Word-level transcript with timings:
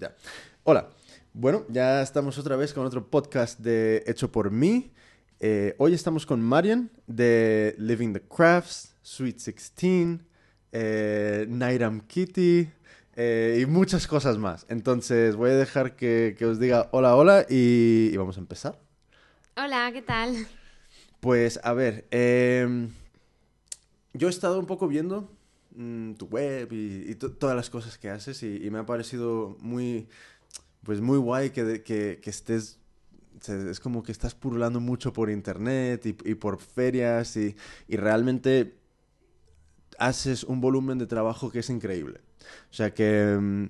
Ya. 0.00 0.16
Hola. 0.64 0.88
Bueno, 1.34 1.66
ya 1.68 2.00
estamos 2.00 2.38
otra 2.38 2.56
vez 2.56 2.72
con 2.72 2.86
otro 2.86 3.10
podcast 3.10 3.60
de 3.60 4.02
Hecho 4.06 4.32
por 4.32 4.50
mí. 4.50 4.92
Eh, 5.40 5.74
hoy 5.76 5.92
estamos 5.92 6.24
con 6.24 6.40
Marian 6.40 6.90
de 7.06 7.74
Living 7.76 8.14
the 8.14 8.22
Crafts, 8.22 8.96
Sweet 9.02 9.36
16, 9.36 10.20
eh, 10.72 11.44
Nairam 11.50 12.00
Kitty 12.00 12.70
eh, 13.14 13.58
y 13.60 13.66
muchas 13.66 14.06
cosas 14.06 14.38
más. 14.38 14.64
Entonces 14.70 15.36
voy 15.36 15.50
a 15.50 15.56
dejar 15.56 15.96
que, 15.96 16.34
que 16.38 16.46
os 16.46 16.58
diga 16.58 16.88
hola, 16.92 17.14
hola 17.14 17.44
y, 17.50 18.08
y 18.10 18.16
vamos 18.16 18.38
a 18.38 18.40
empezar. 18.40 18.80
Hola, 19.54 19.90
¿qué 19.92 20.00
tal? 20.00 20.46
Pues 21.20 21.60
a 21.62 21.74
ver, 21.74 22.06
em, 22.10 22.88
yo 24.14 24.28
he 24.28 24.30
estado 24.30 24.58
un 24.58 24.66
poco 24.66 24.88
viendo 24.88 25.30
mm, 25.74 26.14
tu 26.14 26.26
web 26.26 26.72
y, 26.72 27.10
y 27.10 27.14
to- 27.16 27.32
todas 27.32 27.56
las 27.56 27.70
cosas 27.70 27.98
que 27.98 28.10
haces 28.10 28.42
y, 28.42 28.56
y 28.64 28.70
me 28.70 28.78
ha 28.78 28.86
parecido 28.86 29.56
muy, 29.60 30.08
pues 30.82 31.00
muy 31.00 31.18
guay 31.18 31.50
que, 31.50 31.64
de- 31.64 31.82
que, 31.82 32.20
que 32.22 32.30
estés, 32.30 32.78
es 33.48 33.80
como 33.80 34.02
que 34.02 34.12
estás 34.12 34.34
purulando 34.34 34.80
mucho 34.80 35.12
por 35.12 35.30
internet 35.30 36.04
y, 36.06 36.16
y 36.30 36.34
por 36.34 36.60
ferias 36.60 37.36
y, 37.36 37.56
y 37.88 37.96
realmente 37.96 38.76
haces 39.98 40.44
un 40.44 40.60
volumen 40.60 40.98
de 40.98 41.06
trabajo 41.06 41.50
que 41.50 41.60
es 41.60 41.70
increíble. 41.70 42.20
O 42.70 42.74
sea 42.74 42.92
que, 42.94 43.36
mm, 43.40 43.66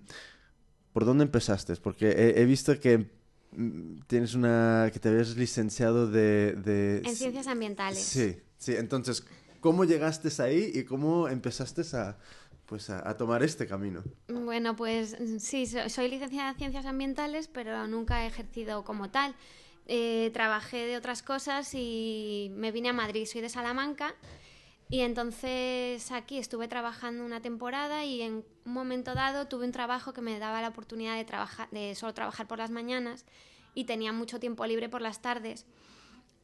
¿por 0.92 1.04
dónde 1.04 1.24
empezaste? 1.24 1.74
Porque 1.76 2.08
he, 2.10 2.40
he 2.40 2.44
visto 2.44 2.78
que 2.78 3.10
mm, 3.52 4.00
tienes 4.06 4.34
una, 4.34 4.90
que 4.92 4.98
te 5.00 5.08
habías 5.08 5.36
licenciado 5.36 6.08
de... 6.10 6.52
de 6.54 6.98
En 7.04 7.16
ciencias 7.16 7.46
ambientales. 7.48 7.98
Sí, 8.00 8.36
sí. 8.58 8.74
Entonces, 8.76 9.24
¿cómo 9.60 9.84
llegaste 9.84 10.30
ahí 10.42 10.70
y 10.74 10.84
cómo 10.84 11.28
empezaste 11.28 11.82
a, 11.96 12.18
pues 12.66 12.90
a, 12.90 13.08
a 13.08 13.16
tomar 13.16 13.42
este 13.42 13.66
camino? 13.66 14.02
Bueno, 14.28 14.76
pues 14.76 15.16
sí, 15.38 15.66
so- 15.66 15.88
soy 15.88 16.08
licenciada 16.08 16.50
en 16.50 16.56
ciencias 16.56 16.86
ambientales, 16.86 17.48
pero 17.48 17.86
nunca 17.86 18.24
he 18.24 18.26
ejercido 18.26 18.84
como 18.84 19.10
tal. 19.10 19.34
Eh, 19.86 20.30
trabajé 20.32 20.86
de 20.86 20.96
otras 20.96 21.22
cosas 21.22 21.70
y 21.74 22.50
me 22.54 22.70
vine 22.70 22.90
a 22.90 22.92
Madrid, 22.92 23.26
soy 23.26 23.40
de 23.40 23.48
Salamanca. 23.48 24.14
Y 24.88 25.00
entonces 25.00 26.10
aquí 26.10 26.38
estuve 26.38 26.66
trabajando 26.66 27.24
una 27.24 27.40
temporada 27.40 28.04
y 28.04 28.22
en 28.22 28.44
un 28.64 28.72
momento 28.72 29.14
dado 29.14 29.46
tuve 29.46 29.64
un 29.64 29.72
trabajo 29.72 30.12
que 30.12 30.20
me 30.20 30.38
daba 30.40 30.60
la 30.60 30.68
oportunidad 30.68 31.16
de, 31.16 31.24
trabajar, 31.24 31.68
de 31.70 31.94
solo 31.94 32.12
trabajar 32.12 32.48
por 32.48 32.58
las 32.58 32.70
mañanas 32.70 33.24
y 33.74 33.84
tenía 33.84 34.12
mucho 34.12 34.40
tiempo 34.40 34.66
libre 34.66 34.88
por 34.88 35.00
las 35.00 35.22
tardes. 35.22 35.64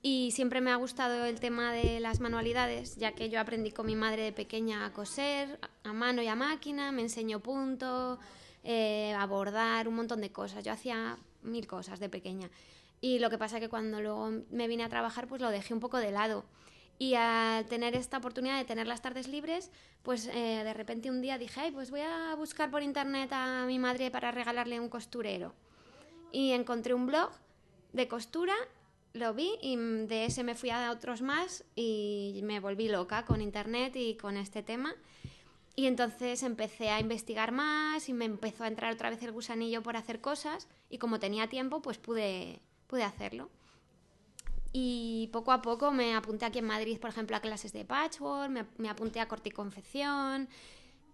Y 0.08 0.30
siempre 0.30 0.60
me 0.60 0.70
ha 0.70 0.76
gustado 0.76 1.24
el 1.24 1.40
tema 1.40 1.72
de 1.72 1.98
las 1.98 2.20
manualidades, 2.20 2.94
ya 2.94 3.10
que 3.10 3.28
yo 3.28 3.40
aprendí 3.40 3.72
con 3.72 3.86
mi 3.86 3.96
madre 3.96 4.22
de 4.22 4.32
pequeña 4.32 4.86
a 4.86 4.92
coser 4.92 5.58
a 5.82 5.92
mano 5.92 6.22
y 6.22 6.28
a 6.28 6.36
máquina, 6.36 6.92
me 6.92 7.02
enseñó 7.02 7.40
punto, 7.40 8.20
eh, 8.62 9.12
a 9.18 9.26
bordar, 9.26 9.88
un 9.88 9.96
montón 9.96 10.20
de 10.20 10.30
cosas. 10.30 10.62
Yo 10.62 10.70
hacía 10.70 11.18
mil 11.42 11.66
cosas 11.66 11.98
de 11.98 12.08
pequeña. 12.08 12.48
Y 13.00 13.18
lo 13.18 13.30
que 13.30 13.36
pasa 13.36 13.58
que 13.58 13.68
cuando 13.68 14.00
luego 14.00 14.30
me 14.52 14.68
vine 14.68 14.84
a 14.84 14.88
trabajar, 14.88 15.26
pues 15.26 15.42
lo 15.42 15.50
dejé 15.50 15.74
un 15.74 15.80
poco 15.80 15.98
de 15.98 16.12
lado. 16.12 16.44
Y 17.00 17.14
al 17.14 17.66
tener 17.66 17.96
esta 17.96 18.18
oportunidad 18.18 18.58
de 18.58 18.64
tener 18.64 18.86
las 18.86 19.02
tardes 19.02 19.26
libres, 19.26 19.72
pues 20.04 20.28
eh, 20.28 20.62
de 20.62 20.72
repente 20.72 21.10
un 21.10 21.20
día 21.20 21.36
dije, 21.36 21.62
ay, 21.62 21.72
pues 21.72 21.90
voy 21.90 22.02
a 22.02 22.32
buscar 22.36 22.70
por 22.70 22.84
internet 22.84 23.30
a 23.32 23.64
mi 23.66 23.80
madre 23.80 24.12
para 24.12 24.30
regalarle 24.30 24.78
un 24.78 24.88
costurero. 24.88 25.52
Y 26.30 26.52
encontré 26.52 26.94
un 26.94 27.06
blog 27.06 27.32
de 27.92 28.06
costura, 28.06 28.54
lo 29.16 29.34
vi 29.34 29.50
y 29.60 29.76
mm, 29.76 30.06
de 30.06 30.26
ese 30.26 30.44
me 30.44 30.54
fui 30.54 30.70
a 30.70 30.90
otros 30.90 31.22
más 31.22 31.64
y 31.74 32.40
me 32.44 32.60
volví 32.60 32.88
loca 32.88 33.24
con 33.24 33.40
internet 33.40 33.94
y 33.96 34.16
con 34.16 34.36
este 34.36 34.62
tema. 34.62 34.94
Y 35.74 35.86
entonces 35.86 36.42
empecé 36.42 36.88
a 36.88 37.00
investigar 37.00 37.52
más 37.52 38.08
y 38.08 38.14
me 38.14 38.24
empezó 38.24 38.64
a 38.64 38.68
entrar 38.68 38.94
otra 38.94 39.10
vez 39.10 39.22
el 39.22 39.32
gusanillo 39.32 39.82
por 39.82 39.96
hacer 39.96 40.22
cosas 40.22 40.68
y 40.88 40.96
como 40.96 41.18
tenía 41.18 41.48
tiempo 41.48 41.82
pues 41.82 41.98
pude, 41.98 42.60
pude 42.86 43.04
hacerlo. 43.04 43.50
Y 44.72 45.28
poco 45.32 45.52
a 45.52 45.62
poco 45.62 45.90
me 45.90 46.14
apunté 46.14 46.46
aquí 46.46 46.58
en 46.58 46.66
Madrid, 46.66 46.98
por 46.98 47.10
ejemplo, 47.10 47.36
a 47.36 47.40
clases 47.40 47.72
de 47.72 47.84
patchwork, 47.84 48.50
me, 48.78 48.88
apunté 48.88 49.20
a 49.20 49.28
corte 49.28 49.50
y 49.50 49.52
confección 49.52 50.48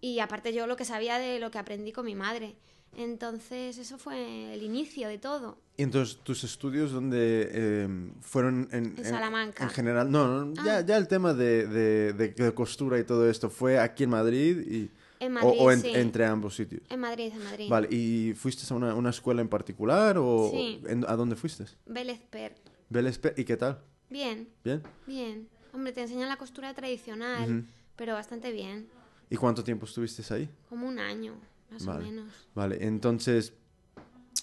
y 0.01 0.19
aparte 0.19 0.53
yo 0.53 0.67
lo 0.67 0.75
que 0.75 0.85
sabía 0.85 1.17
de 1.17 1.39
lo 1.39 1.51
que 1.51 1.59
aprendí 1.59 1.91
con 1.91 2.05
mi 2.05 2.15
madre. 2.15 2.55
Entonces 2.97 3.77
eso 3.77 3.97
fue 3.97 4.53
el 4.53 4.61
inicio 4.63 5.07
de 5.07 5.17
todo. 5.17 5.57
Y 5.77 5.83
entonces, 5.83 6.17
¿tus 6.23 6.43
estudios 6.43 6.91
dónde 6.91 7.49
eh, 7.51 8.11
fueron 8.21 8.67
en, 8.71 8.93
En 8.97 9.05
Salamanca. 9.05 9.63
En 9.63 9.69
general, 9.71 10.11
no, 10.11 10.45
no, 10.45 10.53
ya, 10.63 10.77
Ah. 10.77 10.81
ya 10.81 10.97
el 10.97 11.07
tema 11.07 11.33
de, 11.33 11.65
de- 11.67 12.13
de- 12.13 12.53
costura 12.53 12.99
y 12.99 13.03
todo 13.03 13.27
esto, 13.29 13.49
¿fue 13.49 13.79
aquí 13.79 14.03
en 14.03 14.11
Madrid? 14.11 14.59
Y, 14.69 14.91
En 15.19 15.31
o- 15.37 15.41
Madrid, 15.41 15.57
o, 15.59 15.71
en- 15.71 15.81
sí. 15.81 15.91
entre 15.95 16.25
ambos 16.25 16.55
sitios? 16.55 16.81
En 16.89 16.99
Madrid, 16.99 17.31
en 17.33 17.43
Madrid. 17.43 17.69
Vale, 17.69 17.87
¿y 17.89 18.33
fuiste 18.35 18.71
a 18.71 18.77
una, 18.77 18.93
una 18.93 19.09
escuela 19.09 19.41
en 19.41 19.49
particular 19.49 20.17
o 20.19 20.51
Sí. 20.51 20.81
a 21.07 21.15
dónde 21.15 21.35
fuiste? 21.35 21.65
Vélez 21.87 22.19
Per. 22.29 22.53
Vélez 22.89 23.17
Pe- 23.17 23.33
¿Y 23.35 23.43
qué 23.43 23.57
tal? 23.57 23.79
Bien, 24.11 24.47
¿Bien? 24.63 24.83
bien. 25.07 25.49
Hombre, 25.73 25.91
te 25.93 26.01
enseñan 26.01 26.29
la 26.29 26.37
costura 26.37 26.71
tradicional, 26.75 27.49
Ujú. 27.51 27.65
pero 27.95 28.13
bastante 28.13 28.51
bien. 28.51 28.87
¿Y 29.31 29.37
cuánto 29.37 29.63
tiempo 29.63 29.87
estuviste 29.87 30.21
ahí? 30.31 30.47
Como 30.69 30.87
un 30.87 30.99
año, 30.99 31.33
más 31.73 31.85
Vale. 31.85 31.99
o 31.99 32.11
menos. 32.11 32.33
Vale, 32.55 32.77
entonces, 32.85 33.53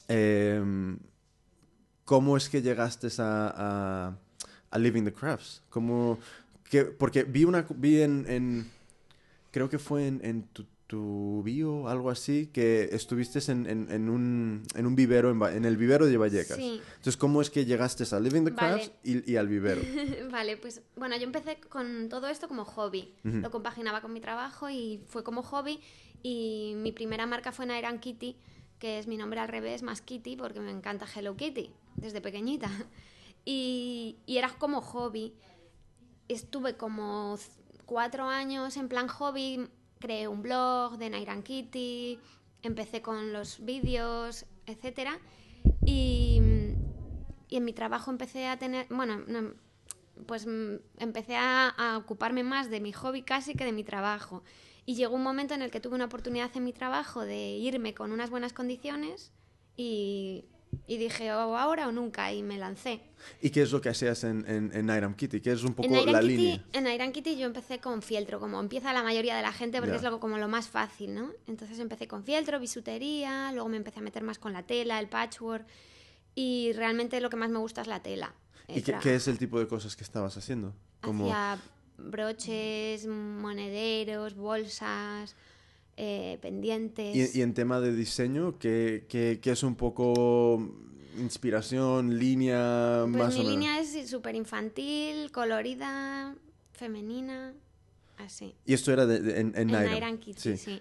em, 0.09 0.99
¿cómo 2.05 2.37
es 2.37 2.49
que 2.49 2.63
llegaste 2.63 3.09
a, 3.19 3.53
a, 3.57 4.17
a 4.71 4.79
Living 4.79 5.05
the 5.05 5.13
Crafts? 5.13 5.63
¿Cómo, 5.71 6.19
que, 6.69 6.85
porque 6.85 7.25
vi 7.25 7.45
una, 7.45 7.67
vi 7.77 8.03
en, 8.03 8.25
en- 8.29 8.71
creo 9.51 9.69
que 9.69 9.79
fue 9.79 10.07
en, 10.07 10.21
en 10.25 10.43
tu, 10.49 10.65
tu 10.87 11.43
bio, 11.45 11.89
algo 11.89 12.11
así, 12.11 12.49
que 12.53 12.89
estuviste 12.93 13.39
en, 13.53 13.67
en, 13.69 14.09
un, 14.09 14.63
en 14.75 14.87
un 14.87 14.97
vivero, 14.97 15.31
en, 15.49 15.65
el 15.65 15.77
vivero 15.77 16.07
de 16.07 16.17
Vallecas. 16.17 16.57
Sí. 16.57 16.81
Entonces, 16.97 17.17
¿cómo 17.17 17.41
es 17.41 17.49
que 17.51 17.65
llegaste 17.65 18.03
a 18.13 18.19
Living 18.19 18.43
the 18.43 18.51
Vale. 18.51 18.75
Crafts 18.75 18.93
y, 19.05 19.33
y 19.33 19.37
al 19.37 19.47
vivero? 19.47 19.81
vale, 20.33 20.57
pues 20.57 20.83
bueno, 20.97 21.17
yo 21.17 21.23
empecé 21.23 21.61
con 21.69 22.09
todo 22.09 22.27
esto 22.27 22.49
como 22.49 22.65
hobby. 22.65 23.15
Lo 23.23 23.53
compaginaba 23.53 24.01
con 24.01 24.13
mi 24.13 24.21
trabajo 24.21 24.69
y 24.69 25.01
fue 25.07 25.23
como 25.23 25.45
hobby. 25.45 25.81
Y 26.23 26.75
mi 26.77 26.93
primera 26.93 27.27
marca 27.27 27.53
fue 27.53 27.67
Nairan 27.67 27.99
Kitty, 27.99 28.37
que 28.79 28.99
es 28.99 29.07
mi 29.07 29.17
nombre 29.17 29.41
al 29.41 29.49
revés, 29.49 29.83
más 29.83 30.01
Kitty, 30.03 30.37
porque 30.37 30.61
me 30.61 30.71
encanta 30.71 31.07
Hello 31.15 31.37
Kitty, 31.37 31.73
desde 31.97 32.21
pequeñita. 32.21 32.71
Y, 33.45 34.19
y 34.27 34.37
era 34.37 34.51
como 34.51 34.83
hobby. 34.83 35.33
Estuve 36.29 36.77
como 36.77 37.37
cuatro 37.87 38.29
años 38.29 38.77
en 38.77 38.89
plan 38.89 39.09
hobby, 39.09 39.67
creé 39.99 40.29
un 40.29 40.43
blog 40.43 40.99
de 40.99 41.09
Nairan 41.09 41.43
Kitty, 41.43 42.19
empecé 42.63 43.01
con 43.01 43.33
los 43.33 43.65
vídeos, 43.65 44.45
etcétera. 44.67 45.19
Y, 45.87 46.41
y 47.49 47.57
en 47.57 47.65
mi 47.65 47.73
trabajo 47.73 48.11
empecé 48.11 48.47
a 48.47 48.59
tener, 48.59 48.87
bueno, 48.91 49.25
no, 49.27 49.55
pues 50.27 50.47
mm, 50.47 50.77
empecé 50.99 51.37
a 51.37 51.97
ocuparme 51.97 52.45
más 52.45 52.71
de 52.71 52.81
mi 52.81 52.93
hobby 52.93 53.23
casi 53.23 53.55
que 53.55 53.65
de 53.65 53.73
mi 53.73 53.85
trabajo. 53.85 54.45
Y 54.87 54.95
llegó 54.95 55.15
un 55.15 55.23
momento 55.23 55.55
en 55.55 55.63
el 55.63 55.71
que 55.71 55.81
tuve 55.81 55.95
una 55.95 56.07
oportunidad 56.07 56.51
en 56.57 56.65
mi 56.65 56.73
trabajo 56.73 57.25
de 57.25 57.51
irme 57.51 57.95
con 57.95 58.13
unas 58.13 58.31
buenas 58.31 58.53
condiciones 58.53 59.33
y, 59.77 60.45
y 60.87 60.97
dije, 60.99 61.33
o 61.33 61.57
ahora 61.57 61.87
o 61.89 61.93
nunca, 61.93 62.33
y 62.33 62.43
me 62.43 62.59
lancé. 62.59 63.01
¿Y 63.41 63.51
qué 63.51 63.63
es 63.63 63.71
lo 63.73 63.81
que 63.81 63.89
hacías 63.91 64.25
en, 64.25 64.45
en, 64.49 64.71
en 64.75 64.97
Iron 64.97 65.15
Kitty? 65.15 65.41
¿Qué 65.41 65.53
es 65.53 65.63
un 65.63 65.75
poco 65.75 65.89
En 65.89 65.95
Iron, 65.95 66.13
la 66.13 66.21
Kitty, 66.21 66.37
línea? 66.37 66.65
en 66.73 66.87
Iron 66.87 67.13
Kitty 67.13 67.37
yo 67.37 67.47
empecé 67.47 67.79
con 67.79 68.03
fieltro, 68.03 68.41
como 68.41 68.59
empieza 68.61 68.93
la 68.93 69.03
mayoría 69.03 69.37
de 69.37 69.43
la 69.43 69.53
gente, 69.53 69.79
porque 69.79 69.93
Ya. 69.93 69.97
es 69.99 70.03
lo, 70.03 70.19
como 70.21 70.39
lo 70.39 70.49
más 70.49 70.69
fácil, 70.69 71.15
¿no? 71.15 71.31
Entonces 71.47 71.79
empecé 71.79 72.09
con 72.09 72.25
fieltro, 72.25 72.59
bisutería, 72.59 73.53
luego 73.53 73.69
me 73.69 73.77
empecé 73.77 74.01
a 74.01 74.03
meter 74.03 74.23
más 74.23 74.39
con 74.39 74.53
la 74.53 74.63
tela, 74.65 74.99
el 74.99 75.09
patchwork, 75.09 75.67
y 76.35 76.73
realmente 76.73 77.21
lo 77.21 77.29
que 77.31 77.37
más 77.37 77.51
me 77.51 77.59
gusta 77.59 77.83
es 77.83 77.87
la 77.87 78.03
tela. 78.03 78.35
¿Y 78.69 78.83
qué, 78.83 78.95
qué 79.03 79.15
es 79.17 79.27
el 79.29 79.37
tipo 79.39 79.59
de 79.59 79.67
cosas 79.67 79.97
que 79.97 80.05
estabas 80.05 80.37
haciendo? 80.37 80.75
Como... 81.01 81.25
Hacía 81.27 81.59
broches, 82.05 83.07
monederos, 83.07 84.35
bolsas, 84.35 85.35
eh, 85.97 86.39
pendientes. 86.41 87.35
Y, 87.35 87.39
y 87.39 87.43
en 87.43 87.55
tema 87.55 87.81
de 87.81 87.95
diseño, 87.95 88.59
¿qué, 88.59 89.07
qué- 89.09 89.39
qué 89.43 89.51
es 89.51 89.63
un 89.63 89.75
poco 89.75 90.59
inspiración, 91.19 92.19
línea, 92.19 93.01
Pues 93.05 93.17
más 93.25 93.35
mi 93.35 93.41
o 93.41 93.45
menos? 93.45 93.53
línea 93.53 93.81
es 93.81 94.09
súper 94.09 94.35
infantil, 94.37 95.31
colorida, 95.33 96.35
femenina, 96.73 97.53
así. 98.17 98.55
Y 98.65 98.75
esto 98.75 98.93
era 98.93 99.07
de- 99.07 99.21
de- 99.21 99.41
en, 99.41 99.49
en, 99.49 99.57
En 99.57 99.67
Nairam. 99.73 99.97
Iron 99.97 100.19
Kitty, 100.19 100.57
sí. 100.57 100.81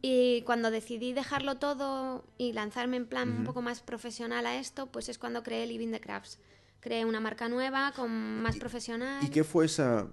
Y 0.00 0.42
cuando 0.42 0.70
decidí 0.70 1.12
dejarlo 1.12 1.56
todo 1.56 2.24
y 2.38 2.52
lanzarme 2.52 2.96
en 2.96 3.06
plan 3.06 3.28
un 3.30 3.44
poco 3.44 3.62
más 3.62 3.80
profesional 3.80 4.46
a 4.46 4.58
esto, 4.58 4.86
pues 4.86 5.08
es 5.08 5.18
cuando 5.18 5.42
creé 5.42 5.66
Living 5.66 5.90
the 5.90 6.00
Crafts. 6.00 6.38
Creé 6.80 7.04
una 7.04 7.18
marca 7.18 7.48
nueva, 7.48 7.92
con 7.96 8.40
más 8.40 8.56
profesional. 8.56 9.24
¿Y 9.24 9.28
qué 9.30 9.42
fue 9.42 9.66
esa...? 9.66 10.06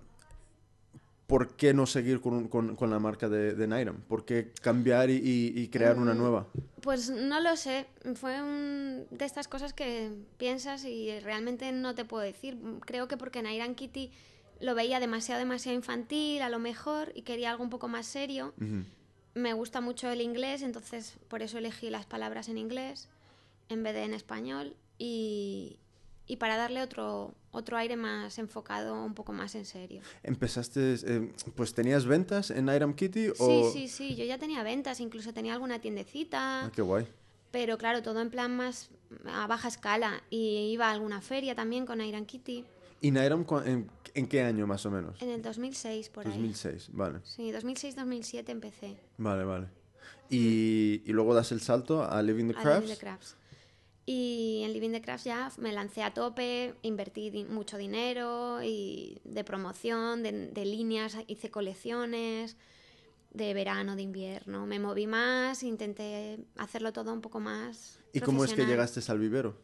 ¿Por 1.27 1.56
qué 1.56 1.74
no 1.74 1.86
seguir 1.88 2.22
con, 2.22 2.48
con- 2.48 2.75
con 2.75 2.89
la 2.92 3.00
marca 3.00 3.27
de, 3.30 3.56
de 3.56 3.68
Nairam? 3.68 3.98
¿Por 4.01 4.25
qué 4.25 4.51
cambiar 4.62 5.10
y, 5.10 5.16
y- 5.56 5.68
crear 5.69 5.98
una 5.98 6.13
Mm, 6.13 6.18
nueva? 6.18 6.48
Pues 6.81 7.10
no 7.10 7.39
lo 7.39 7.56
sé, 7.57 7.88
fue 8.13 8.39
un 8.42 9.07
de 9.10 9.25
estas 9.25 9.48
cosas 9.48 9.74
que 9.74 10.12
piensas 10.38 10.86
y 10.86 11.19
realmente 11.22 11.72
no 11.72 11.95
te 11.95 12.06
puedo 12.06 12.22
decir. 12.24 12.57
Creo 12.86 13.07
que 13.07 13.18
porque 13.18 13.42
Nairan 13.42 13.74
Kitty 13.74 14.12
lo 14.62 14.75
veía 14.75 15.00
demasiado, 15.00 15.39
demasiado 15.39 15.75
infantil, 15.75 16.44
a 16.44 16.50
lo 16.50 16.60
mejor, 16.60 17.12
y 17.16 17.24
quería 17.24 17.50
algo 17.50 17.63
un 17.63 17.71
poco 17.71 17.88
más 17.88 18.06
serio. 18.06 18.54
Me 19.33 19.54
gusta 19.54 19.81
mucho 19.81 20.10
el 20.12 20.21
inglés, 20.21 20.62
entonces 20.62 21.18
por 21.28 21.42
eso 21.42 21.57
elegí 21.57 21.89
las 21.89 22.06
palabras 22.06 22.50
en 22.50 22.57
inglés 22.60 23.10
en 23.68 23.81
vez 23.81 23.94
de 23.95 24.04
en 24.04 24.13
español 24.13 24.75
y, 25.00 25.78
y 26.28 26.36
para 26.38 26.56
darle 26.56 26.81
otro, 26.83 27.33
otro 27.56 27.78
aire 27.78 27.96
más 27.96 28.38
enfocado, 28.38 29.04
un 29.04 29.13
poco 29.13 29.34
más 29.34 29.56
en 29.56 29.66
serio. 29.66 30.02
¿Empezaste, 30.24 30.96
eh, 31.06 31.34
pues 31.56 31.74
tenías 31.74 32.06
ventas 32.06 32.52
en 32.52 32.68
Iram 32.69 32.94
Kitty? 32.94 33.30
O... 33.40 33.72
Sí, 33.72 33.88
sí, 33.88 33.88
sí, 33.88 34.16
yo 34.16 34.25
ya 34.25 34.38
tenía 34.38 34.62
ventas, 34.63 35.00
incluso 35.00 35.34
tenía 35.34 35.54
alguna 35.54 35.80
tiendecita. 35.80 36.66
Ah, 36.66 36.72
qué 36.74 36.81
guay. 36.81 37.07
Pero 37.52 37.78
claro, 37.78 38.02
todo 38.02 38.22
en 38.22 38.30
plan 38.30 38.56
más 38.56 38.90
a 39.25 39.48
baja 39.48 39.69
escala 39.69 40.22
y 40.30 40.72
iba 40.74 40.90
a 40.90 40.92
alguna 40.92 41.22
feria 41.22 41.56
también 41.56 41.86
con 41.86 42.02
Iram 42.02 42.25
Kitty. 42.25 42.66
¿Y 43.02 43.12
Nairam 43.12 43.46
en, 43.66 43.90
en, 44.13 44.28
qué 44.28 44.42
año 44.42 44.68
más 44.68 44.86
o 44.86 44.92
menos? 44.92 45.22
En 45.22 45.30
el 45.30 45.42
2006, 45.42 46.10
por 46.10 46.25
2006, 46.25 46.66
ahí. 46.66 46.72
2006, 46.74 46.90
vale. 46.98 47.19
Sí, 47.24 47.52
2006-2007 47.52 48.50
empecé. 48.50 48.98
Vale, 49.18 49.44
vale. 49.44 49.68
Y, 50.30 51.02
y, 51.06 51.13
luego 51.13 51.36
das 51.36 51.52
el 51.52 51.62
salto 51.62 52.04
a 52.04 52.22
Living 52.22 52.48
the 52.48 52.54
Crafts. 52.54 52.68
A 52.68 52.80
Living 52.80 52.94
the 52.94 53.00
Crafts. 53.00 53.36
Y 54.07 54.62
en 54.63 54.74
Living 54.74 54.92
the 54.92 55.02
Crafts 55.02 55.24
ya 55.24 55.52
me 55.57 55.72
lancé 55.74 56.04
a 56.04 56.13
tope, 56.13 56.75
invertí 56.84 57.46
mucho 57.50 57.78
dinero 57.78 58.62
y 58.62 59.19
de 59.24 59.44
promoción, 59.44 60.22
de, 60.22 60.50
de, 60.52 60.66
líneas, 60.66 61.18
hice 61.28 61.50
colecciones 61.50 62.56
de 63.31 63.54
verano, 63.54 63.96
de 63.96 64.04
invierno. 64.04 64.68
Me 64.68 64.80
moví 64.80 65.07
más, 65.07 65.63
intenté 65.63 66.40
hacerlo 66.57 66.94
todo 66.94 67.12
un 67.13 67.22
poco 67.22 67.40
más. 67.40 68.00
¿Y 68.13 68.19
cómo 68.19 68.46
es 68.46 68.54
que 68.54 68.66
llegaste 68.66 69.02
al 69.12 69.19
vivero? 69.19 69.57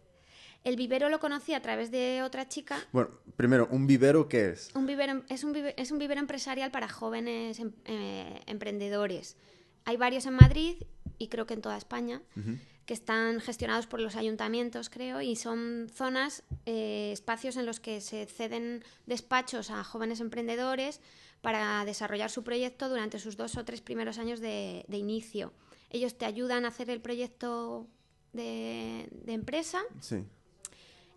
El 0.63 0.75
vivero 0.75 1.09
lo 1.09 1.19
conocí 1.19 1.53
a 1.53 1.61
través 1.61 1.89
de 1.89 2.21
otra 2.23 2.47
chica. 2.47 2.77
Bueno, 2.91 3.09
primero, 3.35 3.67
¿un 3.71 3.87
vivero 3.87 4.27
qué 4.27 4.49
es? 4.49 4.69
Un 4.75 4.85
vivero, 4.85 5.23
es, 5.29 5.43
un 5.43 5.53
vivero, 5.53 5.75
es 5.77 5.91
un 5.91 5.97
vivero 5.97 6.19
empresarial 6.19 6.69
para 6.69 6.87
jóvenes 6.87 7.59
em, 7.59 7.71
eh, 7.85 8.41
emprendedores. 8.45 9.37
Hay 9.85 9.97
varios 9.97 10.25
en 10.27 10.35
Madrid 10.35 10.83
y 11.17 11.29
creo 11.29 11.47
que 11.47 11.55
en 11.55 11.61
toda 11.61 11.77
España. 11.77 12.21
Uh 12.35 12.57
que 12.85 12.93
están 12.93 13.39
gestionados 13.39 13.87
por 13.87 13.99
los 13.99 14.15
ayuntamientos, 14.15 14.89
creo, 14.89 15.21
y 15.21 15.35
son 15.35 15.87
zonas, 15.93 16.43
eh, 16.65 17.11
espacios 17.13 17.57
en 17.57 17.65
los 17.65 17.79
que 17.79 18.01
se 18.01 18.25
ceden 18.25 18.83
despachos 19.05 19.69
a 19.69 19.83
jóvenes 19.83 20.19
emprendedores 20.19 20.99
para 21.41 21.83
desarrollar 21.85 22.29
su 22.29 22.43
proyecto 22.43 22.89
durante 22.89 23.19
sus 23.19 23.37
dos 23.37 23.57
o 23.57 23.65
tres 23.65 23.81
primeros 23.81 24.17
años 24.17 24.39
de, 24.39 24.85
inicio. 24.91 25.53
Ellos 25.89 26.17
te 26.17 26.25
ayudan 26.25 26.65
a 26.65 26.69
hacer 26.69 26.89
el 26.89 27.01
proyecto 27.01 27.87
de, 28.33 29.09
empresa. 29.27 29.81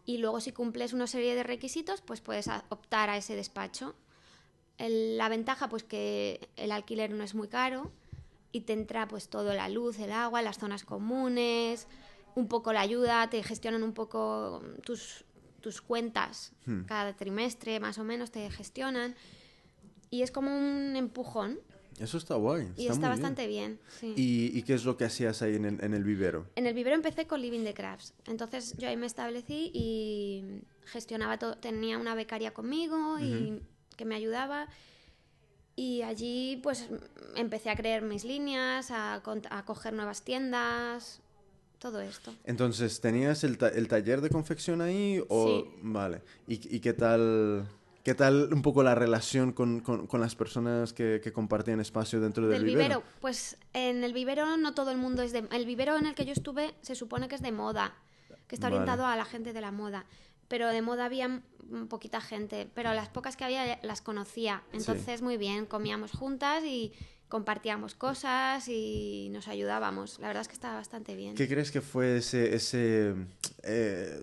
Y 0.06 0.18
luego 0.18 0.40
si 0.40 0.52
cumples 0.52 0.92
una 0.92 1.06
serie 1.06 1.34
de 1.34 1.42
requisitos, 1.42 2.02
pues 2.02 2.20
puedes 2.20 2.48
optar 2.68 3.10
a 3.10 3.16
ese 3.16 3.36
despacho. 3.36 3.94
la 4.78 5.28
ventaja, 5.28 5.68
pues 5.68 5.82
que 5.84 6.48
el 6.56 6.72
alquiler 6.72 7.10
no 7.12 7.24
es 7.24 7.34
muy 7.34 7.48
caro 7.48 7.90
y 8.54 8.60
te 8.60 8.72
entra 8.72 9.08
pues 9.08 9.28
todo, 9.28 9.52
la 9.52 9.68
luz, 9.68 9.98
el 9.98 10.12
agua, 10.12 10.42
las 10.42 10.58
zonas 10.58 10.84
comunes, 10.84 11.88
un 12.34 12.48
poco 12.48 12.72
la 12.72 12.80
ayuda, 12.80 13.28
te 13.30 13.42
gestionan 13.42 13.82
un 13.82 13.92
poco 13.92 14.62
tus, 14.84 15.24
tus 15.60 15.80
cuentas 15.80 16.52
hmm. 16.66 16.82
cada 16.82 17.16
trimestre, 17.16 17.80
más 17.80 17.98
o 17.98 18.04
menos 18.04 18.30
te 18.30 18.48
gestionan. 18.50 19.16
Y 20.10 20.22
es 20.22 20.30
como 20.30 20.56
un 20.56 20.94
empujón. 20.94 21.58
Eso 21.98 22.18
está 22.18 22.34
guay. 22.34 22.72
y 22.76 22.88
está 22.88 23.08
bastante 23.08 23.46
bien. 23.46 23.78
¿Y, 24.02 24.62
qué 24.62 24.74
es 24.74 24.84
lo 24.84 24.96
que 24.96 25.04
hacías 25.04 25.42
ahí 25.42 25.56
en 25.56 25.64
el, 25.64 25.84
en 25.84 25.94
el, 25.94 26.04
vivero? 26.04 26.46
En 26.56 26.66
el 26.66 26.74
vivero 26.74 26.96
empecé 26.96 27.26
con 27.26 27.40
Living 27.40 27.64
the 27.64 27.74
Crafts. 27.74 28.14
Entonces 28.26 28.76
yo 28.78 28.88
ahí 28.88 28.96
me 28.96 29.06
establecí 29.06 29.70
y 29.72 30.62
gestionaba 30.86 31.38
todo. 31.38 31.56
Tenía 31.56 31.98
una 31.98 32.14
becaria 32.14 32.52
conmigo 32.52 33.18
y 33.20 33.60
que 33.96 34.04
me 34.04 34.16
ayudaba 34.16 34.68
y 35.76 36.02
allí 36.02 36.60
pues 36.62 36.88
empecé 37.36 37.70
a 37.70 37.76
crear 37.76 38.02
mis 38.02 38.24
líneas, 38.24 38.90
a, 38.90 39.14
a 39.14 39.64
coger 39.64 39.92
nuevas 39.92 40.22
tiendas, 40.22 41.20
todo 41.78 42.00
esto. 42.00 42.34
Entonces, 42.44 43.00
¿tenías 43.00 43.44
el, 43.44 43.58
el 43.74 43.88
taller 43.88 44.20
de 44.20 44.30
confección 44.30 44.80
ahí? 44.80 45.22
O... 45.28 45.46
Sí. 45.46 45.70
Vale. 45.82 46.22
¿Y, 46.46 46.76
¿Y, 46.76 46.80
qué 46.80 46.92
tal... 46.92 47.68
¿Qué 48.02 48.14
tal 48.14 48.52
un 48.52 48.60
poco 48.60 48.82
la 48.82 48.94
relación 48.94 49.52
con, 49.52 49.80
con, 49.80 50.20
las 50.20 50.34
personas 50.34 50.92
que, 50.92 51.22
que, 51.24 51.32
compartían 51.32 51.80
espacio 51.80 52.20
dentro 52.20 52.46
del, 52.46 52.58
del 52.58 52.64
vivero? 52.66 53.02
Pues 53.22 53.56
en 53.72 54.04
el 54.04 54.12
vivero 54.12 54.58
no 54.58 54.74
todo 54.74 54.90
el 54.90 54.98
mundo 54.98 55.22
es 55.22 55.32
de... 55.32 55.48
El 55.50 55.64
vivero 55.64 55.96
en 55.96 56.04
el 56.04 56.14
que 56.14 56.26
yo 56.26 56.32
estuve 56.34 56.74
se 56.82 56.94
supone 56.94 57.28
que 57.28 57.36
es 57.36 57.40
de 57.40 57.50
moda, 57.50 57.94
que 58.46 58.56
está 58.56 58.66
orientado 58.66 59.06
a 59.06 59.16
la 59.16 59.24
gente 59.24 59.54
de 59.54 59.60
la 59.62 59.70
moda 59.70 60.04
pero 60.48 60.68
de 60.68 60.82
moda 60.82 61.06
había 61.06 61.42
poquita 61.88 62.20
gente, 62.20 62.68
pero 62.74 62.92
las 62.94 63.08
pocas 63.08 63.36
que 63.36 63.44
había 63.44 63.78
las 63.82 64.00
conocía. 64.00 64.62
Entonces, 64.72 65.22
muy 65.22 65.36
bien, 65.36 65.66
comíamos 65.66 66.12
juntas 66.12 66.64
y 66.64 66.92
compartíamos 67.28 67.94
cosas 67.94 68.68
y 68.68 69.28
nos 69.32 69.48
ayudábamos. 69.48 70.18
La 70.20 70.28
verdad 70.28 70.42
es 70.42 70.48
que 70.48 70.54
estaba 70.54 70.76
bastante 70.76 71.16
bien. 71.16 71.34
¿Qué 71.34 71.48
crees 71.48 71.70
que 71.70 71.80
fue 71.80 72.18
ese, 72.18 72.54
ese 72.54 73.14
eh, 73.62 74.20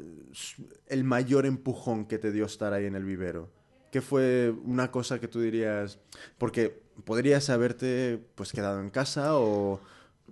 el 0.88 1.04
mayor 1.04 1.46
empujón 1.46 2.06
que 2.06 2.20
te 2.20 2.32
dio 2.32 2.46
estar 2.46 2.74
ahí 2.74 2.86
en 2.86 2.96
el 2.96 3.04
vivero? 3.04 3.50
¿Qué 3.92 4.02
fue 4.02 4.54
una 4.64 4.92
cosa 4.92 5.20
que 5.20 5.28
tú 5.28 5.42
dirías? 5.42 6.00
Porque 6.38 6.82
podrías 7.04 7.50
haberte 7.50 8.24
pues 8.36 8.54
quedado 8.54 8.80
en 8.80 8.90
casa 8.90 9.38
o 9.38 9.82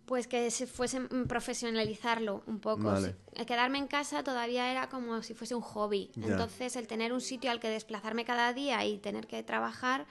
pues 0.09 0.25
que 0.25 0.49
se 0.49 0.65
fuese 0.65 1.01
profesionalizarlo 1.27 2.41
un 2.47 2.59
poco. 2.59 2.91
El 2.95 3.45
quedarme 3.45 3.77
en 3.77 3.85
casa 3.85 4.23
todavía 4.23 4.71
era 4.71 4.89
como 4.89 5.21
si 5.21 5.35
fuese 5.35 5.53
un 5.53 5.61
hobby. 5.61 6.09
Entonces, 6.15 6.75
el 6.77 6.87
tener 6.87 7.13
un 7.13 7.21
sitio 7.21 7.51
al 7.51 7.59
que 7.59 7.69
desplazarme 7.69 8.25
cada 8.25 8.51
día 8.51 8.83
y 8.85 8.97
tener 8.97 9.27
que 9.27 9.43
trabajar, 9.43 10.07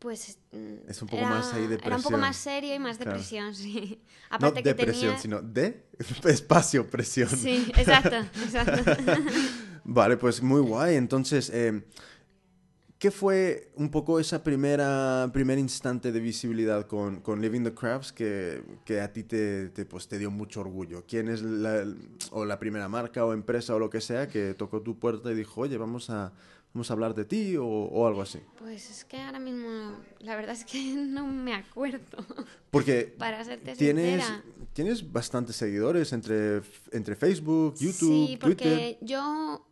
pues 0.00 0.36
mm, 0.52 0.90
es 0.90 1.00
un 1.00 1.08
poco 1.08 1.22
era, 1.22 1.30
más 1.30 1.54
ahí 1.54 1.62
depresión. 1.62 1.86
Era 1.86 1.96
un 1.96 2.02
poco 2.02 2.18
más 2.18 2.36
serio 2.36 2.74
y 2.74 2.78
más 2.78 2.98
depresión, 2.98 3.54
sí. 3.54 4.02
Aparte 4.28 4.60
no 4.60 4.62
que 4.62 4.74
depresión, 4.74 5.18
sino 5.18 5.40
de 5.40 5.86
espacio 6.24 6.86
presión. 6.86 7.30
Sí, 7.30 7.72
exacto, 7.74 8.16
exacto. 8.44 8.92
vale, 9.84 10.18
pues 10.18 10.42
muy 10.42 10.60
guay. 10.60 10.96
Entonces, 10.96 11.48
eh, 11.54 11.86
¿Qué 12.98 13.10
fue 13.10 13.70
un 13.74 13.90
poco 13.90 14.18
esa 14.18 14.42
primera 14.42 15.28
primer 15.30 15.58
instante 15.58 16.12
de 16.12 16.20
visibilidad 16.20 16.86
con, 16.86 17.20
con 17.20 17.42
Living 17.42 17.62
the 17.62 17.74
Crafts 17.74 18.10
que, 18.10 18.62
que 18.86 19.02
a 19.02 19.12
ti 19.12 19.22
te, 19.22 19.68
te, 19.68 19.84
pues, 19.84 20.08
te 20.08 20.18
dio 20.18 20.30
mucho 20.30 20.60
orgullo? 20.60 21.04
¿Quién 21.06 21.28
es 21.28 21.42
la, 21.42 21.84
o 22.30 22.46
la 22.46 22.58
primera 22.58 22.88
marca 22.88 23.24
o 23.26 23.34
empresa 23.34 23.74
o 23.74 23.78
lo 23.78 23.90
que 23.90 24.00
sea 24.00 24.28
que 24.28 24.54
tocó 24.54 24.80
tu 24.80 24.98
puerta 24.98 25.30
y 25.30 25.34
dijo, 25.34 25.60
oye, 25.60 25.76
vamos 25.76 26.08
a, 26.08 26.32
vamos 26.72 26.90
a 26.90 26.94
hablar 26.94 27.14
de 27.14 27.26
ti 27.26 27.58
o, 27.58 27.66
o 27.66 28.06
algo 28.06 28.22
así? 28.22 28.38
Pues 28.58 28.88
es 28.88 29.04
que 29.04 29.18
ahora 29.18 29.40
mismo, 29.40 29.98
la 30.20 30.34
verdad 30.34 30.52
es 30.52 30.64
que 30.64 30.94
no 30.96 31.26
me 31.26 31.54
acuerdo. 31.54 32.24
Porque 32.70 33.14
Para 33.18 33.44
serte 33.44 33.76
tienes, 33.76 34.24
tienes 34.72 35.12
bastantes 35.12 35.56
seguidores 35.56 36.14
entre, 36.14 36.62
entre 36.92 37.14
Facebook, 37.14 37.74
YouTube, 37.78 38.28
sí, 38.28 38.38
porque 38.40 38.96
yo 39.02 39.66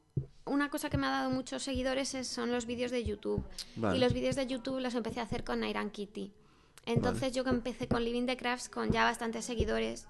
una 0.47 0.71
cosa 0.71 0.91
que 0.91 0.97
me 0.97 1.07
ha 1.07 1.11
dado 1.11 1.31
muchos 1.31 1.63
seguidores 1.63 2.17
son 2.27 2.51
los 2.53 2.67
vídeos 2.67 2.91
de 2.91 3.05
YouTube. 3.05 3.45
Y 3.77 3.99
los 3.99 4.13
vídeos 4.13 4.37
de 4.37 4.47
YouTube 4.47 4.81
los 4.81 4.95
empecé 4.95 5.21
a 5.21 5.25
hacer 5.25 5.45
con 5.45 5.65
Iron 5.65 5.91
Kitty. 5.91 6.33
Entonces 6.87 7.33
yo 7.33 7.45
que 7.45 7.51
empecé 7.51 7.89
con 7.89 8.05
Living 8.05 8.27
the 8.27 8.37
Crafts 8.37 8.69
con 8.69 8.91
ya 8.91 9.05
bastantes 9.05 9.45
seguidores, 9.45 10.07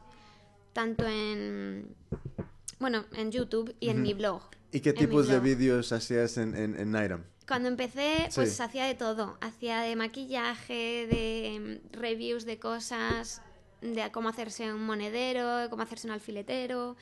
tanto 0.72 1.06
en 1.06 1.94
bueno, 2.80 3.04
en 3.12 3.30
YouTube 3.30 3.74
y 3.80 3.88
en 3.88 4.02
mi 4.02 4.14
blog. 4.14 4.42
¿Y 4.72 4.80
qué 4.80 4.92
tipos 4.92 5.28
de 5.28 5.38
vídeos 5.38 5.92
hacías 5.92 6.36
en, 6.36 6.54
en, 6.56 7.24
Cuando 7.46 7.68
empecé, 7.68 8.28
pues 8.34 8.60
hacía 8.60 8.84
de 8.86 8.94
todo. 8.94 9.38
Hacía 9.40 9.82
de 9.82 9.94
maquillaje, 9.94 11.06
de 11.06 11.80
mm, 11.80 11.96
reviews 11.96 12.44
de 12.44 12.58
cosas, 12.58 13.40
de 13.80 14.10
cómo 14.10 14.28
hacerse 14.28 14.72
un 14.72 14.84
monedero, 14.84 15.58
de 15.58 15.70
cómo 15.70 15.82
hacerse 15.82 16.08
un 16.08 16.12
alfiletero, 16.12 16.96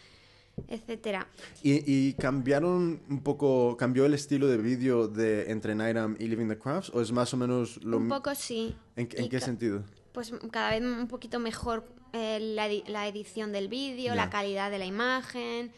etcétera. 0.68 1.26
¿Y, 1.62 2.12
cambiaron 2.14 3.00
un 3.08 3.22
poco, 3.22 3.76
cambió 3.76 4.04
el 4.06 4.14
estilo 4.14 4.46
de 4.48 4.58
vídeo 4.58 5.08
de 5.08 5.50
entre 5.50 5.74
Nightam 5.74 6.16
y 6.18 6.28
Living 6.28 6.48
the 6.48 6.58
Crafts? 6.58 6.90
¿O 6.94 7.00
es 7.00 7.12
más 7.12 7.32
o 7.34 7.36
menos 7.36 7.82
lo 7.82 7.98
Un 7.98 8.08
poco 8.08 8.34
sí. 8.34 8.76
¿En, 8.96 9.06
qué 9.06 9.40
sentido? 9.40 9.84
Pues 10.12 10.32
cada 10.50 10.70
vez 10.70 10.82
un 10.82 11.08
poquito 11.08 11.38
mejor 11.38 11.86
eh, 12.12 12.38
la, 12.40 13.06
edición 13.08 13.52
del 13.52 13.68
vídeo, 13.68 14.14
la 14.14 14.30
calidad 14.30 14.70
de 14.70 14.78
la 14.78 14.86
imagen, 14.86 15.72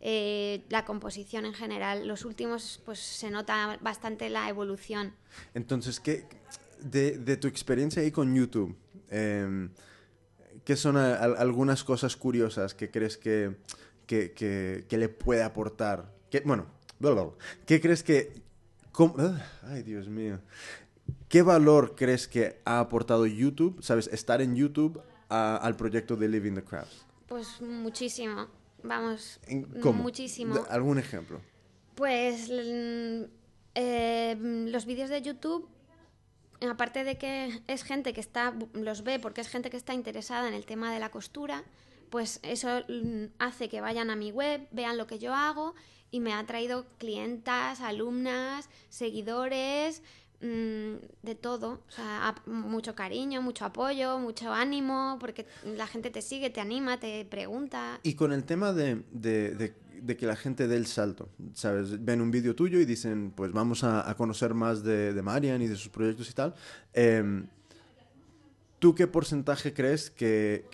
eh, 0.00 0.64
la 0.68 0.84
composición 0.84 1.44
en 1.44 1.54
general. 1.54 2.06
Los 2.06 2.24
últimos, 2.24 2.80
pues 2.84 3.00
se 3.00 3.30
nota 3.30 3.78
bastante 3.80 4.30
la 4.30 4.48
evolución. 4.48 5.14
Entonces, 5.54 5.98
¿qué, 6.00 6.26
de, 6.82 7.36
tu 7.36 7.48
experiencia 7.48 8.02
ahí 8.02 8.10
con 8.10 8.34
YouTube, 8.34 8.76
em, 9.08 9.70
¿qué 10.64 10.76
son 10.76 10.96
algunas 10.96 11.84
cosas 11.84 12.16
curiosas 12.16 12.74
que 12.74 12.90
crees 12.90 13.16
que 13.16 13.56
que, 14.10 14.84
que, 14.88 14.98
le 14.98 15.08
puede 15.08 15.44
aportar? 15.44 16.12
Que, 16.30 16.40
bueno, 16.40 16.66
¿qué 17.64 17.80
crees 17.80 18.02
que... 18.02 18.42
ay, 19.62 19.82
Dios 19.84 20.08
mío. 20.08 20.40
¿Qué 21.28 21.42
valor 21.42 21.94
crees 21.94 22.26
que 22.26 22.60
ha 22.64 22.80
aportado 22.80 23.24
YouTube, 23.26 23.80
sabes, 23.82 24.08
estar 24.08 24.42
en 24.42 24.56
YouTube 24.56 25.00
al 25.28 25.76
proyecto 25.76 26.16
de 26.16 26.28
Living 26.28 26.54
the 26.54 26.64
Crafts? 26.64 27.06
Pues 27.28 27.60
muchísimo, 27.60 28.48
vamos, 28.82 29.38
¿Cómo? 29.80 30.02
muchísimo. 30.02 30.56
¿Algún 30.68 30.98
ejemplo? 30.98 31.40
Pues 31.94 32.50
eh, 32.50 34.36
los 34.40 34.86
vídeos 34.86 35.08
de 35.08 35.22
YouTube 35.22 35.68
aparte 36.68 37.04
de 37.04 37.16
que 37.16 37.62
es 37.68 37.84
gente 37.84 38.12
que 38.12 38.20
está, 38.20 38.54
los 38.72 39.04
ve 39.04 39.20
porque 39.20 39.40
es 39.40 39.48
gente 39.48 39.70
que 39.70 39.76
está 39.76 39.94
interesada 39.94 40.48
en 40.48 40.54
el 40.54 40.66
tema 40.66 40.92
de 40.92 40.98
la 40.98 41.10
costura, 41.10 41.64
pues 42.10 42.40
eso 42.42 42.68
mm, 42.88 43.26
hace 43.38 43.68
que 43.68 43.80
vayan 43.80 44.10
a 44.10 44.16
mi 44.16 44.32
web, 44.32 44.66
vean 44.72 44.98
lo 44.98 45.06
que 45.06 45.18
yo 45.18 45.34
hago 45.34 45.74
y 46.10 46.20
me 46.20 46.32
ha 46.34 46.44
traído 46.44 46.86
clientas, 46.98 47.80
alumnas, 47.80 48.68
seguidores, 48.88 50.02
mm, 50.40 50.96
de 51.22 51.34
todo. 51.36 51.82
Mucho 52.46 52.94
cariño, 52.94 53.42
mucho 53.42 53.64
apoyo, 53.64 54.18
mucho 54.18 54.52
ánimo, 54.52 55.18
porque 55.20 55.46
la 55.64 55.86
gente 55.86 56.10
te 56.10 56.20
sigue, 56.20 56.50
te 56.50 56.60
anima, 56.60 56.98
te 56.98 57.24
pregunta. 57.24 58.00
Y 58.02 58.14
con 58.14 58.32
el 58.32 58.44
tema 58.44 58.72
de, 58.72 59.04
de, 59.12 60.16
que 60.16 60.26
la 60.26 60.34
gente 60.34 60.66
dé 60.66 60.76
el 60.76 60.86
salto, 60.86 61.28
¿sabes? 61.54 62.04
Ven 62.04 62.20
un 62.20 62.32
vídeo 62.32 62.56
tuyo 62.56 62.80
y 62.80 62.84
dicen, 62.84 63.30
pues 63.30 63.52
vamos 63.52 63.84
a, 63.84 64.12
conocer 64.16 64.54
más 64.54 64.82
de, 64.82 65.20
Marian 65.22 65.62
y 65.62 65.68
de 65.68 65.76
sus 65.76 65.90
proyectos 65.90 66.28
y 66.28 66.32
tal. 66.32 66.54
Em, 66.92 67.46
¿Tú 68.80 68.94
qué 68.94 69.06
porcentaje 69.06 69.74
crees 69.74 70.10
que 70.10 70.64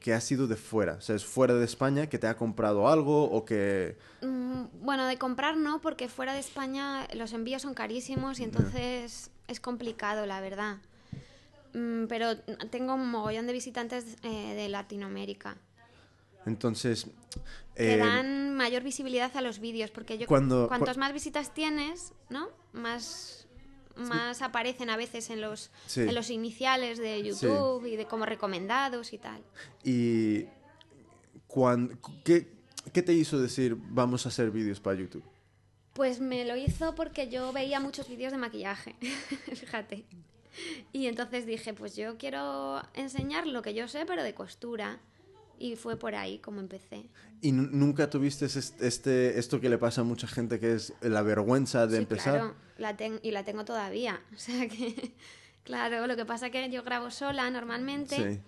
que 0.00 0.14
ha 0.14 0.20
sido 0.20 0.48
de 0.48 0.56
fuera? 0.56 0.94
O 0.94 1.00
sea, 1.00 1.14
es 1.14 1.24
fuera 1.24 1.54
de 1.54 1.64
España 1.64 2.08
que 2.08 2.18
te 2.18 2.26
ha 2.26 2.36
comprado 2.36 2.88
algo 2.88 3.24
o 3.24 3.44
que... 3.44 3.96
Mm, 4.22 4.64
bueno, 4.82 5.06
de 5.06 5.18
comprar 5.18 5.56
no, 5.56 5.80
porque 5.80 6.08
fuera 6.08 6.32
de 6.32 6.40
España 6.40 7.06
los 7.14 7.32
envíos 7.32 7.62
son 7.62 7.74
carísimos 7.74 8.40
y 8.40 8.44
entonces 8.44 9.30
es 9.46 9.60
complicado, 9.60 10.26
la 10.26 10.40
verdad. 10.40 10.78
Mm, 11.74 12.06
pero 12.06 12.38
tengo 12.70 12.94
un 12.94 13.10
mogollón 13.10 13.46
de 13.46 13.52
visitantes 13.52 14.16
eh, 14.22 14.54
de 14.54 14.68
Latinoamérica. 14.70 15.58
Entonces... 16.46 17.06
que 17.76 17.94
eh, 17.94 17.98
dan 17.98 18.56
mayor 18.56 18.82
visibilidad 18.82 19.36
a 19.36 19.42
los 19.42 19.60
vídeos, 19.60 19.90
porque 19.90 20.16
yo... 20.16 20.26
Cuando, 20.26 20.66
cuantos 20.66 20.96
más 20.96 21.12
visitas 21.12 21.52
tienes, 21.52 22.14
¿no? 22.30 22.48
Más 22.72 23.39
más 23.96 24.42
aparecen 24.42 24.90
a 24.90 24.96
veces 24.96 25.30
en 25.30 25.40
los, 25.40 25.70
en 25.96 26.14
los 26.14 26.30
iniciales 26.30 26.98
de 26.98 27.22
YouTube 27.22 27.86
y 27.86 27.96
de 27.96 28.06
como 28.06 28.26
recomendados 28.26 29.12
y 29.12 29.18
tal. 29.18 29.42
¿Y 29.84 30.46
cuando, 31.46 31.96
qué, 32.24 32.48
qué 32.92 33.02
te 33.02 33.12
hizo 33.12 33.40
decir 33.40 33.76
vamos 33.78 34.26
a 34.26 34.30
hacer 34.30 34.50
vídeos 34.50 34.80
para 34.80 34.98
YouTube? 34.98 35.24
Pues 35.92 36.20
me 36.20 36.44
lo 36.44 36.56
hizo 36.56 36.94
porque 36.94 37.28
yo 37.28 37.52
veía 37.52 37.80
muchos 37.80 38.08
vídeos 38.08 38.32
de 38.32 38.38
maquillaje, 38.38 38.94
fíjate. 39.54 40.04
Y 40.92 41.06
entonces 41.06 41.46
dije, 41.46 41.74
pues 41.74 41.96
yo 41.96 42.16
quiero 42.16 42.82
enseñar 42.94 43.46
lo 43.46 43.62
que 43.62 43.74
yo 43.74 43.88
sé, 43.88 44.06
pero 44.06 44.22
de 44.22 44.34
costura. 44.34 45.00
Y 45.60 45.76
fue 45.76 45.96
por 45.96 46.14
ahí 46.14 46.38
como 46.38 46.58
empecé. 46.58 47.10
¿Y 47.42 47.52
nunca 47.52 48.08
tuviste 48.08 48.46
este, 48.46 49.38
esto 49.38 49.60
que 49.60 49.68
le 49.68 49.76
pasa 49.76 50.00
a 50.00 50.04
mucha 50.04 50.26
gente, 50.26 50.58
que 50.58 50.74
es 50.74 50.94
la 51.02 51.20
vergüenza 51.20 51.86
de 51.86 51.98
empezar? 51.98 52.34
Claro, 52.34 52.54
la 52.78 53.20
y 53.22 53.30
la 53.30 53.44
tengo 53.44 53.64
todavía. 53.64 54.20
O 54.34 54.38
sea 54.38 54.66
que, 54.68 55.14
claro, 55.62 56.06
lo 56.06 56.16
que 56.16 56.24
pasa 56.24 56.46
es 56.46 56.52
que 56.52 56.70
yo 56.70 56.82
grabo 56.82 57.10
sola 57.10 57.50
normalmente. 57.50 58.16
Sí. 58.16 58.40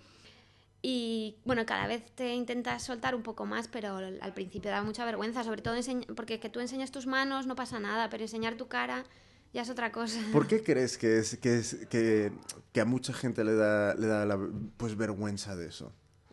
Y 0.81 1.37
bueno, 1.45 1.66
cada 1.66 1.87
vez 1.87 2.02
te 2.14 2.35
intentas 2.35 2.83
soltar 2.83 3.14
un 3.14 3.23
poco 3.23 3.45
más, 3.45 3.69
pero 3.69 3.97
al 3.97 4.33
principio 4.33 4.71
da 4.71 4.83
mucha 4.83 5.04
vergüenza, 5.04 5.45
sobre 5.45 5.61
todo 5.61 5.76
porque 6.16 6.40
que 6.40 6.49
tú 6.49 6.61
enseñas 6.61 6.90
tus 6.90 7.07
manos 7.07 7.47
no 7.47 7.54
pasa 7.54 7.78
nada, 7.78 8.09
pero 8.09 8.25
enseñar 8.25 8.57
tu 8.57 8.69
cara 8.69 9.04
ya 9.52 9.62
es 9.62 9.71
otra 9.71 9.92
cosa. 9.92 10.19
¿Por 10.33 10.47
qué 10.47 10.62
crees 10.64 10.97
que 10.97 11.19
es 11.19 11.37
que, 11.37 11.59
es, 11.59 11.87
que, 11.90 12.33
que 12.73 12.81
a 12.81 12.85
mucha 12.85 13.12
gente 13.12 13.45
le 13.45 13.54
da, 13.54 13.95
le 13.95 14.07
da 14.07 14.25
la, 14.25 14.38
pues 14.76 14.97
vergüenza 14.97 15.54
de 15.54 15.69
eso? 15.69 15.92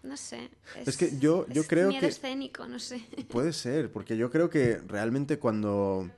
No 0.09 0.17
sé. 0.17 0.49
Es, 0.87 0.97
que 0.97 1.19
yo, 1.19 1.45
yo 1.49 1.63
creo 1.65 1.89
miedo 1.89 2.07
escénico, 2.07 2.65
no 2.65 2.79
sé. 2.79 3.05
Puede 3.29 3.53
ser, 3.53 3.91
porque 3.91 4.17
yo 4.17 4.31
creo 4.31 4.49
que 4.49 4.79
realmente 4.87 5.37
cuando, 5.37 6.09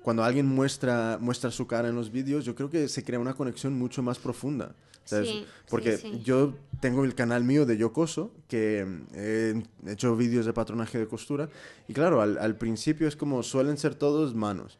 cuando 0.00 0.24
alguien 0.24 0.46
muestra, 0.46 1.18
muestra 1.20 1.50
su 1.50 1.66
cara 1.66 1.90
en 1.90 1.94
los 1.94 2.10
vídeos, 2.10 2.46
yo 2.46 2.54
creo 2.54 2.70
que 2.70 2.88
se 2.88 3.04
crea 3.04 3.18
una 3.18 3.34
conexión 3.34 3.74
mucho 3.74 4.02
más 4.02 4.18
profunda. 4.18 4.74
Sí, 5.04 5.46
porque 5.68 6.20
yo 6.24 6.54
tengo 6.80 7.04
el 7.04 7.14
canal 7.14 7.44
mío 7.44 7.66
de 7.66 7.76
Yocoso, 7.76 8.30
que 8.48 8.86
he 9.14 9.62
hecho 9.90 10.16
vídeos 10.16 10.46
de 10.46 10.54
patronaje 10.54 10.98
de 10.98 11.06
costura, 11.06 11.50
y 11.86 11.92
claro, 11.92 12.22
al, 12.22 12.38
al 12.38 12.56
principio 12.56 13.08
es 13.08 13.16
como 13.16 13.42
suelen 13.42 13.76
ser 13.76 13.94
todos 13.94 14.34
manos. 14.34 14.78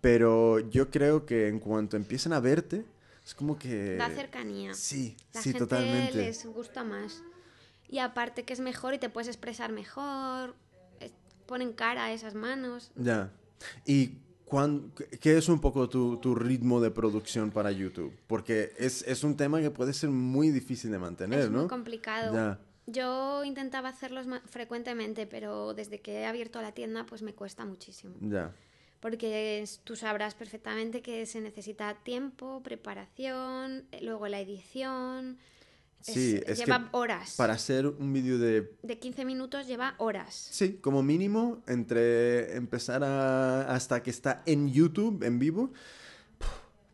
Pero 0.00 0.60
yo 0.60 0.90
creo 0.90 1.26
que 1.26 1.48
en 1.48 1.58
cuanto 1.58 1.96
empiezan 1.96 2.32
a 2.32 2.38
verte, 2.38 2.84
es 3.24 3.34
como 3.34 3.58
que... 3.58 3.96
Da 3.96 4.08
cercanía. 4.08 4.72
Sí, 4.72 5.16
La 5.32 5.42
sí, 5.42 5.50
gente 5.50 5.58
totalmente. 5.58 6.16
les 6.16 6.46
gusta 6.46 6.84
más 6.84 7.22
y 7.88 7.98
aparte 7.98 8.44
que 8.44 8.52
es 8.52 8.60
mejor 8.60 8.94
y 8.94 8.98
te 8.98 9.08
puedes 9.08 9.28
expresar 9.28 9.72
mejor, 9.72 10.54
ponen 11.46 11.72
cara 11.72 12.06
a 12.06 12.12
esas 12.12 12.34
manos. 12.34 12.90
Ya. 12.96 13.30
¿Y 13.84 14.18
qué 15.20 15.36
es 15.38 15.48
un 15.48 15.60
poco 15.60 15.88
tu, 15.88 16.18
tu, 16.18 16.34
ritmo 16.34 16.80
de 16.80 16.90
producción 16.90 17.50
para 17.50 17.72
YouTube? 17.72 18.12
Porque 18.26 18.72
es, 18.78 19.02
es, 19.02 19.24
un 19.24 19.36
tema 19.36 19.60
que 19.60 19.70
puede 19.70 19.92
ser 19.92 20.10
muy 20.10 20.50
difícil 20.50 20.90
de 20.90 20.98
mantener, 20.98 21.38
¿no? 21.38 21.44
Es 21.44 21.50
muy 21.50 21.68
complicado. 21.68 22.34
Ya. 22.34 22.58
Yo 22.86 23.42
intentaba 23.44 23.88
hacerlos 23.88 24.26
frecuentemente, 24.46 25.26
pero 25.26 25.74
desde 25.74 26.00
que 26.00 26.20
he 26.20 26.26
abierto 26.26 26.62
la 26.62 26.72
tienda, 26.72 27.04
pues 27.04 27.22
me 27.22 27.34
cuesta 27.34 27.64
muchísimo. 27.64 28.14
Ya. 28.20 28.52
Porque 29.00 29.64
tú 29.84 29.96
sabrás 29.96 30.34
perfectamente 30.34 31.02
que 31.02 31.26
se 31.26 31.40
necesita 31.40 31.94
tiempo, 31.94 32.62
preparación, 32.62 33.84
luego 34.00 34.28
la 34.28 34.40
edición, 34.40 35.38
Sí, 36.12 36.40
es, 36.46 36.58
lleva 36.58 36.88
horas. 36.92 37.34
Para 37.36 37.54
hacer 37.54 37.86
un 37.86 38.12
vídeo 38.12 38.38
de... 38.38 38.72
De 38.82 38.98
15 38.98 39.24
minutos 39.24 39.66
lleva 39.66 39.94
horas. 39.98 40.34
Sí, 40.52 40.74
como 40.80 41.02
mínimo, 41.02 41.62
entre 41.66 42.56
empezar 42.56 43.02
hasta 43.02 44.02
que 44.02 44.10
está 44.10 44.42
en 44.46 44.72
YouTube, 44.72 45.24
en 45.24 45.38
vivo, 45.38 45.72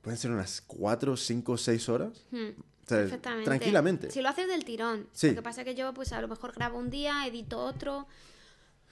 pueden 0.00 0.18
ser 0.18 0.30
unas 0.30 0.62
4, 0.62 1.16
5, 1.16 1.56
6 1.58 1.88
horas. 1.90 2.24
Hmm, 2.30 2.48
perfectamente. 2.86 3.44
Tranquilamente. 3.44 4.10
Si 4.10 4.22
lo 4.22 4.30
haces 4.30 4.48
del 4.48 4.64
tirón. 4.64 5.08
Lo 5.22 5.34
que 5.34 5.42
pasa 5.42 5.60
es 5.60 5.66
que 5.66 5.74
yo, 5.74 5.92
pues 5.92 6.12
a 6.12 6.20
lo 6.22 6.28
mejor 6.28 6.52
grabo 6.52 6.78
un 6.78 6.88
día, 6.88 7.26
edito 7.26 7.58
otro, 7.58 8.06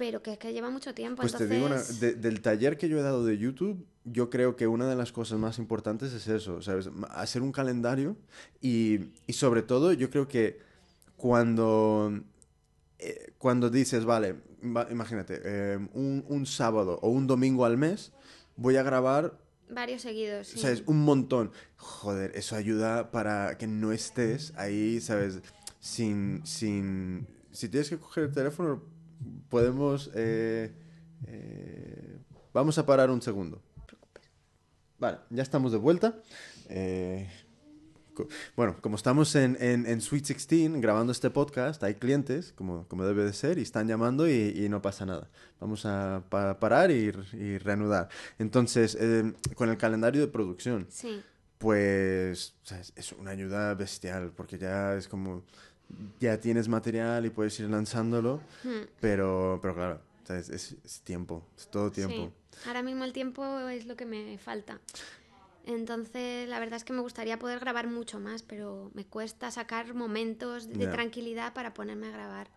pero 0.00 0.23
que, 0.23 0.38
que 0.38 0.54
lleva 0.54 0.71
mucho 0.71 0.95
tiempo. 0.95 1.21
Pues 1.21 1.35
te 1.35 1.47
digo, 1.47 1.69
del 1.69 2.40
taller 2.40 2.78
que 2.78 2.88
yo 2.88 2.99
he 2.99 3.02
dado 3.02 3.23
de 3.23 3.37
YouTube, 3.37 3.87
yo 4.04 4.30
creo 4.30 4.57
que 4.57 4.66
una 4.66 4.88
de 4.88 4.97
las 4.97 5.12
cosas 5.12 5.38
más 5.38 5.59
importantes 5.59 6.14
es 6.14 6.26
eso, 6.26 6.62
¿sabes? 6.62 6.88
Hacer 7.11 7.42
un 7.42 7.52
calendario 7.52 8.16
y, 8.62 9.11
y 9.26 9.35
sobre 9.35 9.61
todo 9.61 9.92
yo 9.92 10.09
creo 10.09 10.26
que 10.26 10.59
cuando, 11.19 12.19
eh, 12.99 13.35
cuando 13.37 13.69
dices, 13.69 14.07
vale, 14.07 14.37
imagínate, 14.62 15.38
eh, 15.45 15.76
un, 15.92 16.25
un, 16.26 16.47
sábado 16.47 16.99
o 17.02 17.11
un 17.11 17.26
domingo 17.26 17.66
al 17.66 17.76
mes 17.76 18.11
voy 18.57 18.76
a 18.76 18.83
grabar... 18.83 19.38
Varios 19.69 20.00
seguidos, 20.00 20.47
sí. 20.47 20.61
¿Sabes? 20.61 20.83
Un 20.87 21.04
montón. 21.04 21.52
Joder, 21.76 22.33
eso 22.37 22.57
ayuda 22.57 23.11
para 23.11 23.59
que 23.59 23.66
no 23.66 23.92
estés 23.92 24.54
ahí, 24.57 24.99
¿sabes? 25.02 25.42
Sin... 25.78 26.40
sin 26.47 27.26
si 27.52 27.69
tienes 27.69 27.90
que 27.90 27.99
coger 27.99 28.25
el 28.25 28.33
teléfono, 28.33 28.83
podemos... 29.49 30.11
Eh, 30.15 30.73
vamos 32.53 32.79
a 32.79 32.87
parar 32.87 33.11
un 33.11 33.23
segundo. 33.23 33.62
Vale, 34.99 35.19
ya 35.31 35.43
estamos 35.43 35.73
de 35.73 35.79
vuelta. 35.79 36.15
Eh, 36.69 37.29
bueno, 38.57 38.77
como 38.81 38.97
estamos 38.97 39.35
en, 39.35 39.57
en, 39.61 40.00
Sweet 40.00 40.27
16 40.27 40.81
grabando 40.81 41.12
este 41.12 41.31
podcast, 41.31 41.83
hay 41.83 41.95
clientes, 41.95 42.53
como, 42.53 42.87
como 42.89 43.05
debe 43.05 43.25
de 43.25 43.33
ser, 43.33 43.59
y 43.59 43.62
están 43.62 43.89
llamando 43.89 44.29
y, 44.29 44.69
no 44.69 44.83
pasa 44.83 45.07
nada. 45.07 45.31
Vamos 45.59 45.87
a 45.87 46.25
parar 46.29 46.91
y, 46.91 47.11
reanudar. 47.59 48.09
Entonces, 48.39 48.97
eh, 49.00 49.33
con 49.55 49.71
el 49.71 49.79
calendario 49.79 50.21
de 50.21 50.29
producción, 50.29 50.87
pues 51.59 52.55
es 52.97 53.12
una 53.12 53.31
ayuda 53.31 53.75
bestial, 53.75 54.33
porque 54.37 54.59
ya 54.59 54.95
es 54.95 55.09
como, 55.09 55.45
ya 56.19 56.39
tienes 56.39 56.69
material 56.69 57.27
y 57.27 57.31
puedes 57.31 57.59
ir 57.61 57.69
lanzándolo, 57.69 58.41
hmm. 58.65 58.83
pero, 59.01 59.59
pero 59.63 59.75
claro, 59.75 60.01
es, 60.29 60.51
es, 60.51 61.01
tiempo, 61.03 61.45
es 61.57 61.69
todo 61.69 61.91
tiempo. 61.91 62.33
Ahora 62.67 62.83
mismo 62.83 63.05
el 63.05 63.13
tiempo 63.13 63.69
es 63.69 63.87
lo 63.87 63.97
que 63.97 64.07
me 64.07 64.39
falta. 64.39 64.81
Entonces, 65.67 66.49
la 66.49 66.59
verdad 66.59 66.77
es 66.77 66.85
que 66.85 66.93
me 66.93 67.01
gustaría 67.01 67.39
poder 67.39 67.61
grabar 67.61 67.87
mucho 67.87 68.19
más, 68.19 68.43
pero 68.43 68.91
me 68.95 69.05
cuesta 69.05 69.51
sacar 69.51 69.95
momentos 69.95 70.69
de 70.69 70.87
tranquilidad 70.87 71.53
para 71.53 71.75
ponerme 71.75 72.09
a 72.09 72.11
grabar. 72.11 72.49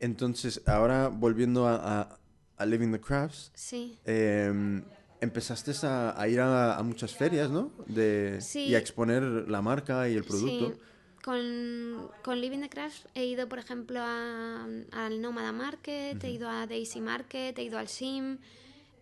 Entonces, 0.00 0.62
ahora 0.66 1.08
volviendo 1.08 1.66
a, 1.66 2.18
a, 2.56 2.66
Living 2.66 2.92
the 2.92 3.00
Crafts, 3.00 3.50
sí. 3.54 3.98
Em, 4.04 4.84
empezaste 5.20 5.72
a, 5.84 6.28
ir 6.28 6.40
a, 6.40 6.80
muchas 6.84 7.14
ferias, 7.14 7.50
¿no? 7.50 7.72
De, 7.86 8.38
sí. 8.40 8.66
Y 8.66 8.74
a 8.74 8.78
exponer 8.78 9.22
la 9.22 9.62
marca 9.62 10.08
y 10.08 10.14
el 10.14 10.24
producto. 10.24 10.74
Sí. 10.74 10.80
Con, 11.22 12.10
con, 12.22 12.40
Living 12.40 12.60
the 12.60 12.68
Crafts 12.68 13.06
he 13.14 13.24
ido, 13.24 13.48
por 13.48 13.60
ejemplo, 13.60 14.02
al 14.02 15.20
Nómada 15.20 15.52
Market, 15.52 16.22
he 16.24 16.30
ido 16.30 16.48
a 16.48 16.66
Daisy 16.66 17.00
Market, 17.00 17.56
he 17.58 17.62
ido 17.62 17.78
al 17.78 17.88
SIM 17.88 18.38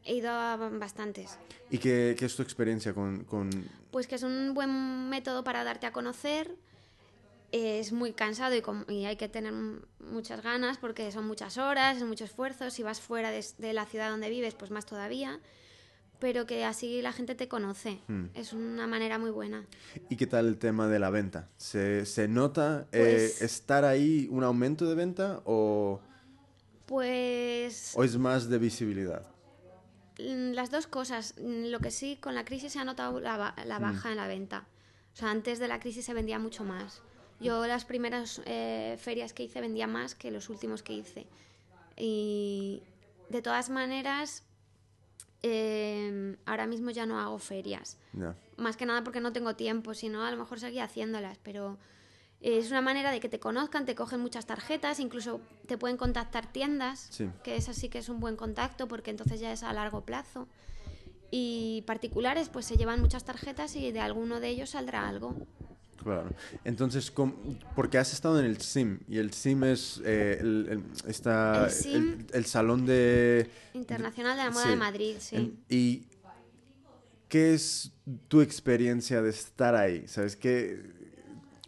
He 0.04 0.14
ido 0.14 0.30
a 0.30 0.56
bastantes. 0.56 1.38
¿Y 1.70 1.78
qué, 1.78 2.16
qué 2.18 2.24
es 2.24 2.34
tu 2.34 2.42
experiencia 2.42 2.94
con, 2.94 3.24
con, 3.24 3.50
Pues 3.90 4.06
que 4.06 4.14
es 4.14 4.22
un 4.22 4.54
buen 4.54 5.08
método 5.08 5.44
para 5.44 5.62
darte 5.62 5.86
a 5.86 5.92
conocer. 5.92 6.56
Es 7.52 7.92
muy 7.92 8.12
cansado 8.12 8.54
y, 8.54 8.62
y, 8.92 9.04
hay 9.06 9.16
que 9.16 9.28
tener 9.28 9.52
muchas 9.98 10.42
ganas 10.42 10.78
porque 10.78 11.10
son 11.10 11.26
muchas 11.26 11.58
horas, 11.58 11.96
es 11.96 12.04
mucho 12.04 12.24
esfuerzo. 12.24 12.70
Si 12.70 12.82
vas 12.82 13.00
fuera 13.00 13.30
de, 13.30 13.44
de, 13.58 13.72
la 13.72 13.86
ciudad 13.86 14.08
donde 14.08 14.30
vives, 14.30 14.54
pues 14.54 14.70
más 14.70 14.86
todavía. 14.86 15.40
Pero 16.20 16.46
que 16.46 16.64
así 16.64 17.00
la 17.02 17.12
gente 17.12 17.34
te 17.34 17.48
conoce. 17.48 17.98
Hmm. 18.08 18.26
Es 18.34 18.52
una 18.52 18.86
manera 18.86 19.18
muy 19.18 19.30
buena. 19.30 19.66
¿Y 20.08 20.16
qué 20.16 20.26
tal 20.26 20.46
el 20.46 20.58
tema 20.58 20.86
de 20.86 20.98
la 20.98 21.10
venta? 21.10 21.48
¿Se, 21.56 22.04
se 22.06 22.28
nota 22.28 22.86
eh, 22.92 23.30
Pues- 23.30 23.42
estar 23.42 23.84
ahí 23.84 24.28
un 24.30 24.44
aumento 24.44 24.86
de 24.88 24.94
venta 24.94 25.40
o, 25.44 26.00
Pues 26.86 27.92
o 27.96 28.04
es 28.04 28.16
más 28.18 28.48
de 28.48 28.58
visibilidad? 28.58 29.24
mm, 30.18 30.52
las 30.52 30.70
dos 30.70 30.86
cosas. 30.86 31.34
Mm, 31.40 31.66
Lo 31.70 31.80
que 31.80 31.90
sí, 31.90 32.16
con 32.20 32.34
la 32.34 32.44
crisis 32.44 32.72
se 32.72 32.78
ha 32.78 32.84
notado 32.84 33.20
la, 33.20 33.54
la 33.64 33.78
baja 33.78 34.10
en 34.10 34.16
la 34.16 34.26
venta. 34.28 34.66
O 35.14 35.16
sea, 35.16 35.30
antes 35.30 35.58
de 35.58 35.68
la 35.68 35.80
crisis 35.80 36.04
se 36.04 36.14
vendía 36.14 36.38
mucho 36.38 36.64
más. 36.64 37.02
Yo 37.40 37.66
las 37.66 37.84
primeras 37.86 38.42
eh, 38.44 38.96
ferias 39.00 39.32
que 39.32 39.44
hice 39.44 39.60
vendía 39.62 39.86
más 39.86 40.14
que 40.14 40.30
los 40.30 40.50
últimos 40.50 40.82
que 40.82 40.92
hice. 40.92 41.26
Y 41.96 42.82
de 43.30 43.40
todas 43.40 43.70
maneras, 43.70 44.44
eh, 45.42 46.36
ahora 46.46 46.66
mismo 46.66 46.90
ya 46.90 47.06
no 47.06 47.18
hago 47.20 47.38
ferias. 47.38 47.98
Más 48.56 48.76
que 48.76 48.86
nada 48.86 49.02
porque 49.04 49.20
no 49.20 49.32
tengo 49.32 49.56
tiempo, 49.56 49.94
si 49.94 50.08
no, 50.08 50.24
a 50.24 50.30
lo 50.30 50.36
mejor 50.36 50.60
seguía 50.60 50.84
haciéndolas, 50.84 51.38
pero 51.42 51.78
es 52.40 52.70
una 52.70 52.80
manera 52.80 53.10
de 53.10 53.20
que 53.20 53.28
te 53.28 53.38
conozcan, 53.40 53.84
te 53.84 53.94
cogen 53.94 54.20
muchas 54.20 54.46
tarjetas, 54.46 55.00
incluso 55.00 55.40
te 55.66 55.76
pueden 55.78 55.96
contactar 55.96 56.50
tiendas, 56.52 57.08
Sí. 57.10 57.28
que 57.44 57.56
eso 57.56 57.72
sí 57.74 57.88
que 57.88 57.98
es 57.98 58.08
un 58.08 58.20
buen 58.20 58.36
contacto 58.36 58.88
porque 58.88 59.10
entonces 59.10 59.40
ya 59.40 59.52
es 59.52 59.62
a 59.62 59.72
largo 59.72 60.02
plazo. 60.04 60.48
Y 61.30 61.84
particulares, 61.86 62.48
pues 62.48 62.66
se 62.66 62.76
llevan 62.76 63.00
muchas 63.00 63.24
tarjetas 63.24 63.76
y 63.76 63.92
de 63.92 64.00
alguno 64.00 64.40
de 64.40 64.48
ellos 64.48 64.70
saldrá 64.70 65.08
algo. 65.08 65.34
Claro. 66.02 66.30
Entonces, 66.64 67.10
¿cómo- 67.10 67.34
porque 67.76 67.98
has 67.98 68.12
estado 68.12 68.38
en 68.40 68.46
el 68.46 68.60
SIM 68.60 69.00
y 69.08 69.18
el 69.18 69.32
SIM 69.32 69.64
es 69.64 70.00
eh, 70.04 70.38
el, 70.40 70.66
el- 70.70 70.84
esta- 71.10 71.66
El 71.66 71.70
SIM- 71.70 71.94
el- 71.94 72.26
el 72.32 72.44
salón 72.46 72.86
de... 72.86 73.50
Internacional 73.74 74.36
de 74.36 74.44
la 74.44 74.50
Moda 74.50 74.64
Sí. 74.64 74.70
de 74.70 74.76
Madrid, 74.76 75.16
sí. 75.18 75.58
¿Y 75.68 76.06
qué 77.28 77.54
es 77.54 77.92
tu 78.28 78.40
experiencia 78.40 79.22
de 79.22 79.30
estar 79.30 79.74
ahí? 79.74 80.06
¿Sabes 80.08 80.36
qué? 80.36 80.82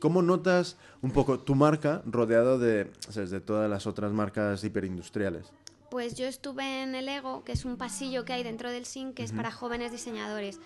¿Cómo 0.00 0.22
notas 0.22 0.76
un 1.02 1.12
poco 1.12 1.38
tu 1.38 1.54
marca 1.54 2.02
rodeado 2.06 2.58
de, 2.58 2.90
¿sabes? 3.08 3.30
de 3.30 3.40
todas 3.40 3.70
las 3.70 3.86
otras 3.86 4.12
marcas 4.12 4.64
hiperindustriales? 4.64 5.52
Pues 5.90 6.14
yo 6.16 6.26
estuve 6.26 6.82
en 6.82 6.94
el 6.94 7.08
Ego, 7.08 7.44
que 7.44 7.52
es 7.52 7.64
un 7.64 7.76
pasillo 7.76 8.24
que 8.24 8.32
hay 8.32 8.42
dentro 8.42 8.70
del 8.70 8.86
SIN, 8.86 9.12
que 9.12 9.22
es 9.22 9.32
para 9.32 9.52
jóvenes 9.52 9.92
diseñadores. 9.92 10.58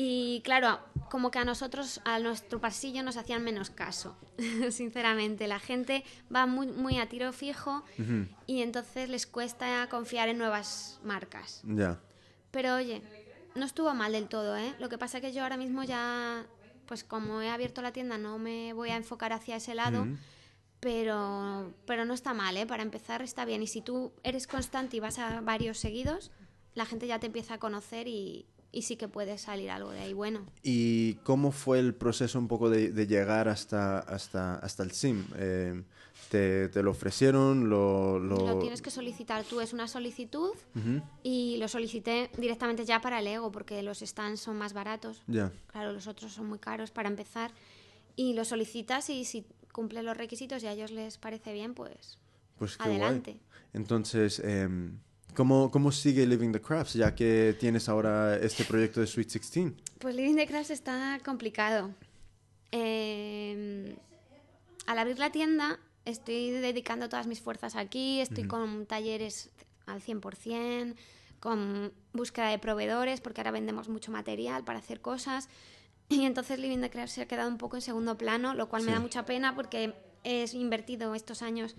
Y 0.00 0.42
claro, 0.42 0.78
como 1.10 1.32
que 1.32 1.40
a 1.40 1.44
nosotros, 1.44 2.00
a 2.04 2.20
nuestro 2.20 2.60
pasillo 2.60 3.02
nos 3.02 3.16
hacían 3.16 3.42
menos 3.42 3.68
caso, 3.70 4.16
sinceramente. 4.70 5.48
La 5.48 5.58
gente 5.58 6.04
va 6.32 6.46
muy, 6.46 6.68
muy 6.68 7.00
a 7.00 7.08
tiro 7.08 7.32
fijo 7.32 7.82
y 8.46 8.62
entonces 8.62 9.08
les 9.08 9.26
cuesta 9.26 9.88
confiar 9.90 10.28
en 10.28 10.38
nuevas 10.38 11.00
marcas. 11.02 11.62
Ya. 11.64 11.98
Pero 12.52 12.76
oye, 12.76 13.02
no 13.56 13.66
estuvo 13.66 13.92
mal 13.92 14.12
del 14.12 14.28
todo, 14.28 14.56
¿eh? 14.56 14.72
Lo 14.78 14.88
que 14.88 14.98
pasa 14.98 15.20
que 15.20 15.32
yo 15.32 15.42
ahora 15.42 15.56
mismo 15.56 15.82
ya, 15.82 16.46
pues 16.86 17.02
como 17.02 17.42
he 17.42 17.50
abierto 17.50 17.82
la 17.82 17.90
tienda, 17.90 18.18
no 18.18 18.38
me 18.38 18.72
voy 18.74 18.90
a 18.90 18.96
enfocar 18.96 19.32
hacia 19.32 19.56
ese 19.56 19.74
lado. 19.74 20.02
Ujú. 20.02 20.16
Pero, 20.78 21.74
pero 21.86 22.04
no 22.04 22.14
está 22.14 22.34
mal, 22.34 22.56
¿eh? 22.56 22.66
Para 22.66 22.84
empezar 22.84 23.20
está 23.20 23.44
bien. 23.44 23.64
Y 23.64 23.66
si 23.66 23.80
tú 23.80 24.12
eres 24.22 24.46
constante 24.46 24.96
y 24.96 25.00
vas 25.00 25.18
a 25.18 25.40
varios 25.40 25.76
seguidos, 25.78 26.30
la 26.76 26.86
gente 26.86 27.08
ya 27.08 27.18
te 27.18 27.26
empieza 27.26 27.54
a 27.54 27.58
conocer 27.58 28.06
y, 28.06 28.46
y 28.70 28.82
sí 28.82 28.96
que 28.96 29.08
puede 29.08 29.38
salir 29.38 29.70
algo 29.70 29.90
de 29.90 30.00
ahí 30.00 30.12
bueno. 30.12 30.46
¿Y 30.62 31.14
cómo 31.24 31.52
fue 31.52 31.78
el 31.78 31.94
proceso 31.94 32.38
un 32.38 32.48
poco 32.48 32.68
de, 32.70 32.92
de 32.92 33.06
llegar 33.06 33.48
hasta, 33.48 33.98
hasta, 34.00 34.56
hasta 34.56 34.82
el 34.82 34.90
SIM? 34.92 35.24
Eh, 35.36 35.82
¿te, 36.30 36.68
te 36.68 36.82
lo 36.82 36.90
ofrecieron? 36.90 37.70
¿Lo, 37.70 38.18
lo... 38.18 38.36
Lo 38.46 38.58
tienes 38.58 38.82
que 38.82 38.90
solicitar 38.90 39.44
tú, 39.44 39.60
es 39.60 39.72
una 39.72 39.88
solicitud 39.88 40.50
Ujú. 40.76 41.02
y 41.22 41.56
lo 41.58 41.68
solicité 41.68 42.30
directamente 42.36 42.84
ya 42.84 43.00
para 43.00 43.20
el 43.20 43.26
Ego 43.26 43.50
porque 43.50 43.82
los 43.82 44.00
stands 44.00 44.40
son 44.40 44.56
más 44.58 44.74
baratos. 44.74 45.22
Ya. 45.26 45.50
Claro, 45.68 45.92
los 45.92 46.06
otros 46.06 46.32
son 46.32 46.46
muy 46.46 46.58
caros 46.58 46.90
para 46.90 47.08
empezar. 47.08 47.50
Y 48.16 48.34
lo 48.34 48.44
solicitas 48.44 49.08
y 49.10 49.24
si 49.24 49.46
cumple 49.72 50.02
los 50.02 50.16
requisitos 50.16 50.62
y 50.62 50.66
a 50.66 50.72
ellos 50.72 50.90
les 50.90 51.16
parece 51.18 51.52
bien, 51.52 51.72
pues 51.72 52.18
Pues 52.58 52.76
adelante. 52.80 53.30
guay. 53.32 53.42
Entonces, 53.72 54.40
em, 54.40 54.98
¿cómo, 55.34 55.70
¿cómo 55.70 55.92
sigue 55.92 56.26
Living 56.26 56.52
the 56.52 56.60
Crafts 56.60 56.94
ya 56.94 57.14
que 57.14 57.56
tienes 57.58 57.88
ahora 57.88 58.36
este 58.36 58.64
proyecto 58.64 59.00
de 59.00 59.06
Sweet 59.06 59.28
16? 59.32 59.72
Pues 59.98 60.14
Living 60.14 60.36
the 60.36 60.46
Crafts 60.46 60.70
está 60.70 61.18
complicado. 61.24 61.90
Eh, 62.72 63.96
al 64.86 64.98
abrir 64.98 65.18
la 65.18 65.30
tienda, 65.30 65.78
estoy 66.04 66.50
dedicando 66.50 67.08
todas 67.08 67.26
mis 67.26 67.40
fuerzas 67.40 67.76
aquí, 67.76 68.20
estoy 68.20 68.44
con 68.44 68.86
talleres 68.86 69.50
al 69.86 70.00
100%, 70.02 70.94
con 71.40 71.92
búsqueda 72.12 72.48
de 72.48 72.58
proveedores, 72.58 73.20
porque 73.20 73.40
ahora 73.40 73.52
vendemos 73.52 73.88
mucho 73.88 74.10
material 74.10 74.64
para 74.64 74.78
hacer 74.80 75.00
cosas. 75.00 75.48
Y 76.10 76.24
entonces 76.24 76.58
Living 76.58 76.78
the 76.80 76.88
Crafts 76.88 77.12
se 77.12 77.20
ha 77.22 77.28
quedado 77.28 77.50
un 77.50 77.58
poco 77.58 77.76
en 77.76 77.82
segundo 77.82 78.16
plano, 78.16 78.54
lo 78.54 78.70
cual 78.70 78.82
me 78.82 78.88
Sí. 78.88 78.94
da 78.94 79.00
mucha 79.00 79.26
pena 79.26 79.54
porque 79.54 79.92
he 80.24 80.46
invertido 80.54 81.14
estos 81.14 81.42
años 81.42 81.76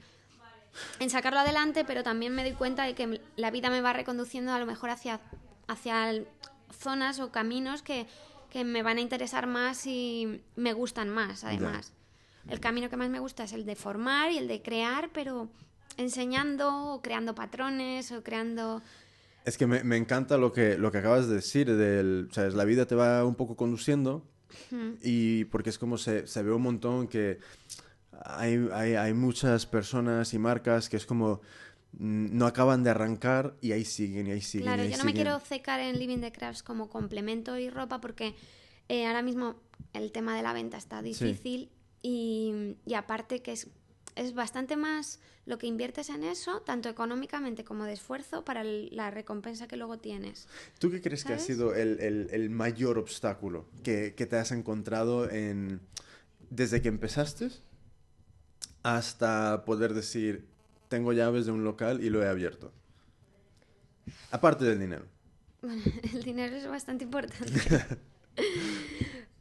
en 0.99 1.09
sacarlo 1.09 1.39
adelante, 1.39 1.83
pero 1.85 2.03
también 2.03 2.33
me 2.33 2.43
doy 2.43 2.53
cuenta 2.53 2.83
de 2.83 2.93
que 2.93 3.21
la 3.35 3.51
vida 3.51 3.69
me 3.69 3.81
va 3.81 3.93
reconduciendo 3.93 4.51
a 4.51 4.59
lo 4.59 4.65
mejor 4.65 4.89
hacia, 4.89 5.19
hacia 5.67 6.13
zonas 6.71 7.19
o 7.19 7.31
caminos 7.31 7.81
que, 7.81 8.07
que 8.49 8.63
me 8.63 8.83
van 8.83 8.97
a 8.97 9.01
interesar 9.01 9.47
más 9.47 9.85
y 9.85 10.41
me 10.55 10.73
gustan 10.73 11.09
más, 11.09 11.43
además. 11.43 11.93
El 12.47 12.59
camino 12.59 12.89
que 12.89 12.97
más 12.97 13.09
me 13.09 13.19
gusta 13.19 13.43
es 13.43 13.53
el 13.53 13.65
de 13.65 13.75
formar 13.75 14.31
y 14.31 14.37
el 14.37 14.47
de 14.47 14.61
crear, 14.61 15.09
pero 15.13 15.49
enseñando 15.97 16.93
o 16.93 17.01
creando 17.01 17.35
patrones 17.35 18.11
o 18.11 18.23
creando... 18.23 18.81
Es 19.45 19.57
que 19.57 19.67
me, 19.67 19.83
me 19.83 19.97
encanta 19.97 20.37
lo 20.37 20.51
que, 20.51 20.77
lo 20.77 20.91
que 20.91 20.97
acabas 20.99 21.27
de 21.27 21.35
decir, 21.35 21.75
del, 21.75 22.29
¿sabes? 22.31 22.53
la 22.53 22.65
vida 22.65 22.85
te 22.85 22.95
va 22.95 23.25
un 23.25 23.35
poco 23.35 23.55
conduciendo 23.55 24.23
y 25.01 25.45
porque 25.45 25.69
es 25.69 25.77
como 25.77 25.97
se, 25.97 26.25
se 26.27 26.43
ve 26.43 26.51
un 26.51 26.61
montón 26.61 27.07
que 27.07 27.39
hay, 28.25 28.67
hay, 28.73 28.95
hay 28.95 29.13
muchas 29.13 29.65
personas 29.65 30.33
y 30.33 30.39
marcas 30.39 30.89
que 30.89 30.97
es 30.97 31.05
como 31.05 31.41
mm, 31.93 32.37
no 32.37 32.45
acaban 32.45 32.83
de 32.83 32.89
arrancar 32.91 33.55
y 33.61 33.71
ahí 33.71 33.85
siguen 33.85 34.27
y 34.27 34.31
ahí 34.31 34.41
siguen. 34.41 34.65
Claro, 34.67 34.83
y 34.83 34.85
ahí 34.87 34.91
yo 34.91 34.97
no 34.97 35.03
me 35.05 35.11
siguen. 35.11 35.25
quiero 35.25 35.39
cecar 35.39 35.79
en 35.79 35.97
Living 35.99 36.19
the 36.19 36.31
Crafts 36.31 36.63
como 36.63 36.89
complemento 36.89 37.57
y 37.57 37.69
ropa 37.69 37.99
porque 38.01 38.35
eh, 38.89 39.05
ahora 39.07 39.21
mismo 39.21 39.55
el 39.93 40.11
tema 40.11 40.35
de 40.35 40.43
la 40.43 40.53
venta 40.53 40.77
está 40.77 41.01
difícil 41.01 41.69
y, 42.01 42.75
y 42.85 42.93
aparte 42.95 43.41
que 43.41 43.51
es, 43.53 43.67
es 44.15 44.33
bastante 44.33 44.75
más 44.75 45.19
lo 45.45 45.57
que 45.57 45.65
inviertes 45.67 46.09
en 46.09 46.23
eso, 46.23 46.61
tanto 46.61 46.89
económicamente 46.89 47.63
como 47.63 47.83
de 47.85 47.93
esfuerzo, 47.93 48.45
para 48.45 48.61
el- 48.61 48.89
la 48.95 49.09
recompensa 49.09 49.67
que 49.67 49.77
luego 49.77 49.97
tienes. 49.97 50.47
¿Tú 50.77 50.91
qué 50.91 51.01
crees 51.01 51.23
que 51.23 51.33
ha 51.33 51.37
¿Sabes? 51.39 51.47
sido 51.47 51.73
el, 51.73 51.99
el- 51.99 52.29
el 52.31 52.49
mayor 52.51 52.99
obstáculo 52.99 53.65
que, 53.83 54.13
que 54.15 54.25
te 54.27 54.35
has 54.35 54.51
encontrado 54.51 55.29
en, 55.29 55.79
desde 56.51 56.81
que 56.81 56.87
empezaste 56.89 57.49
hasta 58.97 59.65
poder 59.65 59.93
decir, 59.93 60.47
tengo 60.87 61.13
llaves 61.13 61.45
de 61.45 61.51
un 61.51 61.63
local 61.63 62.03
y 62.03 62.09
lo 62.09 62.23
he 62.23 62.27
abierto? 62.27 62.71
Aparte 64.31 64.65
del 64.65 64.79
dinero. 64.79 65.05
Bueno, 65.61 65.81
el 66.13 66.23
dinero 66.23 66.55
es 66.55 66.67
bastante 66.67 67.03
importante. 67.03 67.59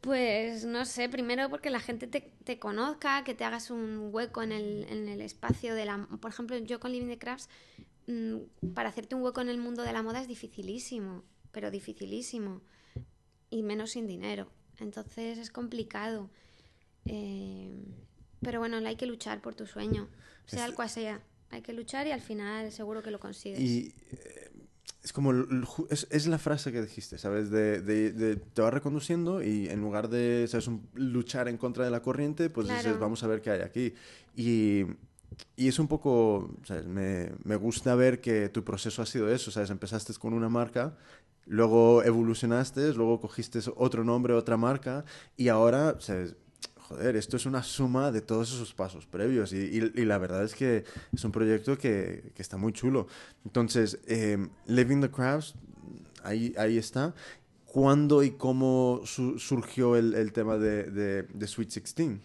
Pues 0.01 0.63
no 0.63 0.85
sé, 0.85 1.09
primero 1.09 1.49
porque 1.49 1.69
la 1.69 1.81
gente 1.81 2.07
te, 2.07 2.21
te 2.45 2.57
conozca, 2.57 3.25
que 3.25 3.33
te 3.33 3.43
hagas 3.43 3.69
un 3.69 4.09
hueco 4.13 4.41
en 4.41 4.53
el, 4.53 4.85
en 4.89 5.09
el 5.09 5.19
espacio 5.19 5.75
de 5.75 5.85
la... 5.85 6.07
Por 6.21 6.31
ejemplo, 6.31 6.57
yo 6.57 6.79
con 6.79 6.93
Living 6.93 7.09
the 7.09 7.19
Crafts, 7.19 7.49
mm, 8.07 8.71
para 8.73 8.89
hacerte 8.89 9.15
un 9.15 9.23
hueco 9.23 9.41
en 9.41 9.49
el 9.49 9.57
mundo 9.57 9.83
de 9.83 9.91
la 9.91 10.01
moda 10.01 10.21
es 10.21 10.29
dificilísimo, 10.29 11.23
pero 11.51 11.69
dificilísimo. 11.69 12.61
Y 13.49 13.61
menos 13.61 13.91
sin 13.91 14.07
dinero. 14.07 14.49
Entonces 14.77 15.37
es 15.37 15.51
complicado. 15.51 16.29
Eh, 17.05 17.83
pero 18.41 18.59
bueno, 18.59 18.77
hay 18.77 18.95
que 18.95 19.05
luchar 19.05 19.41
por 19.41 19.55
tu 19.55 19.65
sueño, 19.65 20.07
sea 20.45 20.65
el 20.65 20.73
cual 20.75 20.89
sea. 20.89 21.21
Hay 21.51 21.61
que 21.61 21.73
luchar 21.73 22.05
y 22.07 22.11
al 22.11 22.21
final 22.21 22.71
seguro 22.71 23.01
que 23.01 23.09
lo 23.11 23.19
consigues. 23.19 23.59
Y 23.59 23.93
eh, 24.11 24.51
es 25.03 25.13
como, 25.13 25.33
es, 25.89 26.07
es 26.11 26.27
la 26.27 26.37
frase 26.37 26.71
que 26.71 26.81
dijiste, 26.81 27.17
¿sabes? 27.17 27.49
De, 27.49 27.81
de- 27.81 28.11
de- 28.11 28.35
te 28.35 28.61
va 28.61 28.69
reconduciendo 28.69 29.41
y 29.41 29.67
en 29.67 29.79
lugar 29.81 30.09
de, 30.09 30.45
¿sabes? 30.47 30.67
Un- 30.67 30.87
luchar 30.93 31.47
en 31.47 31.57
contra 31.57 31.83
de 31.85 31.91
la 31.91 32.01
corriente, 32.01 32.49
pues 32.49 32.67
dices, 32.67 32.99
vamos 32.99 33.23
a 33.23 33.27
ver 33.27 33.41
qué 33.41 33.49
hay 33.51 33.61
aquí. 33.61 33.93
Y, 34.35 34.83
y 35.55 35.67
es 35.67 35.79
un 35.79 35.87
poco, 35.87 36.53
¿sabes? 36.65 36.85
Me, 36.85 37.31
me 37.43 37.55
gusta 37.55 37.95
ver 37.95 38.21
que 38.21 38.49
tu 38.49 38.63
proceso 38.63 39.01
ha 39.01 39.05
sido 39.05 39.31
eso, 39.31 39.49
¿sabes? 39.51 39.69
Empezaste 39.71 40.13
con 40.15 40.33
una 40.33 40.49
marca, 40.49 40.95
luego 41.45 42.03
evolucionaste, 42.03 42.93
luego 42.93 43.19
cogiste 43.19 43.59
otro 43.75 44.03
nombre, 44.03 44.33
otra 44.33 44.57
marca 44.57 45.03
y 45.35 45.47
ahora, 45.47 45.95
¿sabes? 45.99 46.35
Joder, 46.89 47.15
esto 47.17 47.37
es 47.37 47.45
una 47.45 47.61
suma 47.61 48.11
de 48.11 48.21
todos 48.21 48.51
esos 48.51 48.73
pasos 48.73 49.05
previos 49.05 49.53
y, 49.53 49.79
la 49.79 50.17
verdad 50.17 50.43
es 50.43 50.55
que 50.55 50.83
es 51.13 51.23
un 51.23 51.31
proyecto 51.31 51.77
que, 51.77 52.31
que 52.33 52.41
está 52.41 52.57
muy 52.57 52.73
chulo. 52.73 53.05
Entonces, 53.45 53.99
eh, 54.07 54.39
Living 54.65 54.99
the 54.99 55.11
Crafts, 55.11 55.53
ahí, 56.23 56.51
ahí 56.57 56.79
está. 56.79 57.13
¿Cuándo 57.67 58.23
y 58.23 58.31
cómo 58.31 59.01
su- 59.05 59.37
surgió 59.37 59.95
el, 59.95 60.15
el 60.15 60.33
tema 60.33 60.57
de, 60.57 61.25
de- 61.31 61.47
Sweet 61.47 61.69
16? 61.69 62.17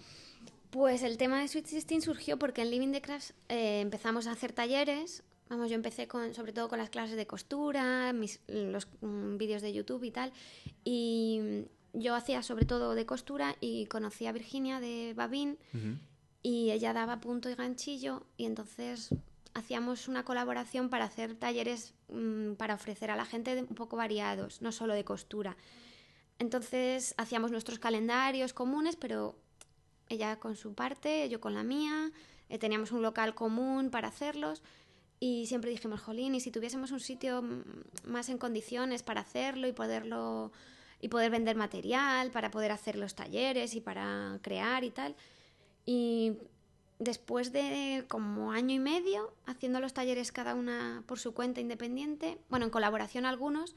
Pues 0.70 1.02
el 1.02 1.18
tema 1.18 1.40
de 1.42 1.48
Sweet 1.48 1.66
16 1.68 2.02
surgió 2.02 2.38
porque 2.38 2.62
en 2.62 2.70
Living 2.70 2.92
the 2.92 3.02
Crafts 3.02 3.34
eh, 3.50 3.80
empezamos 3.82 4.26
a 4.26 4.32
hacer 4.32 4.52
talleres 4.52 5.22
Vamos, 5.50 5.68
yo 5.68 5.74
empecé 5.74 6.08
con, 6.08 6.32
sobre 6.32 6.54
todo 6.54 6.68
con 6.70 6.78
las 6.78 6.88
clases 6.88 7.16
de 7.16 7.26
costura, 7.26 8.14
los 8.48 8.88
mm, 9.02 9.36
vídeos 9.36 9.60
de 9.60 9.74
YouTube 9.74 10.02
y 10.04 10.10
tal. 10.10 10.32
Yo 11.94 12.14
hacía 12.14 12.42
sobre 12.42 12.66
todo 12.66 12.94
de 12.94 13.06
costura 13.06 13.56
y 13.60 13.86
conocí 13.86 14.26
a 14.26 14.32
Virginia 14.32 14.80
de 14.80 15.14
Babín 15.14 15.58
y 16.42 16.72
ella 16.72 16.92
daba 16.92 17.20
punto 17.20 17.48
y 17.48 17.54
ganchillo 17.54 18.26
y 18.36 18.44
entonces 18.46 19.14
hacíamos 19.54 20.08
una 20.08 20.24
colaboración 20.24 20.90
para 20.90 21.04
hacer 21.04 21.36
talleres 21.36 21.94
mm, 22.08 22.54
para 22.54 22.74
ofrecer 22.74 23.10
a 23.10 23.16
la 23.16 23.24
gente 23.24 23.56
un 23.62 23.74
poco 23.74 23.96
variados, 23.96 24.60
no 24.60 24.72
solo 24.72 24.94
de 24.94 25.04
costura. 25.04 25.56
Entonces 26.38 27.14
hacíamos 27.16 27.52
nuestros 27.52 27.78
calendarios 27.78 28.52
comunes, 28.52 28.96
pero 28.96 29.36
ella 30.08 30.36
con 30.40 30.56
su 30.56 30.74
parte, 30.74 31.28
yo 31.28 31.40
con 31.40 31.54
la 31.54 31.62
mía, 31.62 32.10
eh, 32.48 32.58
teníamos 32.58 32.90
un 32.90 33.02
local 33.02 33.34
común 33.34 33.90
para 33.90 34.08
hacerlos 34.08 34.62
y 35.20 35.46
siempre 35.46 35.70
dijimos, 35.70 36.00
jolín, 36.00 36.34
y 36.34 36.40
si 36.40 36.50
tuviésemos 36.50 36.90
un 36.90 37.00
sitio 37.00 37.40
mm, 37.40 37.62
más 38.06 38.28
en 38.28 38.38
condiciones 38.38 39.04
para 39.04 39.20
hacerlo 39.20 39.68
y 39.68 39.72
poderlo 39.72 40.52
y 41.00 41.08
poder 41.08 41.30
vender 41.30 41.56
material, 41.56 42.30
para 42.30 42.50
poder 42.50 42.72
hacer 42.72 42.96
los 42.96 43.14
talleres 43.14 43.74
y 43.74 43.80
para 43.80 44.38
crear 44.42 44.84
y 44.84 44.90
tal. 44.90 45.14
Y 45.86 46.34
después 46.98 47.52
de 47.52 48.04
como 48.08 48.52
año 48.52 48.74
y 48.74 48.78
medio 48.78 49.34
haciendo 49.46 49.80
los 49.80 49.92
talleres 49.92 50.32
cada 50.32 50.54
una 50.54 51.02
por 51.06 51.18
su 51.18 51.34
cuenta 51.34 51.60
independiente, 51.60 52.38
bueno, 52.48 52.64
en 52.66 52.70
colaboración 52.70 53.26
algunos, 53.26 53.74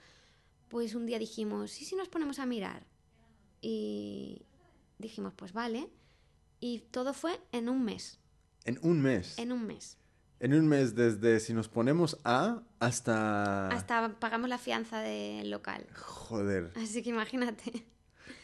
pues 0.69 0.95
un 0.95 1.05
día 1.05 1.19
dijimos, 1.19 1.81
¿y 1.81 1.85
si 1.85 1.95
nos 1.95 2.09
ponemos 2.09 2.39
a 2.39 2.45
mirar? 2.45 2.85
Y 3.61 4.43
dijimos, 4.99 5.33
pues 5.35 5.53
vale. 5.53 5.89
Y 6.59 6.79
todo 6.91 7.13
fue 7.13 7.39
en 7.51 7.69
un 7.69 7.83
mes, 7.83 8.19
En 8.65 8.79
un 8.81 9.01
mes. 9.01 9.37
en 9.37 9.51
un 9.51 9.65
mes. 9.65 9.97
En 10.39 10.53
un 10.53 10.67
mes 10.67 10.93
desde 10.95 11.39
si 11.39 11.53
nos 11.53 11.67
ponemos 11.67 12.19
a 12.23 12.61
hasta... 12.79 13.69
Hasta 13.69 14.19
pagamos 14.19 14.49
la 14.49 14.57
fianza 14.59 14.99
del 14.99 15.49
local. 15.49 15.87
Joder, 15.95 16.71
Así 16.75 17.01
que 17.01 17.09
imagínate, 17.09 17.85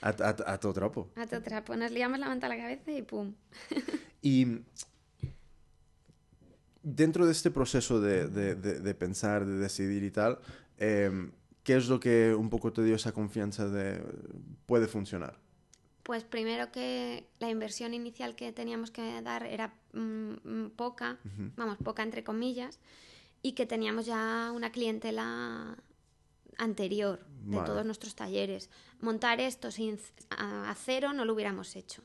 a, 0.01 0.09
a- 0.09 0.53
a 0.53 0.59
todo 0.59 0.73
trapo. 0.73 1.09
a 1.15 1.27
todo 1.27 1.41
trapo. 1.43 1.75
Nos 1.75 1.91
liamos 1.91 2.17
la 2.19 2.27
manta 2.27 2.47
a 2.47 2.49
la 2.49 2.57
cabeza 2.57 2.91
y 2.91 3.03
pum. 3.03 3.35
Y 4.21 4.61
dentro 6.81 7.25
de 7.25 7.31
este 7.31 7.51
proceso 7.51 8.01
de, 8.01 8.27
de- 8.27 8.55
de- 8.55 8.79
de 8.79 8.95
pensar, 8.95 9.45
de 9.45 9.57
decidir 9.59 10.03
y 10.03 10.11
tal, 10.11 10.39
em, 10.77 11.31
¿qué 11.63 11.75
es 11.75 11.87
lo 11.89 11.99
que 11.99 12.33
un 12.33 12.49
poco 12.49 12.73
te 12.73 12.83
dio 12.83 12.95
esa 12.95 13.11
confianza 13.11 13.67
de 13.69 14.03
puede 14.65 14.87
funcionar? 14.87 15.37
Pues 16.03 16.23
primero 16.25 16.71
que 16.71 17.27
la 17.39 17.49
inversión 17.49 17.93
inicial 17.93 18.35
que 18.35 18.51
teníamos 18.51 18.91
que 18.91 19.21
dar 19.21 19.45
era 19.45 19.73
mm, 19.93 20.67
poca, 20.75 21.17
vamos, 21.55 21.77
poca 21.77 22.03
entre 22.03 22.23
comillas, 22.23 22.79
y 23.41 23.53
que 23.53 23.65
teníamos 23.65 24.05
ya 24.05 24.51
una 24.53 24.71
clientela 24.71 25.77
anterior 26.57 27.25
de 27.45 27.55
Vale. 27.57 27.67
todos 27.67 27.85
nuestros 27.85 28.15
talleres. 28.15 28.69
Montar 28.99 29.39
esto 29.39 29.71
sin 29.71 29.97
a, 30.29 30.69
a 30.69 30.75
cero 30.75 31.13
no 31.13 31.25
lo 31.25 31.33
hubiéramos 31.33 31.75
hecho. 31.75 32.03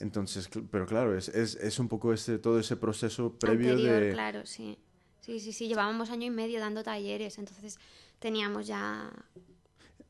Entonces, 0.00 0.48
pero 0.70 0.86
claro, 0.86 1.16
es, 1.16 1.28
es, 1.28 1.54
es 1.56 1.78
un 1.78 1.88
poco 1.88 2.12
ese, 2.12 2.38
todo 2.38 2.58
ese 2.58 2.76
proceso 2.76 3.38
previo 3.38 3.70
anterior, 3.70 4.00
de... 4.00 4.12
claro, 4.12 4.46
sí. 4.46 4.78
Sí, 5.20 5.38
sí, 5.38 5.52
sí, 5.52 5.68
llevábamos 5.68 6.10
año 6.10 6.26
y 6.26 6.30
medio 6.30 6.58
dando 6.58 6.82
talleres, 6.82 7.38
entonces 7.38 7.78
teníamos 8.18 8.66
ya 8.66 9.12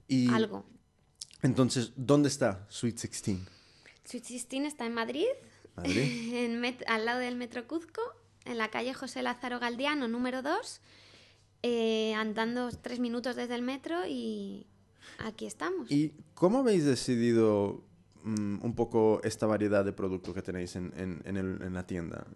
Y 0.08 0.28
algo. 0.32 0.64
Entonces, 1.42 1.92
¿dónde 1.96 2.28
está 2.28 2.66
Sweet 2.68 2.94
16? 3.00 3.38
Sweet 4.04 4.24
16 4.26 4.64
está 4.64 4.86
en 4.86 4.94
Madrid, 4.94 5.26
Madrid. 5.76 6.34
en 6.34 6.64
al 6.86 7.04
lado 7.04 7.20
del 7.20 7.36
Metro 7.36 7.66
Cuzco, 7.66 8.00
en 8.44 8.58
la 8.58 8.68
calle 8.70 8.94
José 8.94 9.22
Lázaro 9.22 9.58
Galdiano, 9.60 10.08
número 10.08 10.42
2, 10.42 10.80
eh, 11.62 12.14
andando 12.14 12.70
tres 12.80 12.98
minutos 12.98 13.36
desde 13.36 13.54
el 13.54 13.62
metro 13.62 14.06
y 14.08 14.66
aquí 15.18 15.46
estamos. 15.46 15.90
¿Y 15.90 16.12
cómo 16.34 16.58
habéis 16.58 16.84
decidido 16.84 17.84
mm, 18.24 18.64
un 18.64 18.74
poco 18.74 19.20
esta 19.24 19.46
variedad 19.46 19.84
de 19.84 19.92
producto 19.92 20.34
que 20.34 20.42
tenéis 20.42 20.74
en, 20.76 20.92
en- 20.96 21.22
en 21.24 21.36
el- 21.36 21.62
en 21.62 21.74
la 21.74 21.86
tienda? 21.86 22.26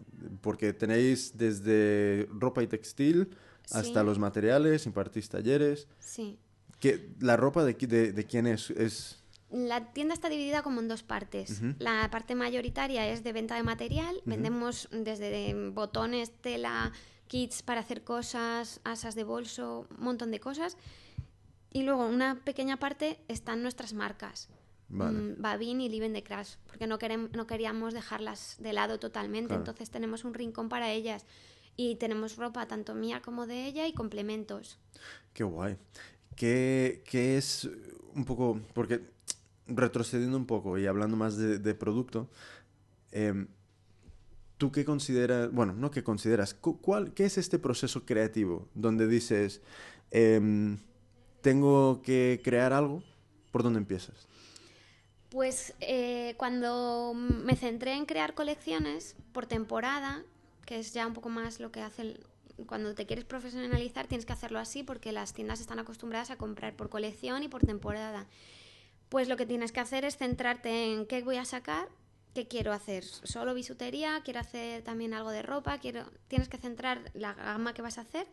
Porque 0.40 0.72
tenéis 0.72 1.36
desde 1.36 2.28
ropa 2.30 2.62
y 2.62 2.66
textil 2.68 3.30
hasta 3.72 4.00
Sí. 4.00 4.06
los 4.06 4.18
materiales, 4.20 4.86
impartís 4.86 5.28
talleres. 5.28 5.88
Sí. 5.98 6.38
¿Qué- 6.80 7.10
¿La 7.20 7.36
ropa 7.36 7.64
de, 7.64 7.74
de, 7.74 8.12
de 8.12 8.24
quién 8.26 8.46
es? 8.46 8.70
es... 8.70 9.22
La 9.50 9.92
tienda 9.92 10.12
está 10.12 10.28
dividida 10.28 10.62
como 10.62 10.80
en 10.80 10.88
dos 10.88 11.02
partes. 11.02 11.60
Ujú. 11.62 11.74
La 11.78 12.08
parte 12.10 12.34
mayoritaria 12.34 13.08
es 13.08 13.22
de 13.22 13.32
venta 13.32 13.54
de 13.54 13.62
material. 13.62 14.20
Vendemos 14.24 14.88
desde 14.90 15.54
botones, 15.70 16.32
tela, 16.40 16.92
kits 17.28 17.62
para 17.62 17.80
hacer 17.80 18.02
cosas, 18.02 18.80
asas 18.84 19.14
de 19.14 19.22
bolso, 19.24 19.86
un 19.96 20.04
montón 20.04 20.30
de 20.32 20.40
cosas. 20.40 20.76
Y 21.72 21.82
luego 21.84 22.06
una 22.06 22.40
pequeña 22.44 22.78
parte 22.78 23.20
están 23.28 23.62
nuestras 23.62 23.92
marcas. 23.92 24.48
Vale. 24.88 25.18
Mm, 25.18 25.42
Babin 25.42 25.80
y 25.80 25.88
Liven 25.88 26.12
de 26.12 26.22
Crash, 26.22 26.54
porque 26.66 26.86
no, 26.86 26.98
no 27.32 27.46
queríamos 27.46 27.94
dejarlas 27.94 28.56
de 28.58 28.72
lado 28.72 28.98
totalmente. 28.98 29.48
Claro. 29.48 29.62
Entonces 29.62 29.90
tenemos 29.90 30.24
un 30.24 30.34
rincón 30.34 30.68
para 30.68 30.90
ellas. 30.92 31.24
Y 31.76 31.96
tenemos 31.96 32.36
ropa 32.36 32.66
tanto 32.66 32.94
mía 32.94 33.20
como 33.22 33.46
de 33.46 33.66
ella 33.66 33.86
y 33.86 33.92
complementos. 33.92 34.78
Qué 35.34 35.44
guay. 35.44 35.76
¿Qué, 36.36 37.02
qué 37.06 37.38
es 37.38 37.68
un 38.14 38.24
poco, 38.24 38.60
porque 38.74 39.00
retrocediendo 39.66 40.36
un 40.36 40.46
poco 40.46 40.78
y 40.78 40.86
hablando 40.86 41.16
más 41.16 41.36
de, 41.36 41.58
producto, 41.74 42.28
em, 43.12 43.48
¿tú 44.58 44.72
qué 44.72 44.84
consideras, 44.84 45.52
bueno, 45.52 45.74
no 45.74 45.90
qué 45.90 46.02
consideras, 46.02 46.54
cu- 46.54 46.80
cuál, 46.80 47.12
¿qué 47.14 47.24
es 47.26 47.38
este 47.38 47.58
proceso 47.58 48.04
creativo 48.04 48.68
donde 48.74 49.06
dices, 49.06 49.60
em, 50.10 50.78
tengo 51.42 52.02
que 52.02 52.40
crear 52.44 52.72
algo? 52.72 53.02
¿Por 53.52 53.62
dónde 53.62 53.78
empiezas? 53.78 54.28
Pues 55.30 55.74
eh, 55.80 56.34
cuando 56.38 57.12
me 57.14 57.56
centré 57.56 57.94
en 57.94 58.06
crear 58.06 58.34
colecciones 58.34 59.16
por 59.32 59.46
temporada, 59.46 60.22
que 60.64 60.78
es 60.78 60.92
ya 60.94 61.06
un 61.06 61.14
poco 61.14 61.28
más 61.28 61.60
lo 61.60 61.72
que 61.72 61.80
hace 61.80 62.02
el- 62.02 62.26
cuando 62.64 62.94
te 62.94 63.06
quieres 63.06 63.24
profesionalizar, 63.24 64.06
tienes 64.06 64.24
que 64.24 64.32
hacerlo 64.32 64.58
así 64.58 64.82
porque 64.82 65.12
las 65.12 65.34
tiendas 65.34 65.60
están 65.60 65.78
acostumbradas 65.78 66.30
a 66.30 66.36
comprar 66.36 66.74
por 66.74 66.88
colección 66.88 67.42
y 67.42 67.48
por 67.48 67.62
temporada. 67.64 68.26
Pues 69.08 69.28
lo 69.28 69.36
que 69.36 69.46
tienes 69.46 69.72
que 69.72 69.80
hacer 69.80 70.04
es 70.04 70.16
centrarte 70.16 70.92
en 70.92 71.06
qué 71.06 71.22
voy 71.22 71.36
a 71.36 71.44
sacar, 71.44 71.88
qué 72.34 72.48
quiero 72.48 72.72
hacer. 72.72 73.04
Solo 73.04 73.54
bisutería, 73.54 74.20
quiero 74.24 74.40
hacer 74.40 74.82
también 74.82 75.14
algo 75.14 75.30
de 75.30 75.42
ropa, 75.42 75.78
quiero 75.78 76.10
tienes 76.28 76.48
que 76.48 76.58
centrar 76.58 77.10
la 77.14 77.34
gama 77.34 77.74
que 77.74 77.82
vas 77.82 77.98
a 77.98 78.02
hacer 78.02 78.26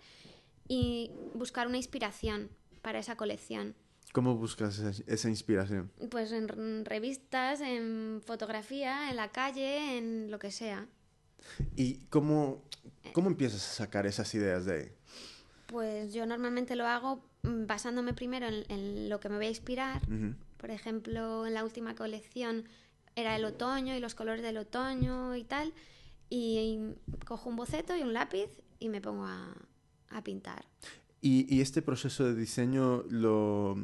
y 0.67 1.11
buscar 1.33 1.67
una 1.67 1.77
inspiración 1.77 2.49
para 2.81 2.99
esa 2.99 3.15
colección. 3.15 3.75
¿Cómo 4.13 4.35
buscas 4.35 4.77
esa, 4.79 5.29
inspiración? 5.29 5.91
Pues 6.11 6.31
en 6.31 6.85
revistas, 6.85 7.61
en 7.61 8.21
fotografía, 8.23 9.09
en 9.09 9.15
la 9.15 9.29
calle, 9.29 9.97
en 9.97 10.29
lo 10.29 10.37
que 10.37 10.51
sea. 10.51 10.87
¿Y 11.75 11.95
cómo, 12.09 12.61
cómo 13.13 13.27
empiezas 13.29 13.61
a 13.61 13.73
sacar 13.85 14.05
esas 14.05 14.33
ideas 14.35 14.65
de 14.65 14.73
ahí? 14.75 14.91
Pues 15.67 16.13
yo 16.13 16.25
normalmente 16.25 16.75
lo 16.75 16.85
hago 16.87 17.23
mm, 17.43 17.65
basándome 17.65 18.13
primero 18.13 18.47
en, 18.47 18.63
en 18.69 19.09
lo 19.09 19.19
que 19.19 19.29
me 19.29 19.37
voy 19.37 19.47
a 19.47 19.49
inspirar. 19.49 20.01
Por 20.57 20.71
ejemplo, 20.71 21.45
en 21.45 21.53
la 21.53 21.63
última 21.63 21.95
colección 21.95 22.65
era 23.15 23.35
el 23.35 23.45
otoño 23.45 23.95
y 23.95 23.99
los 23.99 24.15
colores 24.15 24.43
del 24.43 24.57
otoño 24.57 25.35
y 25.35 25.43
tal. 25.43 25.73
Y 26.29 26.79
cojo 27.25 27.49
un 27.49 27.55
boceto 27.55 27.95
y 27.95 28.01
un 28.01 28.13
lápiz 28.13 28.49
y 28.79 28.89
me 28.89 29.01
pongo 29.01 29.25
a, 29.25 29.55
a 30.09 30.23
pintar. 30.23 30.65
Y, 31.21 31.53
y 31.53 31.61
este 31.61 31.81
proceso 31.81 32.25
de 32.25 32.35
diseño, 32.35 33.03
lo, 33.09 33.77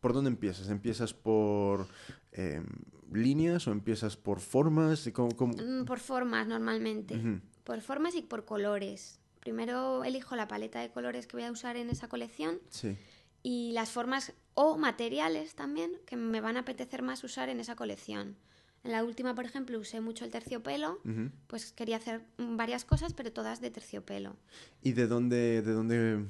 ¿por 0.00 0.12
dónde 0.12 0.30
empiezas? 0.30 0.68
¿Empiezas 0.68 1.14
por 1.14 1.88
em, 2.32 2.64
líneas 3.12 3.66
o 3.66 3.72
empiezas 3.72 4.16
por 4.16 4.40
formas? 4.40 5.06
¿Y 5.06 5.12
cómo- 5.12 5.36
cómo? 5.36 5.54
Mm, 5.54 5.84
Por 5.84 5.98
formas 5.98 6.46
normalmente. 6.46 7.20
Por 7.64 7.80
formas 7.80 8.14
y 8.14 8.22
por 8.22 8.44
colores. 8.44 9.18
Primero 9.40 10.04
elijo 10.04 10.36
la 10.36 10.46
paleta 10.48 10.80
de 10.80 10.90
colores 10.90 11.26
que 11.26 11.36
voy 11.36 11.44
a 11.46 11.50
usar 11.52 11.76
en 11.76 11.88
esa 11.90 12.08
colección 12.08 12.60
Sí. 12.68 12.96
y 13.42 13.72
las 13.72 13.90
formas 13.90 14.32
o 14.54 14.76
materiales 14.76 15.54
también 15.54 15.92
que 16.06 16.16
me 16.16 16.40
van 16.40 16.56
a 16.56 16.60
apetecer 16.60 17.02
más 17.02 17.24
usar 17.24 17.48
en 17.48 17.58
esa 17.60 17.74
colección. 17.76 18.36
En 18.82 18.92
la 18.92 19.04
última, 19.04 19.34
por 19.34 19.44
ejemplo, 19.44 19.78
usé 19.78 20.00
mucho 20.00 20.24
el 20.24 20.30
terciopelo, 20.30 21.00
pues 21.48 21.72
quería 21.72 21.96
hacer 21.98 22.22
varias 22.38 22.86
cosas, 22.86 23.12
pero 23.12 23.30
todas 23.30 23.60
de 23.60 23.70
terciopelo. 23.70 24.36
¿Y 24.82 24.92
de 24.92 25.06
dónde, 25.06 25.60
de 25.60 25.72
dónde 25.72 26.24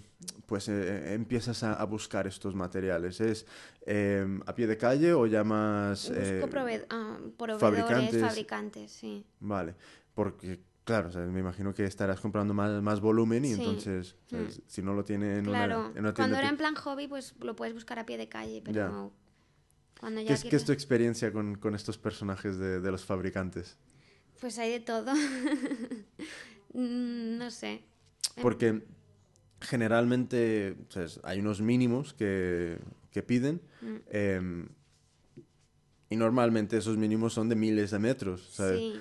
pues, 0.47 0.69
eh, 0.69 1.15
empiezas 1.15 1.63
a, 1.63 1.75
a 1.75 1.85
buscar 1.85 2.27
estos 2.27 2.57
materiales? 2.57 3.21
¿Es 3.21 3.47
em, 3.87 4.41
a 4.47 4.55
pie 4.57 4.67
de 4.67 4.77
calle 4.77 5.13
o 5.13 5.27
llamas... 5.27 6.09
Busco 6.09 6.21
eh, 6.21 6.49
prove- 6.51 6.87
ah, 6.91 7.19
proveedores, 7.37 7.61
fabricantes. 7.61 8.21
fabricantes, 8.21 8.91
sí. 8.91 9.25
Vale, 9.39 9.77
porque 10.13 10.61
claro, 10.83 11.09
o 11.09 11.13
sea, 11.13 11.23
me 11.23 11.39
imagino 11.39 11.73
que 11.73 11.85
estarás 11.85 12.21
comprando 12.21 12.53
más, 12.53 12.83
más 12.83 13.01
volumen 13.01 13.45
y 13.45 13.55
Sí. 13.55 13.61
entonces, 13.61 14.17
o 14.27 14.29
sea, 14.31 14.41
Mm. 14.41 14.49
si 14.67 14.83
no 14.83 14.95
lo 14.95 15.05
tiene 15.05 15.39
en, 15.39 15.45
Claro, 15.45 15.79
una, 15.83 15.91
en 15.95 15.99
una 16.01 16.15
cuando 16.15 16.37
era 16.37 16.49
en 16.49 16.57
plan 16.57 16.75
hobby, 16.75 17.07
pues 17.07 17.35
lo 17.39 17.55
puedes 17.55 17.75
buscar 17.75 18.01
a 18.01 18.07
pie 18.07 18.19
de 18.19 18.29
calle, 18.29 18.61
pero. 18.65 19.13
Cuando 20.01 20.23
ya 20.23 20.29
¿Qué 20.29 20.33
es, 20.33 20.45
qué 20.45 20.57
es 20.57 20.65
tu 20.65 20.73
experiencia 20.73 21.31
con, 21.31 21.57
con 21.57 21.75
estos 21.75 21.99
personajes 21.99 22.57
de, 22.59 22.81
de 22.81 22.91
los 22.91 23.05
fabricantes? 23.05 23.77
Pues 24.41 24.59
hay 24.59 24.71
de 24.73 24.81
todo. 24.81 25.13
Mm, 26.73 27.37
no 27.37 27.51
sé. 27.51 27.83
Porque 28.41 28.85
generalmente 29.61 30.77
¿sabes? 30.89 31.19
hay 31.25 31.41
unos 31.41 31.61
mínimos 31.61 32.15
que, 32.15 32.79
que 33.11 33.23
piden 33.25 33.61
Mm. 33.83 33.97
em, 34.11 34.69
y 36.11 36.17
normalmente 36.17 36.77
esos 36.77 36.97
mínimos 36.97 37.33
son 37.33 37.49
de 37.49 37.57
miles 37.57 37.91
de 37.91 37.99
metros. 37.99 38.51
¿sabes? 38.53 38.79
Sí. 38.79 39.01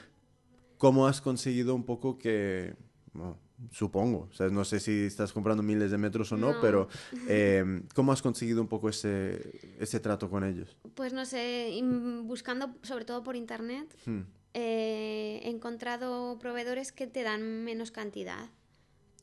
¿Cómo 0.80 1.06
has 1.06 1.22
conseguido 1.22 1.76
un 1.76 1.84
poco 1.86 2.18
que... 2.18 2.76
bueno, 3.14 3.38
supongo, 3.72 4.28
o 4.32 4.34
sea, 4.34 4.48
no 4.50 4.64
sé 4.66 4.80
si 4.80 5.06
estás 5.06 5.34
comprando 5.34 5.62
miles 5.64 5.92
de 5.92 5.98
metros 5.98 6.32
o 6.32 6.38
no, 6.38 6.54
No. 6.54 6.62
pero 6.62 6.88
em, 7.28 7.84
¿cómo 7.94 8.12
has 8.12 8.22
conseguido 8.22 8.62
un 8.62 8.68
poco 8.68 8.90
ese, 8.90 9.76
ese 9.80 10.00
trato 10.00 10.30
con 10.30 10.44
ellos? 10.44 10.78
Pues 10.96 11.14
no 11.14 11.26
sé, 11.26 11.78
buscando 12.24 12.74
sobre 12.84 13.06
todo 13.06 13.24
por 13.24 13.36
internet, 13.36 13.94
Hmm, 14.06 14.22
eh, 14.54 15.42
he 15.44 15.50
encontrado 15.50 16.40
proveedores 16.40 16.92
que 16.92 17.06
te 17.08 17.24
dan 17.24 17.64
menos 17.64 17.92
cantidad. 17.92 18.50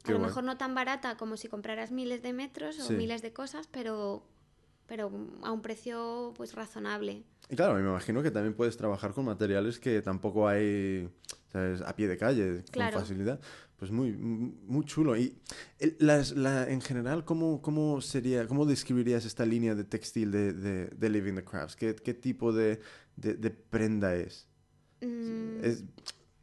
A 0.05 0.11
lo 0.13 0.19
guay. 0.19 0.29
mejor 0.29 0.45
no 0.45 0.57
tan 0.57 0.75
barata 0.75 1.17
como 1.17 1.37
si 1.37 1.49
compraras 1.49 1.91
miles 1.91 2.23
de 2.23 2.33
metros 2.33 2.79
o 2.79 2.87
Sí. 2.89 2.95
miles 2.95 3.23
de 3.23 3.33
cosas, 3.33 3.67
pero, 3.67 4.23
pero 4.87 5.11
a 5.43 5.51
un 5.51 5.63
precio 5.63 6.33
pues 6.37 6.55
razonable. 6.55 7.25
Y 7.49 7.57
claro, 7.57 7.75
me 7.75 7.81
imagino 7.81 8.23
que 8.23 8.31
también 8.31 8.55
puedes 8.55 8.77
trabajar 8.77 9.13
con 9.15 9.25
materiales 9.25 9.81
que 9.81 10.01
tampoco 10.03 10.47
hay 10.47 11.09
¿sabes? 11.53 11.81
a 11.83 11.95
pie 11.97 12.09
de 12.09 12.17
calle, 12.17 12.65
Claro. 12.71 12.93
con 12.95 13.03
facilidad. 13.03 13.41
Pues 13.77 13.91
muy, 13.91 14.13
muy 14.13 14.85
chulo. 14.87 15.17
Y 15.17 15.37
el- 15.79 15.97
las, 16.01 16.33
la, 16.33 16.69
en 16.71 16.81
general, 16.81 17.25
¿cómo, 17.25 17.61
cómo 17.61 18.01
sería, 18.01 18.47
cómo 18.47 18.65
describirías 18.65 19.25
esta 19.27 19.45
línea 19.45 19.75
de 19.75 19.85
textil 19.85 20.31
de, 20.31 20.53
de, 20.55 20.87
de 20.87 21.09
Living 21.11 21.35
the 21.35 21.45
Crafts? 21.45 21.77
¿Qué, 21.77 21.95
qué 21.95 22.15
tipo 22.15 22.53
de, 22.55 22.81
de, 23.17 23.35
prenda 23.51 24.15
es? 24.15 24.49
Mm, 25.03 25.63
¿Es 25.63 25.85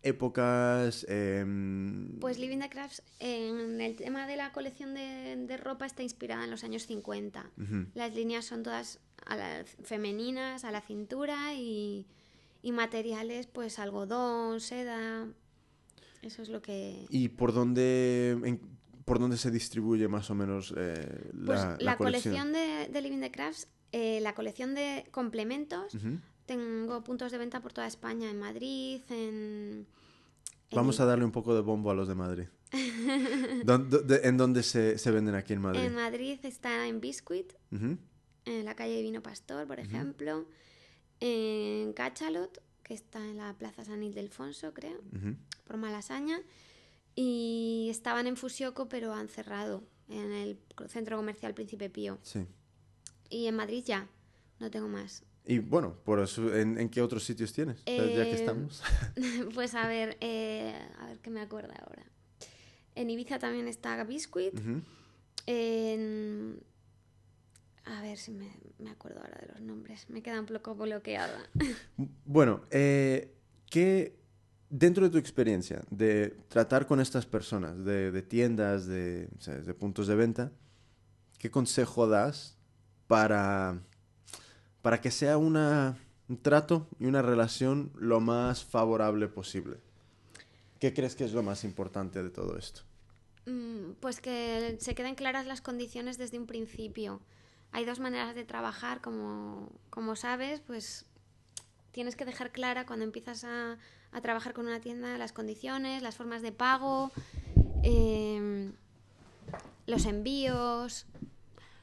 épocas? 0.03 1.05
em, 1.09 2.19
Pues 2.19 2.37
Living 2.37 2.59
the 2.59 2.69
Crafts, 2.69 3.01
en 3.19 3.81
el 3.81 3.95
tema 3.95 4.27
de 4.27 4.35
la 4.35 4.51
colección 4.51 4.93
de, 4.93 5.35
ropa, 5.57 5.85
está 5.85 6.03
inspirada 6.03 6.43
en 6.43 6.51
los 6.51 6.63
años 6.63 6.85
50. 6.85 7.49
ujú. 7.57 7.87
Las 7.95 8.13
líneas 8.13 8.45
son 8.45 8.63
todas 8.63 8.99
a 9.25 9.35
la- 9.35 9.65
femeninas, 9.83 10.65
a 10.65 10.71
la 10.71 10.81
cintura 10.81 11.53
y, 11.55 12.05
y 12.63 12.71
materiales, 12.71 13.45
pues 13.45 13.77
algodón, 13.77 14.59
seda. 14.59 15.27
Eso 16.23 16.41
es 16.41 16.49
lo 16.49 16.61
que... 16.61 17.05
¿Y 17.09 17.27
por 17.29 17.53
dónde, 17.53 18.31
en- 18.43 18.61
por 19.05 19.19
dónde 19.19 19.35
se 19.37 19.51
distribuye 19.51 20.07
más 20.07 20.29
o 20.31 20.35
menos 20.35 20.73
eh, 20.77 21.29
Pues 21.45 21.59
la, 21.59 21.77
la, 21.79 21.97
colección 21.97 22.53
de, 22.53 22.87
de 22.91 23.01
Living 23.01 23.19
the 23.19 23.29
Crafts, 23.31 23.67
eh, 23.91 24.19
la 24.21 24.33
colección 24.33 24.73
de 24.73 25.05
complementos, 25.11 25.93
tengo 26.45 27.03
puntos 27.03 27.31
de 27.31 27.37
venta 27.37 27.61
por 27.61 27.73
toda 27.73 27.85
España, 27.87 28.29
en 28.31 28.39
Madrid, 28.39 29.01
en... 29.09 29.85
Vamos 30.71 30.99
a 31.01 31.05
darle 31.05 31.23
un 31.25 31.31
poco 31.31 31.53
de 31.53 31.61
bombo 31.61 31.91
a 31.91 31.93
los 31.93 32.07
de 32.07 32.15
Madrid. 32.15 32.45
¿Dó- 33.65 33.77
dó- 33.77 34.01
de- 34.01 34.21
¿En 34.27 34.37
dónde 34.37 34.63
se, 34.63 34.97
se 34.97 35.11
venden 35.11 35.35
aquí 35.35 35.53
en 35.53 35.61
Madrid? 35.61 35.81
En 35.81 35.93
Madrid 35.95 36.39
está 36.43 36.87
en 36.87 36.99
Biscuit, 37.01 37.51
en 37.71 38.65
la 38.65 38.75
calle 38.75 39.01
Vino 39.01 39.21
Pastor, 39.21 39.67
por 39.67 39.79
ejemplo. 39.79 40.45
En 41.25 41.93
Cachalot, 41.93 42.61
que 42.83 42.93
está 42.93 43.19
en 43.19 43.37
la 43.37 43.53
Plaza 43.57 43.85
San 43.85 44.03
Ildefonso, 44.03 44.73
creo, 44.73 44.99
ujú. 45.15 45.37
por 45.63 45.77
Malasaña. 45.77 46.41
Y 47.15 47.87
estaban 47.89 48.27
en 48.27 48.35
Fusioco, 48.35 48.89
pero 48.89 49.13
han 49.13 49.29
cerrado 49.29 49.83
en 50.09 50.33
el 50.33 50.59
centro 50.89 51.15
comercial 51.15 51.53
Príncipe 51.53 51.89
Pío. 51.89 52.17
Sí. 52.23 52.45
Y 53.29 53.47
en 53.47 53.55
Madrid 53.55 53.83
ya, 53.85 54.09
no 54.59 54.69
tengo 54.69 54.89
más. 54.89 55.23
Y 55.45 55.59
bueno, 55.59 55.95
por 56.03 56.19
eso, 56.19 56.53
¿en, 56.55 56.77
en 56.77 56.89
qué 56.89 57.01
otros 57.01 57.23
sitios 57.23 57.53
tienes? 57.53 57.77
Ya 57.85 57.85
que 57.85 58.31
Eh, 58.31 58.33
estamos. 58.33 58.81
pues 59.53 59.75
a 59.75 59.87
ver, 59.87 60.17
eh, 60.19 60.73
a 60.99 61.05
ver 61.07 61.19
qué 61.19 61.29
me 61.29 61.39
acuerdo 61.39 61.73
ahora. 61.85 62.03
En 62.95 63.09
Ibiza 63.09 63.39
también 63.39 63.67
está 63.69 64.03
Biscuit. 64.03 64.53
En... 65.45 66.61
A 67.85 68.01
ver 68.01 68.17
si 68.17 68.31
me, 68.31 68.49
me 68.79 68.89
acuerdo 68.89 69.19
ahora 69.19 69.37
de 69.41 69.47
los 69.53 69.61
nombres. 69.61 70.09
Me 70.09 70.21
queda 70.21 70.39
un 70.39 70.45
poco 70.45 70.75
bloqueada. 70.75 71.37
Bueno, 72.25 72.61
eh, 72.71 73.33
¿qué, 73.69 74.15
dentro 74.69 75.03
de 75.03 75.09
tu 75.11 75.17
experiencia 75.17 75.81
de 75.91 76.35
tratar 76.47 76.87
con 76.87 76.99
estas 76.99 77.25
personas, 77.25 77.83
de, 77.85 78.11
de 78.11 78.21
tiendas, 78.21 78.87
de, 78.87 79.29
sea, 79.39 79.55
de 79.55 79.73
puntos 79.73 80.07
de 80.07 80.15
venta, 80.15 80.51
¿qué 81.37 81.51
consejo 81.51 82.07
das 82.07 82.57
para, 83.07 83.81
para 84.81 84.99
que 85.01 85.11
sea 85.11 85.37
una, 85.37 85.97
un 86.29 86.37
trato 86.41 86.87
y 86.99 87.05
una 87.05 87.21
relación 87.21 87.91
lo 87.95 88.19
más 88.21 88.63
favorable 88.63 89.27
posible? 89.27 89.77
¿Qué 90.79 90.93
crees 90.93 91.15
que 91.15 91.25
es 91.25 91.33
lo 91.33 91.43
más 91.43 91.63
importante 91.63 92.23
de 92.23 92.29
todo 92.29 92.57
esto? 92.57 92.81
Mm, 93.45 93.91
Pues 93.99 94.21
que 94.21 94.77
se 94.79 94.95
queden 94.95 95.15
claras 95.15 95.45
las 95.45 95.61
condiciones 95.61 96.17
desde 96.17 96.39
un 96.39 96.47
principio. 96.47 97.21
Hay 97.73 97.85
dos 97.85 97.99
maneras 97.99 98.35
de 98.35 98.45
trabajar, 98.45 99.01
como, 99.01 99.69
como 99.89 100.15
sabes, 100.15 100.61
pues 100.61 101.05
tienes 101.91 102.15
que 102.15 102.23
dejar 102.23 102.51
clara 102.51 102.85
cuando 102.85 103.03
empiezas 103.03 103.43
a, 103.43 103.77
a 104.11 104.21
trabajar 104.21 104.53
con 104.53 104.67
una 104.67 104.79
tienda 104.79 105.17
las 105.17 105.33
condiciones, 105.33 106.03
las 106.03 106.15
formas 106.15 106.43
de 106.43 106.51
pago, 106.51 107.11
em, 107.81 108.73
los 109.87 110.05
envíos. 110.05 111.07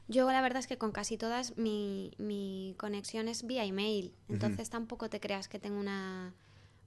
Yo 0.07 0.31
la 0.31 0.41
verdad 0.41 0.59
es 0.59 0.67
que 0.67 0.77
con 0.77 0.91
casi 0.91 1.17
todas 1.17 1.57
mi, 1.57 2.11
mi 2.17 2.73
conexión 2.77 3.27
es 3.27 3.45
vía 3.45 3.65
email, 3.65 4.13
entonces 4.29 4.69
tampoco 4.69 5.09
te 5.09 5.19
creas 5.19 5.47
que 5.47 5.59
tengo 5.59 5.79
una, 5.79 6.33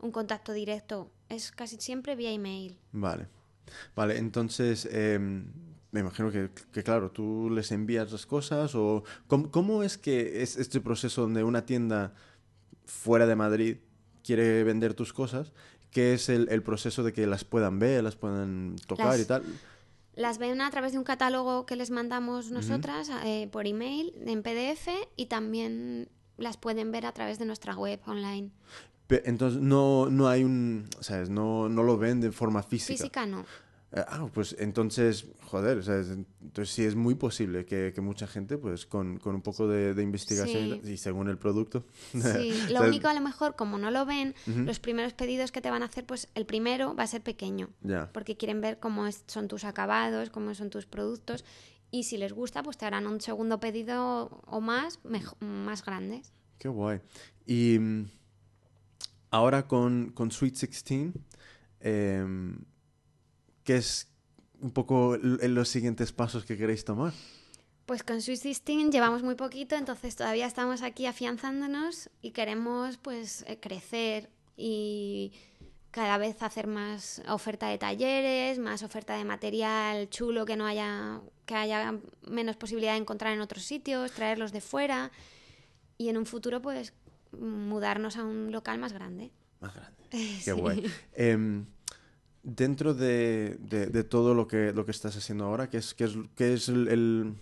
un 0.00 0.12
contacto 0.12 0.52
directo, 0.52 1.10
es 1.28 1.52
casi 1.52 1.76
siempre 1.76 2.16
vía 2.16 2.32
email. 2.32 2.78
Vale. 2.92 3.28
Vale, 3.96 4.18
entonces 4.18 4.86
em, 4.90 5.46
me 5.94 6.00
imagino 6.00 6.32
que, 6.32 6.50
que, 6.72 6.82
claro, 6.82 7.12
tú 7.12 7.48
les 7.50 7.70
envías 7.70 8.10
las 8.10 8.26
cosas 8.26 8.74
o 8.74 9.04
¿cómo, 9.28 9.50
cómo 9.52 9.84
es 9.84 9.96
que 9.96 10.42
es 10.42 10.56
este 10.56 10.80
proceso 10.80 11.22
donde 11.22 11.44
una 11.44 11.64
tienda 11.66 12.12
fuera 12.84 13.26
de 13.28 13.36
Madrid 13.36 13.76
quiere 14.24 14.64
vender 14.64 14.94
tus 14.94 15.12
cosas? 15.12 15.52
¿Qué 15.92 16.12
es 16.14 16.28
el, 16.28 16.48
el 16.50 16.64
proceso 16.64 17.04
de 17.04 17.12
que 17.12 17.28
las 17.28 17.44
puedan 17.44 17.78
ver, 17.78 18.02
las 18.02 18.16
puedan 18.16 18.74
tocar 18.88 19.06
Las- 19.06 19.20
y 19.20 19.24
tal? 19.24 19.44
Las 20.16 20.38
ven 20.38 20.60
a 20.60 20.70
través 20.70 20.90
de 20.92 20.98
un 20.98 21.04
catálogo 21.04 21.64
que 21.64 21.76
les 21.76 21.90
mandamos 21.90 22.50
nosotras 22.50 23.10
eh, 23.24 23.48
por 23.52 23.66
email, 23.66 24.12
en 24.26 24.42
PDF, 24.42 24.88
y 25.16 25.26
también 25.26 26.08
las 26.38 26.56
pueden 26.56 26.90
ver 26.92 27.06
a 27.06 27.12
través 27.12 27.38
de 27.38 27.44
nuestra 27.46 27.76
web 27.76 28.00
online. 28.06 28.50
Entonces 29.08 29.60
no, 29.60 30.08
no 30.10 30.28
hay 30.28 30.42
un, 30.44 30.86
¿sabes? 31.00 31.30
No, 31.30 31.68
no 31.68 31.82
lo 31.84 31.98
ven 31.98 32.20
de 32.20 32.32
forma 32.32 32.62
física. 32.62 32.96
Física 32.96 33.26
no. 33.26 33.44
Eh, 33.96 34.04
Ah, 34.08 34.26
pues 34.34 34.56
entonces, 34.58 35.26
joder, 35.44 35.78
o 35.78 35.82
sea, 35.82 35.98
es- 36.00 36.08
entonces 36.08 36.74
sí 36.74 36.82
es 36.84 36.96
muy 36.96 37.14
posible 37.14 37.64
que, 37.64 37.92
que 37.94 38.00
mucha 38.00 38.26
gente, 38.26 38.58
pues 38.58 38.86
con, 38.86 39.18
con 39.18 39.36
un 39.36 39.40
poco 39.42 39.68
de, 39.68 39.94
de 39.94 40.02
investigación 40.02 40.66
y 40.66 40.70
Sí. 40.72 40.80
tal, 40.80 40.90
y 40.90 40.96
según 40.96 41.28
el 41.28 41.38
producto. 41.38 41.84
Sí, 42.12 42.52
o 42.68 42.72
lo 42.72 42.78
sea, 42.80 42.88
único 42.88 43.06
a 43.08 43.14
lo 43.14 43.20
mejor, 43.20 43.54
como 43.54 43.78
no 43.78 43.90
lo 43.92 44.04
ven, 44.04 44.34
los 44.46 44.80
primeros 44.80 45.12
pedidos 45.12 45.52
que 45.52 45.60
te 45.60 45.70
van 45.70 45.82
a 45.82 45.86
hacer, 45.86 46.04
pues 46.04 46.28
el 46.34 46.44
primero 46.44 46.94
va 46.96 47.04
a 47.04 47.06
ser 47.06 47.22
pequeño, 47.22 47.70
Ya. 47.82 48.10
porque 48.12 48.36
quieren 48.36 48.60
ver 48.60 48.80
cómo 48.80 49.06
es- 49.06 49.22
son 49.28 49.46
tus 49.46 49.62
acabados, 49.64 50.30
cómo 50.30 50.52
son 50.54 50.70
tus 50.70 50.86
productos, 50.86 51.44
y 51.92 52.02
si 52.02 52.16
les 52.16 52.32
gusta, 52.32 52.64
pues 52.64 52.76
te 52.76 52.86
harán 52.86 53.06
un 53.06 53.20
segundo 53.20 53.60
pedido 53.60 54.42
o 54.46 54.60
más, 54.60 54.98
más 55.40 55.84
grandes. 55.84 56.32
Qué 56.58 56.66
guay. 56.68 57.00
Y 57.46 57.78
mm, 57.78 58.08
ahora 59.30 59.68
con, 59.68 60.10
con 60.12 60.32
Sweet 60.32 60.54
16, 60.54 61.12
em, 61.80 62.58
¿qué 63.64 63.76
es 63.76 64.08
un 64.60 64.70
poco 64.70 65.16
l- 65.16 65.48
los 65.48 65.68
siguientes 65.68 66.12
pasos 66.12 66.44
que 66.44 66.56
queréis 66.56 66.84
tomar? 66.84 67.12
Pues 67.86 68.02
con 68.02 68.22
Swiss 68.22 68.42
16 68.42 68.90
llevamos 68.90 69.22
muy 69.22 69.34
poquito, 69.34 69.74
entonces 69.76 70.16
todavía 70.16 70.46
estamos 70.46 70.80
aquí 70.82 71.04
afianzándonos 71.06 72.08
y 72.22 72.30
queremos 72.30 72.96
pues 72.96 73.44
eh, 73.46 73.58
crecer 73.60 74.30
y 74.56 75.32
cada 75.90 76.16
vez 76.18 76.42
hacer 76.42 76.66
más 76.66 77.20
oferta 77.28 77.68
de 77.68 77.76
talleres, 77.78 78.58
más 78.58 78.82
oferta 78.82 79.16
de 79.16 79.24
material 79.24 80.08
chulo 80.08 80.44
que 80.46 80.56
no 80.56 80.66
haya 80.66 81.20
que 81.44 81.54
haya 81.56 81.94
menos 82.26 82.56
posibilidad 82.56 82.92
de 82.92 82.98
encontrar 83.00 83.34
en 83.34 83.40
otros 83.42 83.64
sitios, 83.64 84.12
traerlos 84.12 84.50
de 84.52 84.62
fuera 84.62 85.10
y 85.98 86.08
en 86.08 86.16
un 86.16 86.24
futuro 86.24 86.62
pues 86.62 86.94
mudarnos 87.38 88.16
a 88.16 88.24
un 88.24 88.50
local 88.50 88.78
más 88.78 88.94
grande. 88.94 89.30
Más 89.60 89.74
grande. 89.74 89.94
Qué 90.44 90.52
guay. 90.52 90.90
Em, 91.14 91.66
dentro 92.44 92.94
de, 92.94 93.56
de- 93.60 93.86
de 93.86 94.04
todo 94.04 94.34
lo 94.34 94.46
que, 94.46 94.72
lo 94.72 94.84
que 94.84 94.90
estás 94.92 95.16
haciendo 95.16 95.44
ahora, 95.46 95.68
¿qué 95.70 95.78
es, 95.78 95.94
qué 95.94 96.04
es, 96.04 96.12
qué 96.36 96.52
es 96.54 96.68
el, 96.68 96.88
el- 96.88 97.34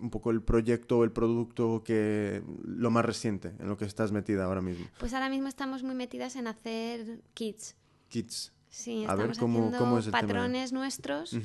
un 0.00 0.10
poco 0.10 0.30
el 0.30 0.42
proyecto, 0.42 1.04
el 1.04 1.12
producto 1.12 1.82
que 1.84 2.42
lo 2.64 2.90
más 2.90 3.04
reciente 3.04 3.52
en 3.58 3.68
lo 3.68 3.76
que 3.76 3.84
estás 3.84 4.10
metida 4.12 4.44
ahora 4.44 4.60
mismo? 4.62 4.86
Pues 4.98 5.12
ahora 5.14 5.28
mismo 5.28 5.48
estamos 5.48 5.82
muy 5.82 5.94
metidas 5.94 6.34
en 6.36 6.46
hacer 6.46 7.20
kits. 7.34 7.76
Kits. 8.08 8.52
Sí, 8.70 9.04
A 9.06 9.14
ver, 9.14 9.30
estamos 9.30 9.38
¿cómo- 9.38 9.58
haciendo 9.58 9.78
cómo 9.78 9.98
es 9.98 10.06
el 10.06 10.12
tema? 10.12 10.20
patrones 10.22 10.72
nuestros. 10.72 11.36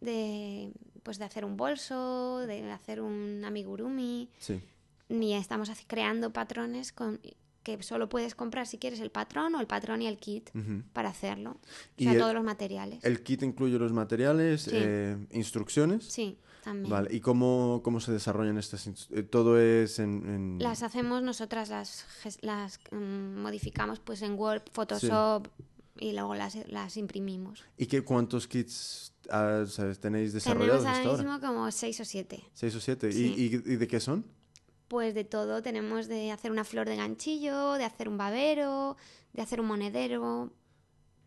De 0.00 0.72
pues 1.02 1.18
de 1.18 1.24
hacer 1.24 1.44
un 1.46 1.56
bolso, 1.56 2.38
de 2.46 2.70
hacer 2.72 3.00
un 3.00 3.42
amigurumi, 3.44 4.28
Sí. 4.38 4.60
ni 5.08 5.34
estamos 5.34 5.70
creando 5.86 6.30
patrones 6.32 6.92
con 6.92 7.20
que 7.62 7.82
solo 7.82 8.08
puedes 8.08 8.34
comprar 8.34 8.66
si 8.66 8.78
quieres 8.78 9.00
el 9.00 9.10
patrón 9.10 9.54
o 9.54 9.60
el 9.60 9.66
patrón 9.66 10.00
y 10.02 10.06
el 10.06 10.16
kit 10.18 10.50
para 10.92 11.10
hacerlo. 11.10 11.50
O 11.52 11.58
¿Y 11.96 12.04
sea, 12.04 12.12
el- 12.14 12.18
todos 12.18 12.34
los 12.34 12.44
materiales. 12.44 13.04
El 13.04 13.22
kit 13.22 13.42
incluye 13.42 13.78
los 13.78 13.92
materiales, 13.92 14.62
Sí. 14.62 14.70
eh, 14.74 15.16
instrucciones. 15.32 16.04
Sí, 16.06 16.38
también. 16.64 16.90
Vale, 16.90 17.14
¿y 17.14 17.20
cómo, 17.20 17.80
cómo 17.84 18.00
se 18.00 18.12
desarrollan 18.12 18.58
estas? 18.58 18.86
eh, 19.10 19.22
todo 19.22 19.58
es 19.60 19.98
en... 19.98 20.26
en- 20.26 20.58
Las 20.58 20.82
hacemos 20.82 21.22
nosotras, 21.22 21.68
las, 21.68 22.04
las 22.42 22.80
mm, 22.90 23.40
modificamos 23.42 24.00
pues 24.00 24.22
en 24.22 24.34
Word, 24.38 24.62
Photoshop 24.72 25.48
y 25.98 26.12
luego 26.12 26.34
las, 26.34 26.56
las 26.68 26.96
imprimimos. 26.96 27.62
¿Y 27.76 27.86
qué, 27.86 28.02
cuántos 28.02 28.46
kits 28.48 29.12
ah, 29.30 29.64
sabes, 29.68 30.00
tenéis 30.00 30.32
desarrollados 30.32 30.80
Tenemos 30.82 30.86
hasta 30.98 31.08
ahora 31.10 31.22
ahora? 31.22 31.38
mismo 31.38 31.46
como 31.54 31.70
seis 31.70 32.00
o 32.00 32.04
siete. 32.06 32.42
¿Seis 32.54 32.74
o 32.74 32.80
siete? 32.80 33.08
¿Y- 33.08 33.12
Sí. 33.12 33.34
¿Y, 33.66 33.72
y 33.72 33.76
de 33.76 33.86
qué 33.88 34.00
son? 34.00 34.24
Pues 34.90 35.14
de 35.14 35.22
todo, 35.22 35.62
tenemos 35.62 36.08
de 36.08 36.32
hacer 36.32 36.50
una 36.50 36.64
flor 36.64 36.88
de 36.88 36.96
ganchillo, 36.96 37.74
de 37.74 37.84
hacer 37.84 38.08
un 38.08 38.18
babero, 38.18 38.96
de 39.32 39.40
hacer 39.40 39.60
un 39.60 39.68
monedero. 39.68 40.52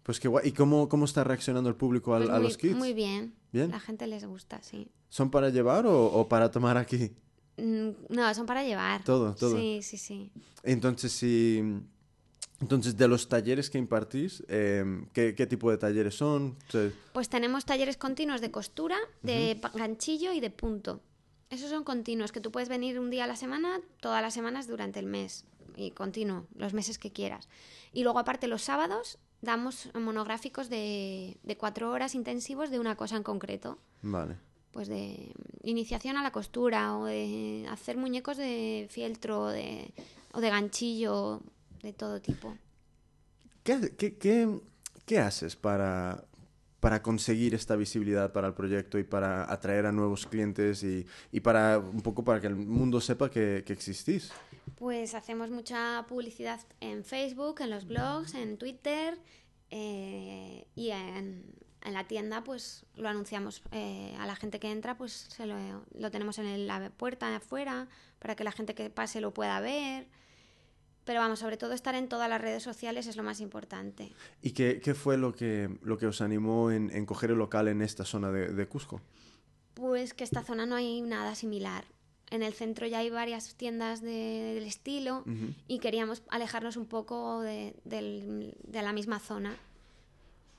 Pues 0.04 0.20
qué 0.20 0.28
guay. 0.28 0.50
¿Y 0.50 0.52
cómo, 0.52 0.90
cómo 0.90 1.06
está 1.06 1.24
reaccionando 1.24 1.70
el 1.70 1.76
público 1.78 2.14
al- 2.14 2.24
Pues 2.24 2.36
a 2.36 2.40
los 2.40 2.58
kits? 2.58 2.76
Muy 2.76 2.92
bien. 2.94 3.34
¿Bien? 3.54 3.72
La 3.72 3.80
gente 3.80 4.06
les 4.06 4.26
gusta, 4.26 4.62
sí. 4.62 4.92
¿Son 5.08 5.32
para 5.32 5.48
llevar 5.48 5.86
o, 5.86 6.08
o 6.08 6.28
para 6.28 6.52
tomar 6.52 6.76
aquí? 6.76 7.14
Mm, 7.56 7.92
No, 8.10 8.34
son 8.34 8.46
para 8.46 8.66
llevar. 8.66 9.02
Todo, 9.06 9.34
todo. 9.34 9.56
Sí, 9.58 9.80
sí, 9.82 9.98
sí. 9.98 10.30
Entonces, 10.64 11.14
si... 11.14 11.64
Entonces, 12.60 12.98
de 12.98 13.08
los 13.08 13.30
talleres 13.30 13.70
que 13.70 13.78
impartís, 13.78 14.44
eh, 14.50 14.84
¿qué, 15.14 15.36
qué 15.36 15.48
tipo 15.48 15.72
de 15.72 15.78
talleres 15.78 16.16
son? 16.16 16.58
O 16.68 16.72
sea, 16.72 16.92
Pues 17.14 17.30
tenemos 17.30 17.64
talleres 17.64 17.96
continuos 17.96 18.42
de 18.42 18.52
costura, 18.52 18.98
de 19.22 19.58
ganchillo 19.74 20.34
y 20.34 20.42
de 20.42 20.50
punto. 20.50 21.00
Esos 21.50 21.70
son 21.70 21.84
continuos, 21.84 22.32
que 22.32 22.42
tú 22.42 22.52
puedes 22.52 22.70
venir 22.70 23.00
un 23.00 23.10
día 23.10 23.26
a 23.26 23.28
la 23.28 23.36
semana, 23.36 23.80
todas 24.02 24.22
las 24.22 24.34
semanas 24.34 24.68
durante 24.68 25.00
el 25.00 25.06
mes. 25.06 25.46
Y 25.76 25.92
continuo, 25.92 26.46
los 26.56 26.74
meses 26.74 26.98
que 27.00 27.12
quieras. 27.12 27.48
Y 27.94 28.04
luego, 28.04 28.20
aparte, 28.20 28.48
los 28.48 28.62
sábados 28.64 29.18
damos 29.42 29.90
monográficos 29.94 30.70
de, 30.70 31.38
de 31.44 31.58
cuatro 31.58 31.92
horas 31.92 32.16
intensivos 32.16 32.70
de 32.72 32.80
una 32.80 32.96
cosa 32.96 33.18
en 33.18 33.24
concreto. 33.24 33.78
Vale. 34.02 34.36
Pues 34.72 34.88
de 34.88 35.32
iniciación 35.64 36.18
a 36.18 36.24
la 36.24 36.32
costura, 36.32 36.98
o 36.98 37.06
de 37.06 37.68
hacer 37.70 37.98
muñecos 37.98 38.38
de 38.38 38.88
fieltro, 38.90 39.48
de, 39.48 39.94
o 40.32 40.42
de 40.42 40.50
ganchillo, 40.50 41.42
de 41.84 41.94
todo 41.94 42.22
tipo. 42.22 42.56
¿Qué, 43.64 43.94
qué, 43.98 44.18
qué- 44.18 44.60
qué 45.06 45.20
haces 45.20 45.56
para, 45.56 46.24
para 46.84 47.02
conseguir 47.02 47.56
esta 47.56 47.78
visibilidad 47.78 48.34
para 48.34 48.50
el 48.50 48.54
proyecto 48.54 49.00
y 49.00 49.06
para 49.06 49.50
atraer 49.50 49.86
a 49.86 49.94
nuevos 49.94 50.28
clientes 50.28 50.84
y, 50.84 51.06
y 51.32 51.40
para 51.40 51.80
un 51.80 52.02
poco 52.02 52.26
para 52.26 52.42
que 52.42 52.48
el 52.48 52.58
mundo 52.58 53.00
sepa 53.00 53.32
que, 53.32 53.64
existís? 53.66 54.34
Pues 54.76 55.16
hacemos 55.16 55.50
mucha 55.50 56.06
publicidad 56.10 56.60
en 56.82 57.06
Facebook, 57.06 57.62
en 57.62 57.70
los 57.70 57.88
blogs, 57.88 58.34
en 58.34 58.58
Twitter 58.58 59.18
eh, 59.70 60.68
y 60.76 60.90
en, 60.90 61.56
en 61.84 61.94
la 61.94 62.06
tienda 62.06 62.44
pues 62.44 62.86
lo 62.96 63.08
anunciamos 63.08 63.64
eh, 63.72 64.14
a 64.20 64.28
la 64.28 64.36
gente 64.36 64.60
que 64.60 64.70
entra 64.70 64.98
pues 64.98 65.14
se 65.14 65.46
lo, 65.46 65.56
lo 65.98 66.12
tenemos 66.12 66.38
en 66.38 66.68
la 66.68 66.90
puerta 66.90 67.34
afuera 67.34 67.88
para 68.20 68.36
que 68.36 68.44
la 68.44 68.52
gente 68.52 68.76
que 68.76 68.90
pase 68.90 69.22
lo 69.22 69.34
pueda 69.34 69.62
ver. 69.62 70.10
Pero 71.06 71.20
vamos, 71.20 71.40
sobre 71.40 71.58
todo 71.58 71.74
estar 71.74 71.96
en 71.96 72.08
todas 72.08 72.30
las 72.30 72.40
redes 72.40 72.64
sociales 72.64 73.08
es 73.08 73.18
lo 73.18 73.24
más 73.24 73.42
importante. 73.42 74.12
¿Y 74.42 74.52
qué, 74.52 74.80
qué 74.82 74.94
fue 74.94 75.18
lo 75.18 75.34
que, 75.34 75.70
lo 75.82 75.98
que 75.98 76.06
os 76.08 76.22
animó 76.22 76.72
en, 76.72 76.90
en 76.92 77.06
coger 77.06 77.32
el 77.32 77.38
local 77.38 77.68
en 77.68 77.82
esta 77.82 78.06
zona 78.06 78.32
de, 78.32 78.54
de 78.54 78.68
Cusco? 78.68 79.02
Pues 79.74 80.14
que 80.14 80.24
esta 80.24 80.44
zona 80.44 80.66
no 80.66 80.76
hay 80.76 81.02
nada 81.02 81.36
similar. 81.36 81.84
En 82.30 82.42
el 82.42 82.54
centro 82.54 82.88
ya 82.88 83.00
hay 83.00 83.10
varias 83.10 83.56
tiendas 83.56 84.02
de- 84.02 84.54
del 84.56 84.64
estilo 84.64 85.20
Ujú. 85.28 85.54
y 85.68 85.80
queríamos 85.80 86.24
alejarnos 86.30 86.78
un 86.78 86.86
poco 86.86 87.42
de, 87.42 87.76
de 87.84 88.82
la 88.82 88.94
misma 88.94 89.20
zona. 89.20 89.56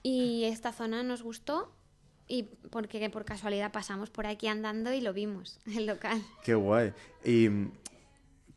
Y 0.02 0.44
esta 0.44 0.72
zona 0.72 1.02
nos 1.02 1.22
gustó 1.22 1.72
y 2.28 2.44
porque 2.70 3.08
por 3.10 3.24
casualidad 3.24 3.72
pasamos 3.72 4.10
por 4.10 4.26
aquí 4.26 4.46
andando 4.46 4.92
y 4.92 5.00
lo 5.00 5.12
vimos, 5.14 5.58
el 5.74 5.86
local. 5.86 6.22
Qué 6.44 6.54
guay. 6.54 6.92
¿Y 7.24 7.48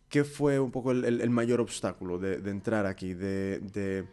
qué 0.10 0.24
fue 0.24 0.60
un 0.60 0.72
poco 0.72 0.91
el, 0.91 1.04
el- 1.06 1.22
el 1.22 1.30
mayor 1.30 1.60
obstáculo 1.62 2.17
de, 2.17 2.38
de 2.38 2.52
entrar 2.52 2.86
aquí? 2.86 3.13
De, 3.13 3.60
de, 3.60 4.06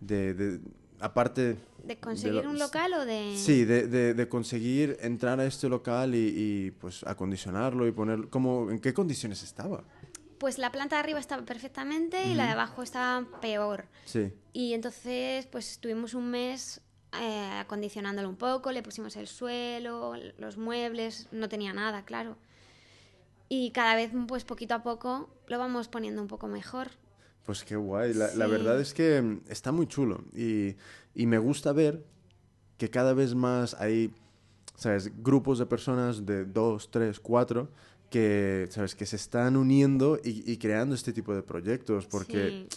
de- 0.00 0.34
de- 0.34 0.60
aparte... 1.00 1.56
¿De 1.84 1.96
conseguir 1.98 2.44
lo- 2.44 2.50
un 2.50 2.58
local 2.58 2.92
o 2.94 3.04
de...? 3.06 3.34
Sí, 3.36 3.64
de, 3.64 4.28
conseguir 4.28 4.96
entrar 5.00 5.40
a 5.40 5.46
este 5.46 5.68
local 5.68 6.14
y, 6.14 6.18
y, 6.36 6.70
pues 6.72 7.02
acondicionarlo 7.04 7.86
y 7.86 7.92
poner... 7.92 8.28
¿cómo, 8.28 8.70
¿En 8.70 8.78
qué 8.78 8.92
condiciones 8.92 9.42
estaba? 9.42 9.82
Pues 10.38 10.56
la 10.58 10.72
planta 10.72 10.96
de 10.96 11.00
arriba 11.00 11.18
estaba 11.18 11.44
perfectamente 11.44 12.24
y 12.26 12.34
la 12.34 12.44
de 12.46 12.50
abajo 12.52 12.82
estaba 12.82 13.26
peor. 13.40 13.84
Sí. 14.06 14.32
Y 14.54 14.72
entonces, 14.72 15.46
pues 15.46 15.72
estuvimos 15.72 16.14
un 16.14 16.30
mes 16.30 16.80
eh, 17.20 17.50
acondicionándolo 17.58 18.26
un 18.28 18.36
poco, 18.36 18.72
le 18.72 18.82
pusimos 18.82 19.16
el 19.16 19.26
suelo, 19.26 20.14
los 20.38 20.56
muebles, 20.56 21.26
no 21.32 21.48
tenía 21.50 21.74
nada, 21.74 22.04
claro. 22.06 22.38
Y 23.52 23.72
cada 23.72 23.96
vez, 23.96 24.12
pues 24.28 24.44
poquito 24.44 24.74
a 24.76 24.82
poco, 24.84 25.28
lo 25.48 25.58
vamos 25.58 25.88
poniendo 25.88 26.22
un 26.22 26.28
poco 26.28 26.46
mejor. 26.46 26.86
Pues 27.44 27.64
qué 27.64 27.74
guay. 27.74 28.14
La, 28.14 28.46
verdad 28.46 28.80
es 28.80 28.94
que 28.94 29.20
mm, 29.20 29.40
está 29.48 29.72
muy 29.72 29.88
chulo. 29.88 30.22
Y, 30.32 30.76
y 31.16 31.26
me 31.26 31.36
gusta 31.38 31.72
ver 31.72 32.04
que 32.78 32.90
cada 32.90 33.12
vez 33.12 33.34
más 33.34 33.74
hay, 33.74 34.14
¿sabes? 34.76 35.10
Grupos 35.20 35.58
de 35.58 35.66
personas 35.66 36.24
de 36.24 36.44
dos, 36.44 36.92
tres, 36.92 37.18
cuatro 37.18 37.68
que, 38.08 38.68
¿sabes? 38.70 38.94
Que 38.94 39.04
se 39.04 39.16
están 39.16 39.56
uniendo 39.56 40.16
y, 40.22 40.48
y 40.50 40.56
creando 40.56 40.94
este 40.94 41.12
tipo 41.12 41.34
de 41.34 41.42
proyectos 41.42 42.06
porque 42.06 42.68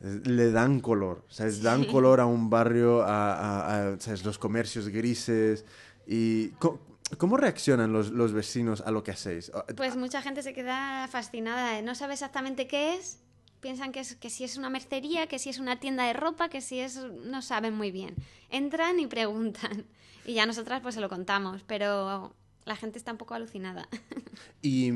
Sí. 0.00 0.22
le 0.30 0.50
dan 0.50 0.80
color, 0.80 1.24
¿sabes? 1.28 1.62
Dan 1.62 1.84
color 1.84 2.20
a 2.20 2.26
un 2.26 2.48
barrio, 2.48 3.02
a, 3.02 3.34
a- 3.34 3.92
a, 3.92 4.00
¿sabes? 4.00 4.24
Los 4.24 4.38
comercios 4.38 4.88
grises 4.88 5.66
y... 6.06 6.48
co- 6.52 6.80
¿Cómo 7.18 7.36
reaccionan 7.36 7.92
los, 7.92 8.10
los 8.10 8.32
vecinos 8.32 8.80
a 8.80 8.90
lo 8.90 9.04
que 9.04 9.10
hacéis? 9.10 9.52
Pues 9.76 9.96
mucha 9.96 10.22
gente 10.22 10.42
se 10.42 10.52
queda 10.52 11.06
fascinada, 11.08 11.78
¿eh? 11.78 11.82
no 11.82 11.94
sabe 11.94 12.14
exactamente 12.14 12.66
qué 12.66 12.94
es, 12.94 13.20
piensan 13.60 13.92
que, 13.92 14.00
es, 14.00 14.16
que 14.16 14.30
si 14.30 14.44
es 14.44 14.56
una 14.56 14.70
mercería, 14.70 15.26
que 15.26 15.38
si 15.38 15.50
es 15.50 15.58
una 15.58 15.78
tienda 15.80 16.04
de 16.04 16.12
ropa, 16.14 16.48
que 16.48 16.60
si 16.60 16.80
es... 16.80 16.96
no 16.96 17.42
saben 17.42 17.74
muy 17.74 17.90
bien. 17.90 18.14
Entran 18.50 18.98
y 19.00 19.06
preguntan 19.06 19.86
y 20.24 20.34
ya 20.34 20.46
nosotras 20.46 20.80
pues 20.80 20.94
se 20.94 21.00
lo 21.00 21.08
contamos, 21.08 21.62
pero 21.66 22.34
la 22.64 22.76
gente 22.76 22.98
está 22.98 23.12
un 23.12 23.18
poco 23.18 23.34
alucinada. 23.34 23.88
¿Y 24.62 24.92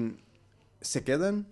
se 0.81 1.05
quedan? 1.05 1.47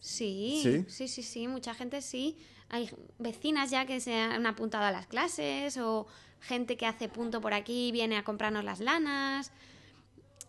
Sí, 0.00 0.60
¿Sí? 0.62 0.84
sí, 0.88 1.08
sí, 1.08 1.22
sí, 1.22 1.48
mucha 1.48 1.74
gente 1.74 2.00
sí. 2.02 2.38
Hay 2.68 2.90
vecinas 3.18 3.70
ya 3.70 3.86
que 3.86 4.00
se 4.00 4.14
han 4.14 4.46
apuntado 4.46 4.84
a 4.84 4.90
las 4.90 5.06
clases 5.06 5.76
o 5.78 6.06
gente 6.40 6.76
que 6.76 6.86
hace 6.86 7.08
punto 7.08 7.40
por 7.40 7.54
aquí 7.54 7.88
y 7.88 7.92
viene 7.92 8.16
a 8.16 8.24
comprarnos 8.24 8.64
las 8.64 8.80
lanas. 8.80 9.50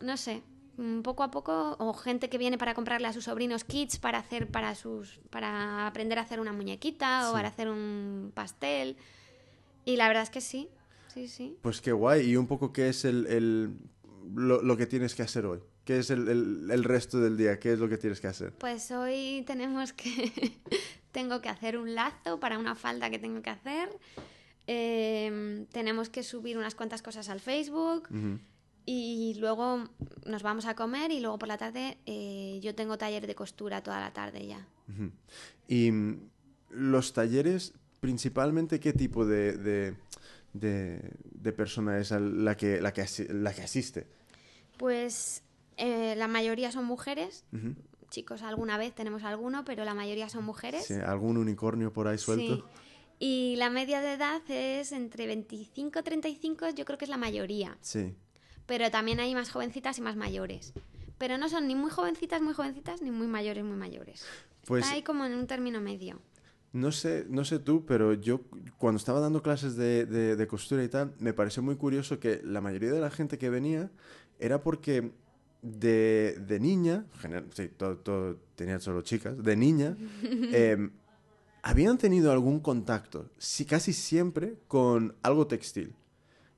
No 0.01 0.15
sé, 0.17 0.43
mm, 0.77 1.01
poco 1.01 1.23
a 1.23 1.31
poco 1.31 1.75
o 1.79 1.93
gente 1.93 2.29
que 2.29 2.37
viene 2.37 2.57
para 2.57 2.73
comprarle 2.73 3.07
a 3.07 3.13
sus 3.13 3.23
sobrinos 3.25 3.63
kits 3.63 3.97
para 3.97 4.19
hacer 4.19 4.47
para 4.51 4.75
sus 4.75 5.19
para 5.29 5.87
aprender 5.87 6.19
a 6.19 6.21
hacer 6.21 6.39
una 6.39 6.53
muñequita 6.53 7.29
o 7.29 7.33
para 7.33 7.47
hacer 7.49 7.69
un 7.69 8.31
pastel. 8.33 8.95
Y 9.85 9.95
la 9.97 10.07
verdad 10.07 10.23
es 10.23 10.29
que 10.29 10.41
sí. 10.41 10.69
Sí, 11.13 11.27
sí. 11.27 11.57
Pues 11.61 11.81
qué 11.81 11.91
guay. 11.93 12.29
Y 12.29 12.35
un 12.35 12.45
poco 12.47 12.71
qué 12.73 12.89
es 12.89 13.05
el, 13.05 13.25
el- 13.27 13.77
lo, 14.35 14.61
lo 14.61 14.77
que 14.77 14.85
tienes 14.85 15.15
que 15.15 15.23
hacer 15.23 15.45
hoy. 15.45 15.59
¿Qué 15.85 15.99
es 15.99 16.09
el, 16.11 16.27
el- 16.27 16.69
el 16.69 16.83
resto 16.83 17.19
del 17.21 17.37
día? 17.37 17.59
¿Qué 17.59 17.71
es 17.73 17.79
lo 17.79 17.87
que 17.89 17.97
tienes 17.97 18.19
que 18.19 18.27
hacer? 18.27 18.51
Pues 18.53 18.91
hoy 18.91 19.43
tenemos 19.47 19.93
que. 19.93 20.31
tengo 21.13 21.41
que 21.41 21.49
hacer 21.49 21.77
un 21.77 21.95
lazo 21.95 22.39
para 22.39 22.59
una 22.59 22.75
falda 22.75 23.09
que 23.09 23.17
tengo 23.17 23.41
que 23.41 23.49
hacer. 23.49 23.89
Eh, 24.67 25.65
tenemos 25.71 26.09
que 26.09 26.23
subir 26.23 26.57
unas 26.57 26.75
cuantas 26.75 27.01
cosas 27.01 27.29
al 27.29 27.39
Facebook. 27.39 28.09
Y 28.89 29.35
luego 29.39 29.83
nos 30.25 30.43
vamos 30.43 30.65
a 30.65 30.73
comer. 30.73 31.11
Y 31.11 31.19
luego 31.19 31.37
por 31.37 31.49
la 31.49 31.57
tarde 31.57 31.97
eh, 32.05 32.59
yo 32.63 32.73
tengo 32.73 32.97
taller 32.97 33.27
de 33.27 33.35
costura 33.35 33.83
toda 33.83 33.99
la 33.99 34.13
tarde 34.13 34.47
ya. 34.47 34.65
Y 35.67 35.91
mm, 35.91 36.29
los 36.69 37.11
talleres, 37.11 37.73
principalmente, 37.99 38.79
¿qué 38.79 38.93
tipo 38.93 39.25
de, 39.25 39.57
de, 39.57 39.95
de- 40.53 41.11
de 41.23 41.51
persona 41.51 41.97
es 41.99 42.11
la 42.11 42.55
que, 42.55 42.79
la, 42.81 42.93
que 42.93 43.05
la 43.29 43.53
que 43.53 43.61
asiste? 43.61 44.07
Pues 44.77 45.43
eh, 45.75 46.15
la 46.15 46.29
mayoría 46.29 46.71
son 46.71 46.85
mujeres. 46.85 47.43
Chicos, 48.09 48.41
alguna 48.41 48.77
vez 48.77 48.95
tenemos 48.95 49.23
alguno, 49.23 49.65
pero 49.65 49.83
la 49.83 49.93
mayoría 49.93 50.29
son 50.29 50.45
mujeres. 50.45 50.85
Sí, 50.85 50.93
¿Algún 50.93 51.35
unicornio 51.35 51.91
por 51.91 52.07
ahí 52.07 52.17
suelto? 52.17 52.55
Sí. 52.55 52.63
Y 53.19 53.55
la 53.57 53.69
media 53.69 53.99
de 53.99 54.13
edad 54.13 54.41
es 54.47 54.93
entre 54.93 55.27
25 55.27 55.99
y 55.99 56.03
35, 56.03 56.69
yo 56.69 56.85
creo 56.85 56.97
que 56.97 57.03
es 57.05 57.09
la 57.09 57.17
mayoría. 57.17 57.77
Sí. 57.81 58.15
Pero 58.67 58.91
también 58.91 59.19
hay 59.19 59.33
más 59.33 59.49
jovencitas 59.49 59.97
y 59.97 60.01
más 60.01 60.15
mayores. 60.15 60.73
Pero 61.17 61.37
no 61.39 61.49
son 61.49 61.67
ni 61.67 61.73
muy 61.73 61.89
jovencitas, 61.89 62.41
muy 62.41 62.53
jovencitas, 62.53 63.01
ni 63.01 63.09
muy 63.09 63.25
mayores, 63.27 63.63
muy 63.63 63.77
mayores. 63.77 64.23
Pues 64.65 64.83
Está 64.83 64.95
ahí 64.95 65.01
como 65.03 65.25
en 65.25 65.33
un 65.33 65.47
término 65.47 65.81
medio. 65.81 66.19
No 66.73 66.91
sé, 66.91 67.25
no 67.29 67.43
sé 67.45 67.57
tú, 67.59 67.85
pero 67.85 68.13
yo 68.13 68.41
cuando 68.77 68.97
estaba 68.97 69.19
dando 69.19 69.41
clases 69.41 69.75
de, 69.77 70.05
de- 70.05 70.35
de 70.35 70.47
costura 70.47 70.83
y 70.83 70.89
tal, 70.89 71.15
me 71.17 71.33
pareció 71.33 71.63
muy 71.63 71.75
curioso 71.77 72.19
que 72.19 72.41
la 72.43 72.61
mayoría 72.61 72.91
de 72.91 72.99
la 72.99 73.09
gente 73.09 73.37
que 73.39 73.49
venía 73.49 73.89
era 74.37 74.61
porque 74.61 75.11
de, 75.63 76.37
de 76.45 76.59
niña, 76.59 77.05
gener- 77.21 77.45
sí, 77.53 77.69
todo, 77.69 77.97
todo 77.97 78.35
tenía 78.55 78.79
solo 78.79 79.01
chicas, 79.01 79.41
de 79.41 79.55
niña, 79.55 79.97
em, 80.21 80.91
habían 81.63 81.97
tenido 81.97 82.31
algún 82.31 82.59
contacto, 82.59 83.31
sí, 83.37 83.65
casi 83.65 83.93
siempre, 83.93 84.57
con 84.67 85.15
algo 85.23 85.47
textil. 85.47 85.95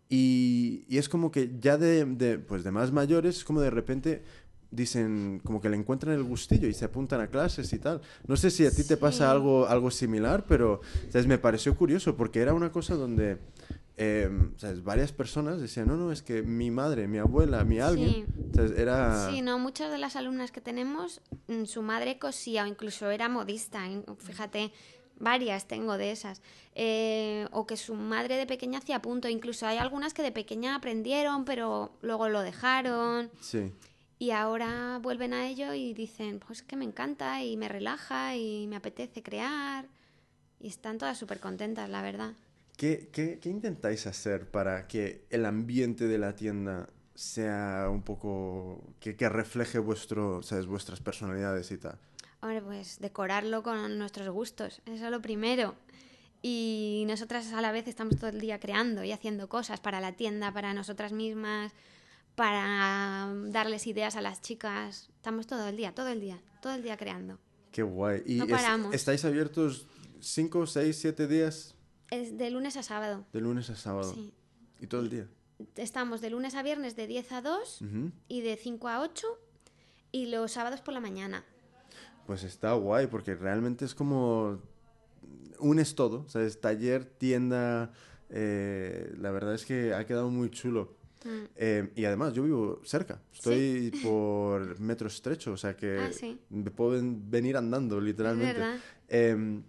Y, 0.09 0.85
y 0.89 0.97
es 0.97 1.07
como 1.07 1.31
que 1.31 1.51
ya 1.59 1.77
de, 1.77 2.03
de, 2.03 2.39
pues 2.39 2.63
de 2.63 2.71
más 2.71 2.91
mayores, 2.91 3.37
es 3.37 3.43
como 3.43 3.61
de 3.61 3.69
repente 3.69 4.23
dicen, 4.71 5.41
como 5.43 5.61
que 5.61 5.69
le 5.69 5.77
encuentran 5.77 6.15
el 6.15 6.23
gustillo 6.23 6.67
y 6.67 6.73
se 6.73 6.85
apuntan 6.85 7.21
a 7.21 7.27
clases 7.27 7.71
y 7.73 7.79
tal. 7.79 8.01
No 8.27 8.35
sé 8.37 8.51
si 8.51 8.65
a 8.65 8.71
ti 8.71 8.83
te 8.83 8.97
pasa 8.97 9.31
algo, 9.31 9.67
algo 9.67 9.91
similar, 9.91 10.45
pero 10.47 10.81
¿sabes? 11.09 11.27
me 11.27 11.37
pareció 11.37 11.75
curioso 11.75 12.15
porque 12.15 12.39
era 12.39 12.53
una 12.53 12.71
cosa 12.71 12.95
donde 12.95 13.39
eh, 13.97 14.29
¿sabes? 14.57 14.83
varias 14.83 15.11
personas 15.11 15.59
decían, 15.59 15.87
no, 15.87 15.97
no, 15.97 16.11
es 16.11 16.21
que 16.21 16.41
mi 16.41 16.71
madre, 16.71 17.07
mi 17.07 17.17
abuela, 17.17 17.63
mi 17.63 17.79
alguien, 17.79 18.25
¿sabes? 18.53 18.71
era... 18.77 19.29
Sí, 19.29 19.41
no, 19.41 19.59
muchas 19.59 19.91
de 19.91 19.97
las 19.97 20.15
alumnas 20.15 20.51
que 20.51 20.61
tenemos, 20.61 21.21
mm, 21.47 21.65
su 21.65 21.81
madre 21.81 22.19
cosía 22.19 22.63
o 22.63 22.67
incluso 22.67 23.09
era 23.09 23.27
modista, 23.27 23.81
fíjate, 24.19 24.71
varias 25.19 25.67
tengo 25.67 25.97
de 25.97 26.11
esas, 26.11 26.41
eh, 26.75 27.47
o 27.51 27.67
que 27.67 27.77
su 27.77 27.93
madre 27.93 28.37
de 28.37 28.45
pequeña 28.45 28.79
hacía 28.79 29.01
punto, 29.01 29.27
incluso 29.27 29.67
hay 29.67 29.77
algunas 29.77 30.13
que 30.13 30.23
de 30.23 30.31
pequeña 30.31 30.75
aprendieron, 30.75 31.45
pero 31.45 31.91
luego 32.01 32.29
lo 32.29 32.41
dejaron. 32.41 33.29
Sí. 33.41 33.71
Y 34.17 34.31
ahora 34.31 34.99
vuelven 35.01 35.33
a 35.33 35.47
ello 35.47 35.73
y 35.73 35.93
dicen, 35.93 36.39
pues 36.45 36.61
que 36.61 36.75
me 36.75 36.83
encanta 36.83 37.41
y 37.41 37.55
me 37.55 37.69
relaja 37.69 38.35
y 38.35 38.67
me 38.67 38.75
apetece 38.75 39.23
crear. 39.23 39.87
Y 40.59 40.67
están 40.67 40.97
todas 40.97 41.17
súper 41.17 41.39
contentas, 41.39 41.89
la 41.89 42.01
verdad. 42.01 42.33
¿Qué, 42.75 43.09
¿Qué, 43.13 43.39
qué, 43.39 43.49
intentáis 43.49 44.07
hacer 44.07 44.49
para 44.49 44.87
que 44.87 45.25
el 45.29 45.45
ambiente 45.45 46.07
de 46.07 46.17
la 46.17 46.35
tienda 46.35 46.89
sea 47.15 47.87
un 47.89 48.03
poco... 48.03 48.81
que, 48.99 49.15
que 49.15 49.29
refleje 49.29 49.79
vuestro, 49.79 50.41
¿sabes? 50.43 50.65
vuestras 50.65 50.99
personalidades 50.99 51.71
y 51.71 51.77
tal? 51.77 51.97
Hombre, 52.41 52.61
pues 52.61 52.99
decorarlo 52.99 53.63
con 53.63 53.97
nuestros 53.97 54.29
gustos, 54.29 54.81
eso 54.85 55.05
es 55.05 55.11
lo 55.11 55.21
primero. 55.21 55.75
Y 56.41 57.03
nosotras 57.07 57.51
a 57.51 57.61
la 57.61 57.71
vez 57.73 57.87
estamos 57.87 58.15
todo 58.17 58.29
el 58.29 58.39
día 58.39 58.59
creando 58.59 59.03
y 59.03 59.11
haciendo 59.11 59.49
cosas 59.49 59.79
para 59.81 59.99
la 59.99 60.13
tienda, 60.13 60.53
para 60.53 60.73
nosotras 60.73 61.11
mismas, 61.11 61.73
para 62.35 63.29
darles 63.47 63.85
ideas 63.87 64.15
a 64.15 64.21
las 64.21 64.41
chicas. 64.41 65.09
Estamos 65.17 65.47
todo 65.47 65.67
el 65.67 65.75
día, 65.75 65.93
todo 65.93 66.07
el 66.07 66.21
día, 66.21 66.39
todo 66.61 66.73
el 66.73 66.81
día 66.83 66.95
creando. 66.95 67.37
Qué 67.73 67.83
guay. 67.83 68.23
¿Y 68.25 68.35
no 68.35 68.47
paramos. 68.47 68.95
estáis 68.95 69.25
abiertos 69.25 69.85
5, 70.21 70.65
6, 70.65 70.97
7 70.97 71.27
días? 71.27 71.75
Es 72.09 72.37
de 72.37 72.49
lunes 72.49 72.77
a 72.77 72.83
sábado. 72.83 73.25
De 73.33 73.41
lunes 73.41 73.69
a 73.69 73.75
sábado. 73.75 74.13
Sí. 74.13 74.33
¿Y 74.79 74.87
todo 74.87 75.01
el 75.01 75.09
día? 75.09 75.27
Estamos 75.75 76.21
de 76.21 76.29
lunes 76.29 76.55
a 76.55 76.63
viernes 76.63 76.95
de 76.95 77.05
10 77.05 77.31
a 77.33 77.41
2 77.41 77.81
Uh 77.81 77.85
-huh. 77.85 78.11
y 78.29 78.41
de 78.41 78.55
5 78.55 78.87
a 78.87 79.01
8 79.01 79.27
y 80.13 80.27
los 80.27 80.53
sábados 80.53 80.79
por 80.79 80.93
la 80.93 81.01
mañana. 81.01 81.43
Pues 82.29 82.43
está 82.43 82.73
guay 82.73 83.07
porque 83.07 83.33
realmente 83.33 83.85
es 83.85 83.95
como 83.95 84.61
unes 85.57 85.95
todo, 85.95 86.25
o 86.27 86.29
sea, 86.29 86.43
es 86.43 86.61
taller, 86.61 87.03
tienda, 87.03 87.91
eh, 88.29 89.11
la 89.17 89.31
verdad 89.31 89.55
es 89.55 89.65
que 89.65 89.95
ha 89.95 90.05
quedado 90.05 90.29
muy 90.29 90.51
chulo. 90.51 90.93
Mm. 91.25 91.29
Eh, 91.55 91.91
y 91.95 92.05
además, 92.05 92.33
yo 92.33 92.43
vivo 92.43 92.81
cerca, 92.85 93.19
estoy 93.33 93.89
por 94.03 94.79
metro 94.79 95.07
estrecho, 95.07 95.53
o 95.53 95.57
sea 95.57 95.75
que 95.75 95.97
Ah, 95.97 96.11
sí. 96.13 96.39
me 96.51 96.69
puedo 96.69 96.91
ven- 96.91 97.31
venir 97.31 97.57
andando, 97.57 97.99
literalmente. 97.99 98.61
Eh, 99.07 99.61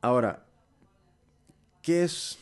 ahora, 0.00 0.46
¿qué 1.82 2.04
es, 2.04 2.38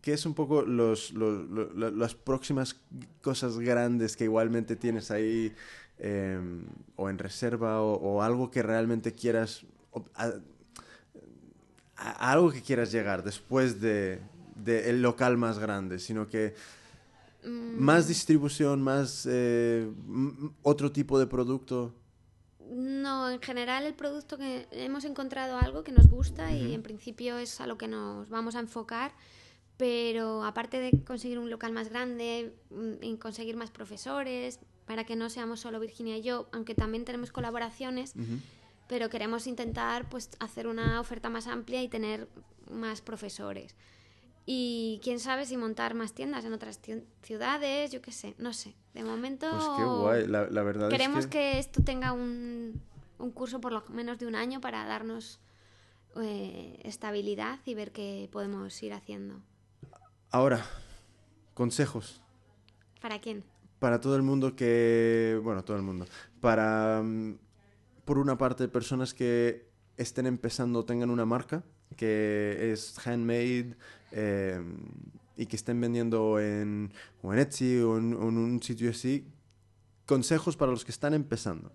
qué 0.00 0.14
es 0.14 0.24
un 0.24 0.32
poco 0.32 0.62
los, 0.62 1.12
los- 1.12 1.46
lo- 1.50 1.70
lo- 1.74 1.90
las 1.90 2.14
próximas 2.14 2.80
cosas 3.20 3.58
grandes 3.58 4.16
que 4.16 4.24
igualmente 4.24 4.76
tienes 4.76 5.10
ahí 5.10 5.54
eh, 6.06 6.38
o 6.96 7.08
en 7.08 7.18
reserva 7.18 7.80
o, 7.80 7.94
o 7.94 8.22
algo 8.22 8.50
que 8.50 8.62
realmente 8.62 9.12
quieras, 9.14 9.64
o- 9.90 10.04
a, 10.14 10.32
a- 11.96 12.30
algo 12.32 12.50
que 12.52 12.62
quieras 12.62 12.92
llegar 12.92 13.22
después 13.24 13.80
de, 13.80 14.20
de 14.56 14.90
el 14.90 15.02
local 15.02 15.36
más 15.36 15.58
grande, 15.58 15.98
sino 15.98 16.28
que 16.28 16.54
Mm, 17.44 17.78
más 17.80 18.08
distribución, 18.08 18.80
más 18.82 19.26
eh, 19.30 19.86
otro 20.62 20.92
tipo 20.92 21.18
de 21.18 21.26
producto. 21.26 21.92
No, 22.70 23.28
en 23.30 23.40
general 23.40 23.84
el 23.84 23.94
producto 23.94 24.38
que 24.38 24.66
hemos 24.72 25.04
encontrado 25.04 25.58
algo 25.58 25.84
que 25.84 25.92
nos 25.92 26.08
gusta 26.08 26.54
y 26.54 26.72
en 26.72 26.82
principio 26.82 27.36
es 27.38 27.60
a 27.60 27.66
lo 27.66 27.76
que 27.76 27.88
nos 27.88 28.28
vamos 28.30 28.54
a 28.56 28.60
enfocar, 28.60 29.12
pero 29.76 30.44
aparte 30.44 30.80
de 30.80 31.04
conseguir 31.04 31.38
un 31.38 31.50
local 31.50 31.72
más 31.72 31.90
grande, 31.90 32.54
mm, 32.70 33.16
conseguir 33.16 33.56
más 33.56 33.70
profesores, 33.70 34.60
para 34.86 35.04
que 35.04 35.16
no 35.16 35.30
seamos 35.30 35.60
solo 35.60 35.80
Virginia 35.80 36.16
y 36.16 36.22
yo, 36.22 36.48
aunque 36.52 36.74
también 36.74 37.04
tenemos 37.04 37.32
colaboraciones, 37.32 38.14
pero 38.88 39.08
queremos 39.08 39.46
intentar 39.46 40.08
pues 40.08 40.30
hacer 40.40 40.66
una 40.66 41.00
oferta 41.00 41.30
más 41.30 41.46
amplia 41.46 41.82
y 41.82 41.88
tener 41.88 42.28
más 42.70 43.00
profesores. 43.00 43.74
Y 44.46 45.00
quién 45.02 45.20
sabe 45.20 45.46
si 45.46 45.56
montar 45.56 45.94
más 45.94 46.12
tiendas 46.12 46.44
en 46.44 46.52
otras 46.52 46.78
ciudades, 47.22 47.90
yo 47.90 48.02
qué 48.02 48.12
sé, 48.12 48.34
no 48.36 48.52
sé. 48.52 48.74
De 48.92 49.02
momento 49.02 49.48
Pues 49.50 49.64
qué 49.78 49.84
guay, 49.84 50.26
la, 50.26 50.46
la 50.50 50.62
verdad 50.62 50.90
queremos 50.90 51.20
es 51.20 51.26
que... 51.28 51.58
esto 51.58 51.82
tenga 51.82 52.12
un, 52.12 52.82
un 53.18 53.30
curso 53.30 53.60
por 53.60 53.72
lo 53.72 53.82
menos 53.88 54.18
de 54.18 54.26
un 54.26 54.34
año 54.34 54.60
para 54.60 54.84
darnos 54.84 55.40
eh, 56.20 56.78
estabilidad 56.84 57.58
y 57.64 57.74
ver 57.74 57.90
qué 57.90 58.28
podemos 58.30 58.80
ir 58.82 58.92
haciendo. 58.92 59.40
Ahora, 60.30 60.64
consejos 61.54 62.20
¿Para 63.00 63.20
quién? 63.20 63.44
Para 63.84 64.00
todo 64.00 64.16
el 64.16 64.22
mundo 64.22 64.56
que... 64.56 65.38
Bueno, 65.42 65.62
todo 65.62 65.76
el 65.76 65.82
mundo. 65.82 66.06
Para, 66.40 67.02
mm, 67.04 67.36
por 68.06 68.16
una 68.16 68.38
parte, 68.38 68.66
personas 68.66 69.12
que 69.12 69.68
estén 69.98 70.24
empezando 70.26 70.86
tengan 70.86 71.10
una 71.10 71.26
marca 71.26 71.62
que 71.94 72.72
es 72.72 72.98
handmade 73.06 73.76
eh, 74.10 74.58
y 75.36 75.44
que 75.44 75.56
estén 75.56 75.78
vendiendo 75.82 76.40
en, 76.40 76.94
o 77.20 77.34
en 77.34 77.38
Etsy 77.40 77.76
o 77.80 77.98
en, 77.98 78.14
o 78.14 78.30
en 78.30 78.38
un 78.38 78.62
sitio 78.62 78.88
así. 78.88 79.26
Consejos 80.06 80.56
para 80.56 80.72
los 80.72 80.82
que 80.86 80.90
están 80.90 81.12
empezando. 81.12 81.70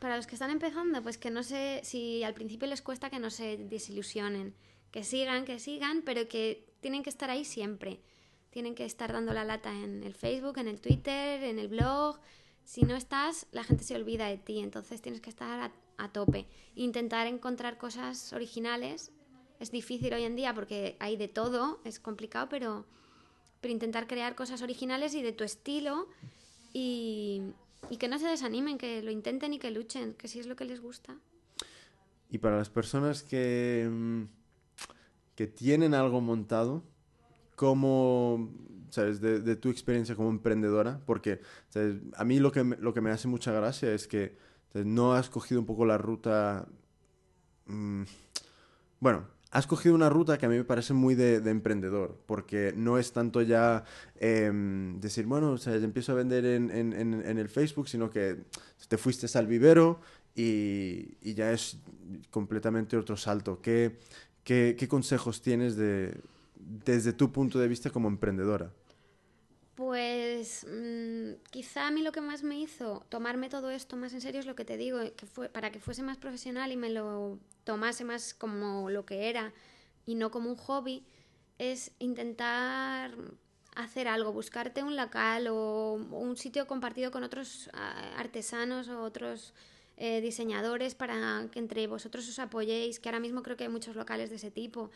Para 0.00 0.18
los 0.18 0.26
que 0.26 0.34
están 0.34 0.50
empezando, 0.50 1.02
pues 1.02 1.16
que 1.16 1.30
no 1.30 1.42
sé, 1.42 1.80
si 1.84 2.22
al 2.22 2.34
principio 2.34 2.68
les 2.68 2.82
cuesta 2.82 3.08
que 3.08 3.18
no 3.18 3.30
se 3.30 3.56
desilusionen, 3.56 4.54
que 4.90 5.04
sigan, 5.04 5.46
que 5.46 5.58
sigan, 5.58 6.02
pero 6.04 6.28
que 6.28 6.68
tienen 6.82 7.02
que 7.02 7.08
estar 7.08 7.30
ahí 7.30 7.46
siempre. 7.46 8.02
Tienen 8.54 8.76
que 8.76 8.84
estar 8.84 9.12
dando 9.12 9.32
la 9.32 9.42
lata 9.42 9.72
en 9.72 10.04
el 10.04 10.14
Facebook, 10.14 10.58
en 10.58 10.68
el 10.68 10.80
Twitter, 10.80 11.42
en 11.42 11.58
el 11.58 11.66
blog. 11.66 12.20
Si 12.62 12.82
no 12.82 12.94
estás, 12.94 13.48
la 13.50 13.64
gente 13.64 13.82
se 13.82 13.96
olvida 13.96 14.28
de 14.28 14.38
ti, 14.38 14.60
entonces 14.60 15.02
tienes 15.02 15.20
que 15.20 15.28
estar 15.28 15.58
a, 15.58 15.72
a 15.96 16.12
tope. 16.12 16.46
Intentar 16.76 17.26
encontrar 17.26 17.78
cosas 17.78 18.32
originales. 18.32 19.10
Es 19.58 19.72
difícil 19.72 20.14
hoy 20.14 20.22
en 20.22 20.36
día 20.36 20.54
porque 20.54 20.96
hay 21.00 21.16
de 21.16 21.26
todo, 21.26 21.80
es 21.84 21.98
complicado, 21.98 22.46
pero, 22.48 22.86
pero 23.60 23.72
intentar 23.72 24.06
crear 24.06 24.36
cosas 24.36 24.62
originales 24.62 25.16
y 25.16 25.22
de 25.22 25.32
tu 25.32 25.42
estilo 25.42 26.06
y, 26.72 27.42
y 27.90 27.96
que 27.96 28.06
no 28.06 28.20
se 28.20 28.28
desanimen, 28.28 28.78
que 28.78 29.02
lo 29.02 29.10
intenten 29.10 29.52
y 29.52 29.58
que 29.58 29.72
luchen, 29.72 30.14
que 30.14 30.28
si 30.28 30.38
es 30.38 30.46
lo 30.46 30.54
que 30.54 30.64
les 30.64 30.80
gusta. 30.80 31.16
Y 32.30 32.38
para 32.38 32.56
las 32.56 32.70
personas 32.70 33.24
que, 33.24 33.88
mm, 33.90 34.22
que 35.34 35.48
tienen 35.48 35.92
algo 35.92 36.20
montado, 36.20 36.84
¿cómo, 37.56 38.50
sabes, 38.90 39.20
de, 39.20 39.56
tu 39.56 39.68
experiencia 39.70 40.14
como 40.16 40.30
emprendedora? 40.30 41.00
Porque 41.06 41.40
a 42.16 42.24
mí 42.24 42.38
lo 42.40 42.52
que, 42.52 42.64
me, 42.64 42.76
lo 42.76 42.94
que 42.94 43.00
me 43.00 43.10
hace 43.10 43.28
mucha 43.28 43.52
gracia 43.52 43.92
es 43.92 44.06
que 44.06 44.36
no 44.74 45.14
has 45.14 45.30
cogido 45.30 45.60
un 45.60 45.66
poco 45.66 45.86
la 45.86 45.98
ruta... 45.98 46.66
mm, 47.66 48.02
bueno, 49.00 49.26
has 49.50 49.66
cogido 49.68 49.94
una 49.94 50.10
ruta 50.10 50.36
que 50.36 50.46
a 50.46 50.48
mí 50.48 50.56
me 50.56 50.64
parece 50.64 50.94
muy 50.94 51.14
de, 51.14 51.40
de 51.40 51.50
emprendedor, 51.50 52.18
porque 52.26 52.74
no 52.76 52.98
es 52.98 53.12
tanto 53.12 53.40
ya 53.42 53.84
em, 54.18 55.00
decir, 55.00 55.26
bueno, 55.26 55.52
o 55.52 55.70
empiezo 55.70 56.12
a 56.12 56.16
vender 56.16 56.44
en, 56.44 56.70
en- 56.72 56.92
el 57.38 57.48
Facebook, 57.48 57.88
sino 57.88 58.10
que 58.10 58.44
te 58.88 58.98
fuiste 58.98 59.26
al 59.38 59.46
vivero 59.46 60.00
y, 60.34 61.16
ya 61.34 61.52
es 61.52 61.78
completamente 62.30 62.96
otro 62.96 63.16
salto. 63.16 63.60
¿Qué, 63.62 63.98
qué, 64.42 64.74
qué 64.76 64.88
consejos 64.88 65.40
tienes 65.40 65.76
de, 65.76 66.20
desde 66.56 67.12
tu 67.12 67.32
punto 67.32 67.58
de 67.58 67.68
vista 67.68 67.90
como 67.90 68.08
emprendedora? 68.08 68.72
Pues 69.74 70.64
mm, 70.70 71.42
quizá 71.50 71.88
a 71.88 71.90
mí 71.90 72.02
lo 72.02 72.12
que 72.12 72.20
más 72.20 72.44
me 72.44 72.60
hizo 72.60 73.04
tomarme 73.08 73.48
todo 73.48 73.70
esto 73.70 73.96
más 73.96 74.12
en 74.12 74.20
serio 74.20 74.38
es 74.38 74.46
lo 74.46 74.54
que 74.54 74.64
te 74.64 74.76
digo, 74.76 74.98
que 75.16 75.26
fue 75.26 75.48
para 75.48 75.72
que 75.72 75.80
fuese 75.80 76.02
más 76.02 76.16
profesional 76.16 76.70
y 76.70 76.76
me 76.76 76.90
lo 76.90 77.38
tomase 77.64 78.04
más 78.04 78.34
como 78.34 78.88
lo 78.90 79.04
que 79.04 79.28
era 79.28 79.52
y 80.06 80.14
no 80.14 80.30
como 80.30 80.50
un 80.50 80.56
hobby, 80.56 81.04
es 81.58 81.92
intentar 81.98 83.16
hacer 83.74 84.06
algo, 84.06 84.32
buscarte 84.32 84.82
un 84.82 84.96
local 84.96 85.48
o 85.48 85.94
un 85.94 86.36
sitio 86.36 86.66
compartido 86.66 87.10
con 87.10 87.24
otros 87.24 87.68
ah, 87.72 88.14
artesanos 88.16 88.88
o 88.88 89.02
otros 89.02 89.54
eh, 89.96 90.20
diseñadores 90.20 90.94
para 90.94 91.48
que 91.50 91.58
entre 91.58 91.86
vosotros 91.86 92.28
os 92.28 92.38
apoyéis, 92.38 93.00
que 93.00 93.08
ahora 93.08 93.20
mismo 93.20 93.42
creo 93.42 93.56
que 93.56 93.64
hay 93.64 93.70
muchos 93.70 93.96
locales 93.96 94.30
de 94.30 94.36
ese 94.36 94.50
tipo, 94.50 94.90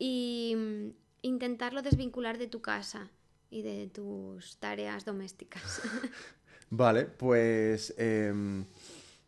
y 0.00 0.54
mm, 0.56 0.88
intentarlo 1.22 1.82
desvincular 1.82 2.38
de 2.38 2.48
tu 2.48 2.60
casa 2.60 3.10
y 3.50 3.62
de 3.62 3.88
tus 3.88 4.56
tareas 4.56 5.04
domésticas. 5.04 5.82
Vale, 6.70 7.04
pues 7.04 7.94
em, 7.98 8.64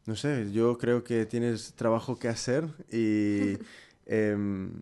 no 0.07 0.17
sé, 0.17 0.51
yo 0.53 0.79
creo 0.79 1.05
que 1.05 1.27
tienes 1.27 1.75
trabajo 1.75 2.17
que 2.17 2.29
hacer 2.29 2.69
y 2.91 3.59
em, 4.07 4.73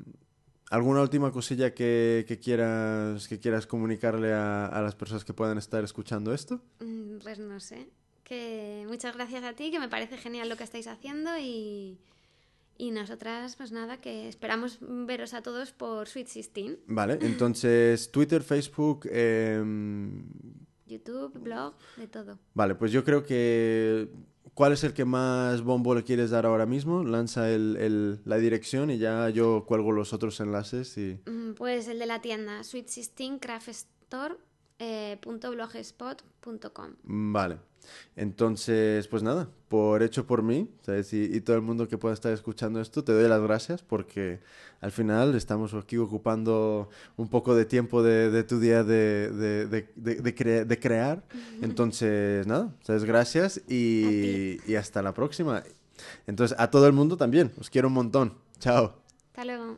alguna 0.71 1.01
última 1.01 1.33
cosilla 1.33 1.75
que, 1.75 2.25
que, 2.29 2.39
quieras, 2.39 3.27
que 3.27 3.41
quieras 3.41 3.67
comunicarle 3.67 4.33
a, 4.33 4.67
a, 4.67 4.83
las 4.83 4.95
personas 4.95 5.25
que 5.25 5.33
puedan 5.33 5.59
estar 5.59 5.83
escuchando 5.83 6.33
esto. 6.33 6.61
Mm, 6.79 7.19
pues 7.19 7.39
no 7.39 7.59
sé, 7.59 7.89
que 8.23 8.85
muchas 8.87 9.17
gracias 9.17 9.43
a 9.43 9.55
ti, 9.55 9.73
que 9.73 9.81
me 9.81 9.89
parece 9.89 10.19
genial 10.19 10.49
lo 10.49 10.57
que 10.57 10.65
estáis 10.65 10.87
haciendo 10.87 11.37
y, 11.39 11.99
y 12.81 12.91
nosotras, 12.91 13.57
pues 13.57 13.73
nada, 13.73 14.01
que 14.01 14.27
esperamos 14.27 14.79
veros 14.81 15.35
a 15.35 15.43
todos 15.43 15.73
por 15.73 16.09
Sweet 16.09 16.33
16. 16.33 16.79
Vale, 16.87 17.19
entonces 17.21 18.11
Twitter, 18.11 18.43
Facebook... 18.43 19.07
Eh... 19.11 19.63
YouTube, 20.87 21.39
blog, 21.39 21.75
de 21.99 22.09
todo. 22.09 22.39
Vale, 22.55 22.75
pues 22.75 22.91
yo 22.91 23.05
creo 23.05 23.23
que 23.23 24.09
¿Cuál 24.55 24.73
es 24.73 24.83
el 24.83 24.93
que 24.93 25.05
más 25.05 25.63
bombo 25.63 25.95
le 25.95 26.03
quieres 26.03 26.31
dar 26.31 26.45
ahora 26.47 26.67
mismo? 26.67 27.05
Lanza 27.05 27.51
el, 27.51 27.77
el, 27.77 28.21
la 28.25 28.37
dirección 28.39 28.91
y 28.91 28.99
ya 28.99 29.31
yo 29.31 29.65
cuelgo 29.67 29.93
los 29.93 30.13
otros 30.13 30.41
enlaces 30.41 30.99
y... 30.99 31.21
Mm, 31.27 31.53
pues 31.55 31.87
el 31.87 31.99
de 31.99 32.07
la 32.07 32.21
tienda, 32.21 32.65
Sweet 32.65 32.87
16 32.87 33.39
Craft 33.41 33.69
Store 33.69 34.37
eh, 34.81 35.19
.blogspot.com. 35.23 36.95
Vale. 37.05 37.59
Entonces, 38.17 39.07
pues 39.09 39.23
nada, 39.23 39.49
por 39.69 40.03
hecho 40.03 40.27
por 40.27 40.43
mí, 40.43 40.71
¿sabes? 40.83 41.13
Y, 41.13 41.25
y, 41.25 41.41
todo 41.41 41.57
el 41.57 41.63
mundo 41.63 41.89
que 41.89 41.99
pueda 41.99 42.15
estar 42.15 42.33
escuchando 42.33 42.81
esto, 42.81 43.05
te 43.05 43.13
doy 43.13 43.29
las 43.29 43.41
gracias 43.41 43.83
porque 43.83 44.41
al 44.81 44.93
final 44.93 45.35
estamos 45.35 45.75
aquí 45.75 45.97
ocupando 45.97 46.89
un 47.17 47.29
poco 47.29 47.55
de 47.55 47.65
tiempo 47.65 48.03
de, 48.03 48.31
de 48.31 48.45
tu 48.45 48.61
día 48.61 48.85
de, 48.85 49.31
de, 49.31 49.89
de 49.97 50.35
cre 50.35 50.67
crear. 50.79 51.25
Entonces, 51.63 52.47
nada, 52.47 52.75
¿sabes? 52.83 53.05
Gracias 53.05 53.63
y, 53.69 54.59
y 54.71 54.75
hasta 54.77 55.03
la 55.03 55.15
próxima. 55.15 55.63
Entonces, 56.27 56.57
a 56.59 56.71
todo 56.71 56.87
el 56.87 56.93
mundo 56.93 57.17
también, 57.17 57.53
os 57.59 57.71
quiero 57.71 57.89
un 57.89 57.95
montón. 57.95 58.35
Chao. 58.59 58.95
Hasta 59.33 59.45
luego. 59.45 59.77